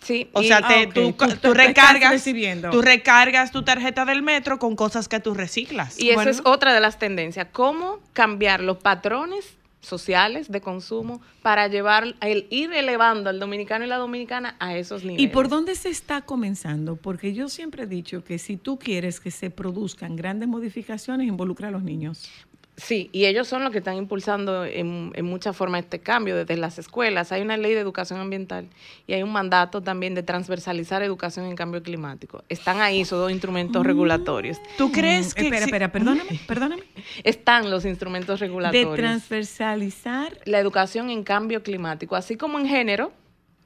[0.02, 2.70] Sí, O sea, te- ah, tú, Tú- tú recargas, recibiendo.
[2.70, 6.00] tú recargas tu tarjeta del metro con cosas que tú reciclas.
[6.00, 11.68] Y esa es otra de las tendencias, cómo cambiar los patrones sociales de consumo para
[11.68, 15.24] llevar, el ir elevando al dominicano y la dominicana a esos niveles.
[15.24, 16.96] ¿Y por dónde se está comenzando?
[16.96, 21.68] Porque yo siempre he dicho que si tú quieres que se produzcan grandes modificaciones, involucra
[21.68, 22.30] a los niños.
[22.80, 26.58] Sí, y ellos son los que están impulsando en, en mucha forma este cambio desde
[26.58, 27.32] las escuelas.
[27.32, 28.68] Hay una ley de educación ambiental
[29.08, 32.44] y hay un mandato también de transversalizar educación en cambio climático.
[32.49, 34.60] Están ahí esos dos instrumentos regulatorios.
[34.78, 36.84] ¿Tú crees que Espera, espera, perdóname, perdóname.
[37.24, 38.95] Están los instrumentos De regulatorios.
[38.95, 43.12] transversalizar la educación en cambio climático, así como en género,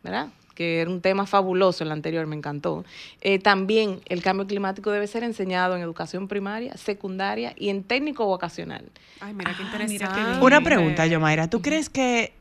[0.04, 0.30] ¿verdad?
[0.56, 2.84] Que era un tema fabuloso el anterior, me encantó.
[3.22, 8.26] Eh, también el cambio climático debe ser enseñado en educación primaria, secundaria y en técnico
[8.26, 8.86] vocacional.
[9.20, 10.46] Ay, mira Ah, qué interesante.
[10.46, 11.50] Una pregunta, Yomaira.
[11.50, 12.34] ¿Tú crees que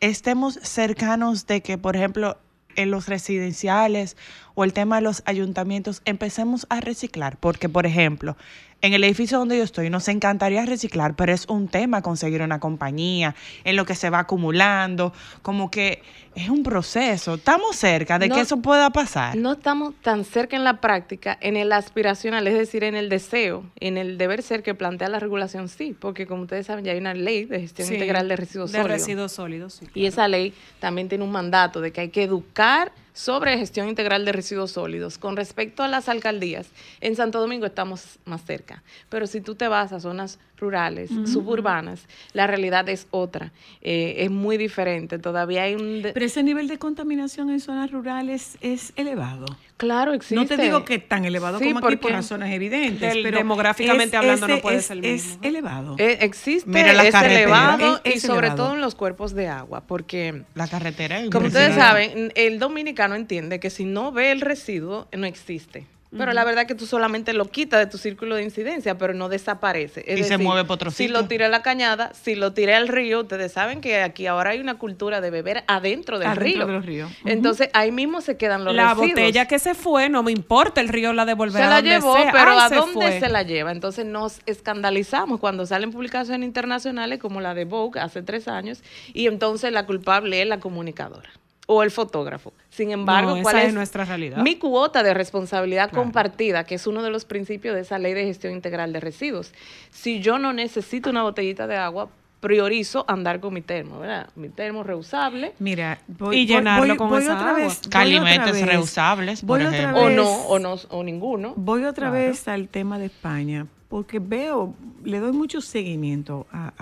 [0.00, 2.38] estemos cercanos de que, por ejemplo,
[2.76, 4.16] en los residenciales
[4.54, 7.36] o el tema de los ayuntamientos empecemos a reciclar?
[7.38, 8.36] Porque, por ejemplo,
[8.82, 12.60] en el edificio donde yo estoy nos encantaría reciclar, pero es un tema conseguir una
[12.60, 15.12] compañía, en lo que se va acumulando,
[15.42, 16.02] como que
[16.34, 17.34] es un proceso.
[17.34, 19.36] Estamos cerca de No- que eso pueda pasar.
[19.36, 23.64] No estamos tan cerca en la práctica, en el aspiracional, es decir, en el deseo,
[23.80, 26.98] en el deber ser que plantea la regulación, sí, porque como ustedes saben, ya hay
[26.98, 29.00] una ley de gestión Sí, integral de residuos de sólidos.
[29.00, 32.92] residuos sólidos, sí, Y esa ley también tiene un mandato de que hay que educar
[33.14, 35.16] sobre gestión integral de residuos sólidos.
[35.16, 36.66] Con respecto a las alcaldías,
[37.00, 42.06] en Santo Domingo estamos más cerca, pero si tú te vas a zonas rurales, suburbanas,
[42.32, 43.52] la realidad es otra,
[43.82, 45.18] eh, es muy diferente.
[45.18, 46.00] Todavía hay un...
[46.14, 49.46] Pero ese nivel de contaminación en zonas rurales es elevado.
[49.76, 50.36] Claro, existe.
[50.36, 54.16] No te digo que tan elevado Sí, como aquí por razones evidentes, del- pero demográficamente
[54.16, 55.38] es- hablando no puede es- ser el Es mismo.
[55.42, 55.96] elevado.
[55.98, 58.64] Eh, existe, Mira las es elevado Es- y sobre elevado.
[58.66, 63.16] todo en los cuerpos de agua, porque La carretera es como ustedes saben, el dominicano
[63.16, 65.86] entiende que si no ve el residuo, no existe.
[66.16, 69.14] Pero la verdad es que tú solamente lo quitas de tu círculo de incidencia, pero
[69.14, 70.04] no desaparece.
[70.06, 72.74] Es Y se mueve pa' otro Si lo tiré a la cañada, si lo tiré
[72.74, 76.44] al río, ustedes saben que aquí ahora hay una cultura de beber adentro del Adentro
[76.44, 76.66] río.
[76.66, 77.10] de los ríos.
[77.24, 79.10] Entonces ahí mismo se quedan los la residuos.
[79.10, 82.16] botella que se fue, no me importa, el río la devolverá Se la donde llevó,
[82.16, 82.32] sea.
[82.32, 83.20] pero Ay, ¿a se dónde fue.
[83.20, 83.72] se la lleva?
[83.72, 88.82] Entonces nos escandalizamos cuando salen publicaciones internacionales como la de Vogue hace tres años
[89.12, 91.28] y entonces la culpable es la comunicadora
[91.66, 92.52] o el fotógrafo.
[92.70, 94.38] Sin embargo, No, ¿cuál esa es, es nuestra realidad.
[94.38, 98.24] Mi cuota de responsabilidad compartida, que es uno de los principios de esa ley de
[98.24, 99.52] gestión integral de residuos.
[99.90, 102.08] Si yo no necesito una botellita de agua,
[102.40, 104.28] priorizo andar con mi termo, ¿verdad?
[104.36, 105.54] Mi termo reusable.
[105.58, 107.60] Mira, voy, Y llenarlo voy- con voy esa otra agua.
[107.62, 108.66] vez, voy Calimetes otra vez.
[108.66, 110.02] reusables, por Voy otra ejemplo.
[110.02, 111.54] O no, o no, o ninguno.
[111.56, 112.26] Voy otra Claro.
[112.26, 114.74] vez al tema de España, porque veo,
[115.04, 116.72] le doy mucho seguimiento a,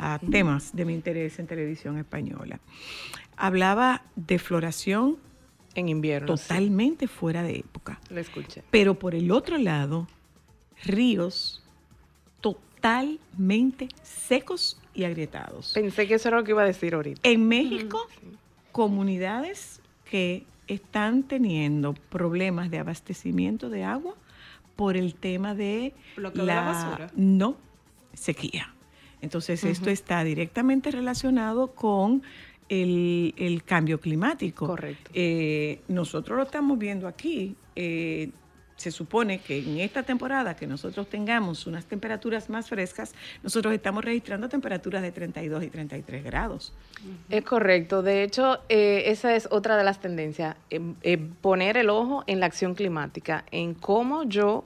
[0.00, 2.60] a- a temas de mi interés en televisión española.
[3.36, 5.16] Hablaba de floración
[5.74, 6.36] En invierno.
[6.36, 6.42] sí.
[6.48, 8.00] totalmente fuera de época.
[8.10, 8.62] Lo escuché.
[8.70, 10.08] Pero por el otro lado,
[10.84, 11.62] ríos
[12.40, 15.72] totalmente secos y agrietados.
[15.74, 17.20] Pensé que eso era lo que iba a decir ahorita.
[17.22, 17.98] En México,
[18.72, 19.80] comunidades
[20.10, 24.14] que están teniendo problemas de abastecimiento de agua
[24.76, 27.10] por el tema de Bloqueo de la basura.
[27.16, 27.56] no
[28.12, 28.74] sequía.
[29.22, 32.22] Entonces, esto está directamente relacionado con
[32.68, 34.66] el, el cambio climático.
[34.66, 35.10] Correcto.
[35.14, 37.56] Eh, nosotros lo estamos viendo aquí.
[37.74, 38.30] eh,
[38.76, 44.04] se supone que en esta temporada que nosotros tengamos unas temperaturas más frescas, nosotros estamos
[44.04, 46.72] registrando temperaturas de 32 y 33 grados.
[47.30, 48.02] Es correcto.
[48.02, 50.56] De hecho, eh, esa es otra de las tendencias.
[50.70, 54.64] em, eh, poner el ojo en la acción climática, en cómo yo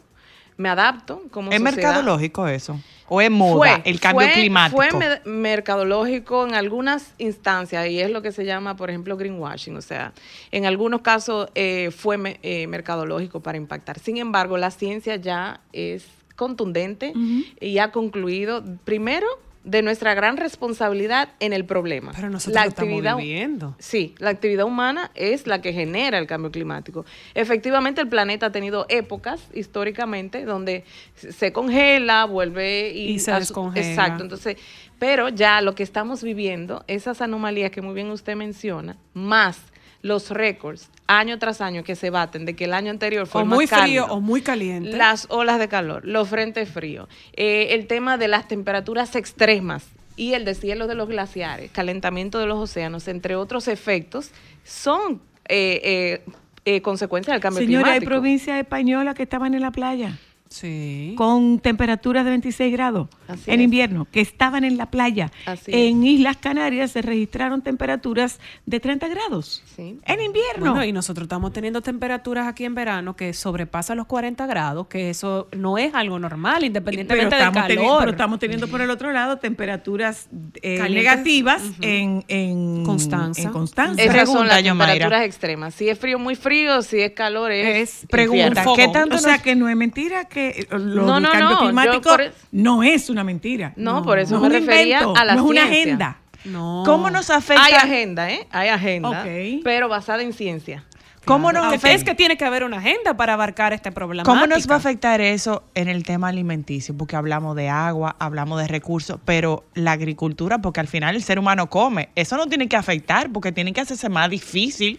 [0.60, 1.76] me adapto como ¿Es sociedad.
[1.88, 2.78] mercadológico eso?
[3.08, 4.76] ¿O es moda, Fue, el cambio fue- climático?
[4.80, 9.76] Fue mer- mercadológico en algunas instancias y es lo que se llama, por ejemplo, greenwashing.
[9.76, 10.12] O sea,
[10.52, 13.98] en algunos casos eh, fue me- eh, mercadológico para impactar.
[13.98, 16.06] Sin embargo, la ciencia ya es
[16.36, 17.12] contundente
[17.60, 19.26] y ha concluido, primero,
[19.64, 22.12] de nuestra gran responsabilidad en el problema.
[22.14, 23.76] Pero nosotros lo estamos viviendo.
[23.78, 27.04] Sí, la actividad humana es la que genera el cambio climático.
[27.34, 30.84] Efectivamente, el planeta ha tenido épocas históricamente donde
[31.14, 33.86] se congela, vuelve y, Y se descongela.
[33.86, 34.56] Exacto, entonces,
[34.98, 39.69] pero ya lo que estamos viviendo, esas anomalías que muy bien usted menciona, más
[40.02, 43.44] los récords año tras año que se baten de que el año anterior fue O
[43.44, 44.06] más muy frío cálido.
[44.06, 44.96] o muy caliente.
[44.96, 49.86] Las olas de calor, los frentes fríos, eh, el tema de las temperaturas extremas
[50.16, 54.30] y el deshielo de los glaciares, calentamiento de los océanos, entre otros efectos,
[54.64, 56.32] son eh, eh,
[56.64, 58.10] eh, consecuencias del cambio Señora, hay climático.
[58.10, 60.18] provincias españolas que estaban en la playa
[60.50, 61.14] Sí.
[61.16, 63.64] con temperaturas de 26 grados Así en es.
[63.64, 65.30] invierno, que estaban en la playa.
[65.46, 70.72] Así en Islas Canarias se registraron temperaturas de 30 grados en invierno.
[70.72, 75.10] Bueno, y nosotros estamos teniendo temperaturas aquí en verano que sobrepasan los 40 grados, que
[75.10, 77.98] eso no es algo normal, independientemente del calor.
[78.00, 80.28] pero estamos teniendo por el otro lado temperaturas
[80.62, 83.40] eh, negativas en, en Constanza.
[83.42, 84.02] en Constanza.
[84.02, 84.94] Esas son las Yomaira.
[84.94, 85.74] temperaturas extremas.
[85.76, 86.82] Si es frío, muy frío.
[86.82, 88.04] Si es calor, es.
[88.10, 88.74] Pregunta, infierno.
[88.74, 89.14] ¿qué tanto?
[89.14, 92.02] O sea, que no es mentira que eh, lo No, del no, cambio no, climático
[92.10, 92.22] por
[92.52, 93.72] no es una mentira.
[93.76, 96.16] No, por eso me es un refería invento, a la no es una agenda.
[96.44, 96.82] No.
[96.86, 97.64] ¿Cómo nos afecta?
[97.64, 98.46] Hay agenda, ¿eh?
[98.50, 99.60] Hay agenda, Ok.
[99.62, 100.84] pero basada en ciencia.
[101.26, 101.76] ¿Cómo nos Claro.
[101.76, 101.92] afecta?
[101.92, 104.24] Es que tiene que haber una agenda para abarcar este problema.
[104.24, 106.96] ¿Cómo nos va a afectar eso en el tema alimenticio?
[106.96, 111.38] Porque hablamos de agua, hablamos de recursos, pero la agricultura, porque al final el ser
[111.38, 114.98] humano come, eso no tiene que afectar porque tiene que hacerse más difícil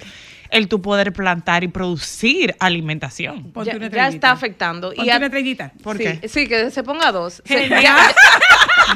[0.52, 3.52] el tu poder plantar y producir alimentación.
[3.66, 4.94] Ya, ya está afectando.
[4.94, 5.72] Ponte a- una estrellita.
[5.82, 6.28] ¿Por sí, qué?
[6.28, 7.42] Sí, que se ponga dos.
[7.46, 7.98] Genial.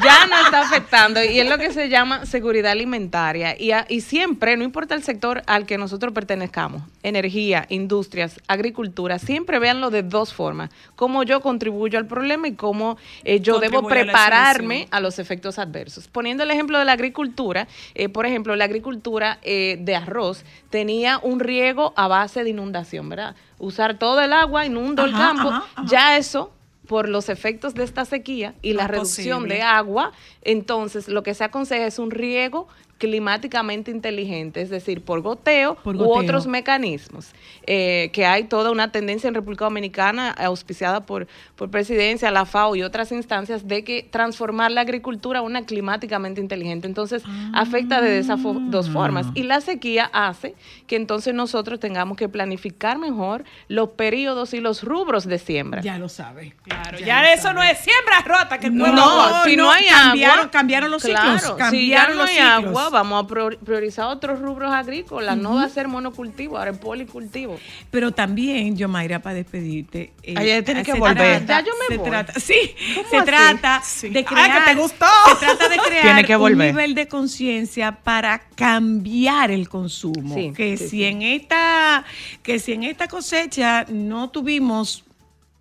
[0.03, 3.55] Ya- nos está afectando y es lo que se llama seguridad alimentaria.
[3.59, 9.19] Y, a- y siempre, no importa el sector al que nosotros pertenezcamos, energía, industrias, agricultura,
[9.19, 10.69] siempre véanlo de dos formas.
[10.95, 15.59] Cómo yo contribuyo al problema y cómo eh, yo debo a prepararme a los efectos
[15.59, 16.07] adversos.
[16.07, 21.19] Poniendo el ejemplo de la agricultura, eh, por ejemplo, la agricultura eh, de arroz tenía
[21.21, 23.35] un riego a base de inundación, ¿verdad?
[23.57, 25.85] Usar todo el agua, inundo el campo, ajá, ajá.
[25.87, 26.51] ya eso
[26.87, 29.55] por los efectos de esta sequía y la reducción posible.
[29.55, 32.67] de agua, entonces lo que se aconseja es un riego
[32.97, 37.27] climáticamente inteligente, es decir, por goteo Por u otros mecanismos,
[37.67, 42.75] eh, que hay toda una tendencia en República Dominicana auspiciada por, por presidencia, la FAO
[42.75, 46.87] y otras instancias de que transformar la agricultura a una climáticamente inteligente.
[46.87, 47.23] Entonces,
[47.53, 49.27] afecta de esas dos formas.
[49.33, 50.55] Y la sequía hace
[50.87, 55.81] que entonces nosotros tengamos que planificar mejor los periodos y los rubros de siembra.
[55.81, 56.55] Ya lo sabe.
[56.63, 59.71] Claro, ya eso no es siembra rota que el No, pueblo No, si no, no,
[59.71, 60.51] hay cambiaron- agua.
[60.51, 62.65] cambiaron los ciclos, Claro, si ya cambiaron no los hay ciclos.
[62.67, 65.37] agua, vamos a prior- priorizar otros rubros agrícolas.
[65.37, 67.57] No va a ser monocultivo, ahora es policultivo.
[67.91, 70.13] Pero también, yo, Mayra, para despedirte.
[70.23, 71.45] eh, Ay, ella tiene que volver.
[71.45, 72.09] trata- Ya yo me se voy.
[72.09, 73.25] trata- sí, ¿Cómo se así?
[73.25, 74.09] trata Sí.
[74.09, 74.63] de Ay, crear.
[74.65, 75.05] que te gustó.
[75.29, 76.67] Se trata de crear Tiene que un volver.
[76.73, 80.35] nivel de conciencia para cambiar el consumo.
[80.35, 81.03] Sí, que sí, si sí.
[81.05, 82.03] en esta,
[82.43, 85.03] que si en esta cosecha no tuvimos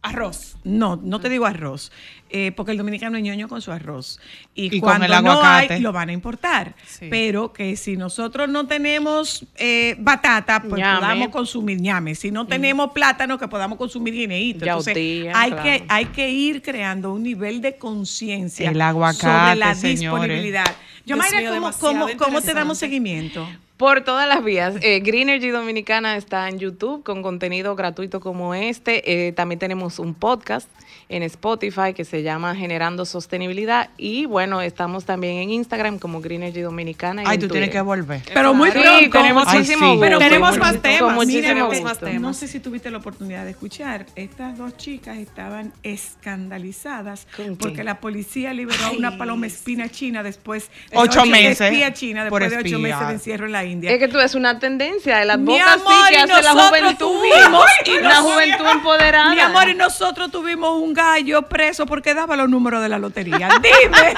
[0.03, 0.57] Arroz.
[0.65, 1.91] no, no te digo arroz,
[2.37, 4.19] eh, porque el dominicano es ñoño con su arroz.
[4.57, 5.75] Y, Y con cuando el no aguacate.
[5.75, 6.75] hay, lo van a importar.
[6.85, 7.07] Sí.
[7.09, 10.99] Pero que si nosotros no tenemos eh, batata, pues Ñame.
[10.99, 12.17] podamos consumir ñame.
[12.17, 14.65] Si no tenemos plátano, que podamos consumir guineíto.
[14.65, 15.63] Entonces, hay, claro.
[15.63, 20.01] que, hay que ir creando un nivel de conciencia El aguacate, sobre la señores.
[20.01, 20.67] disponibilidad.
[21.07, 23.47] Yo, Mayra, ¿cómo, cómo, cómo te damos seguimiento?
[23.77, 24.77] Por todas las vías.
[24.83, 29.29] Eh, Green Energy Dominicana está en YouTube con contenido gratuito como este.
[29.29, 30.69] Eh, también tenemos un podcast
[31.15, 33.89] en Spotify que se llama Generando Sostenibilidad.
[33.97, 37.23] Y bueno, estamos también en Instagram como Green Energy Dominicana.
[37.23, 38.23] y Ay, tú tienes que volver.
[38.35, 39.11] Pero muy Sí, pronto.
[39.11, 39.91] tenemos Ay, muchísimo sí.
[39.93, 40.01] gusto.
[40.01, 41.85] Pero tenemos más temas, Con muchísimo mira, gusto.
[41.85, 42.21] más temas.
[42.21, 44.07] No sé si tuviste la oportunidad de escuchar.
[44.17, 47.27] Estas dos chicas estaban escandalizadas
[47.59, 50.71] porque la policía liberó a una paloma espina china después.
[50.95, 52.97] Ocho meses Espía china por después de ocho espía.
[52.97, 53.91] meses de encierro en la India.
[53.93, 56.27] Es que tú es una tendencia de las Mi bocas amor, sí que y hace
[56.43, 56.97] la nosotros juventud.
[56.99, 59.35] tuvimos, y la juventud empoderada.
[59.35, 63.49] Mi amor, y nosotros tuvimos un gallo preso porque daba los números de la lotería.
[63.63, 64.15] Dime.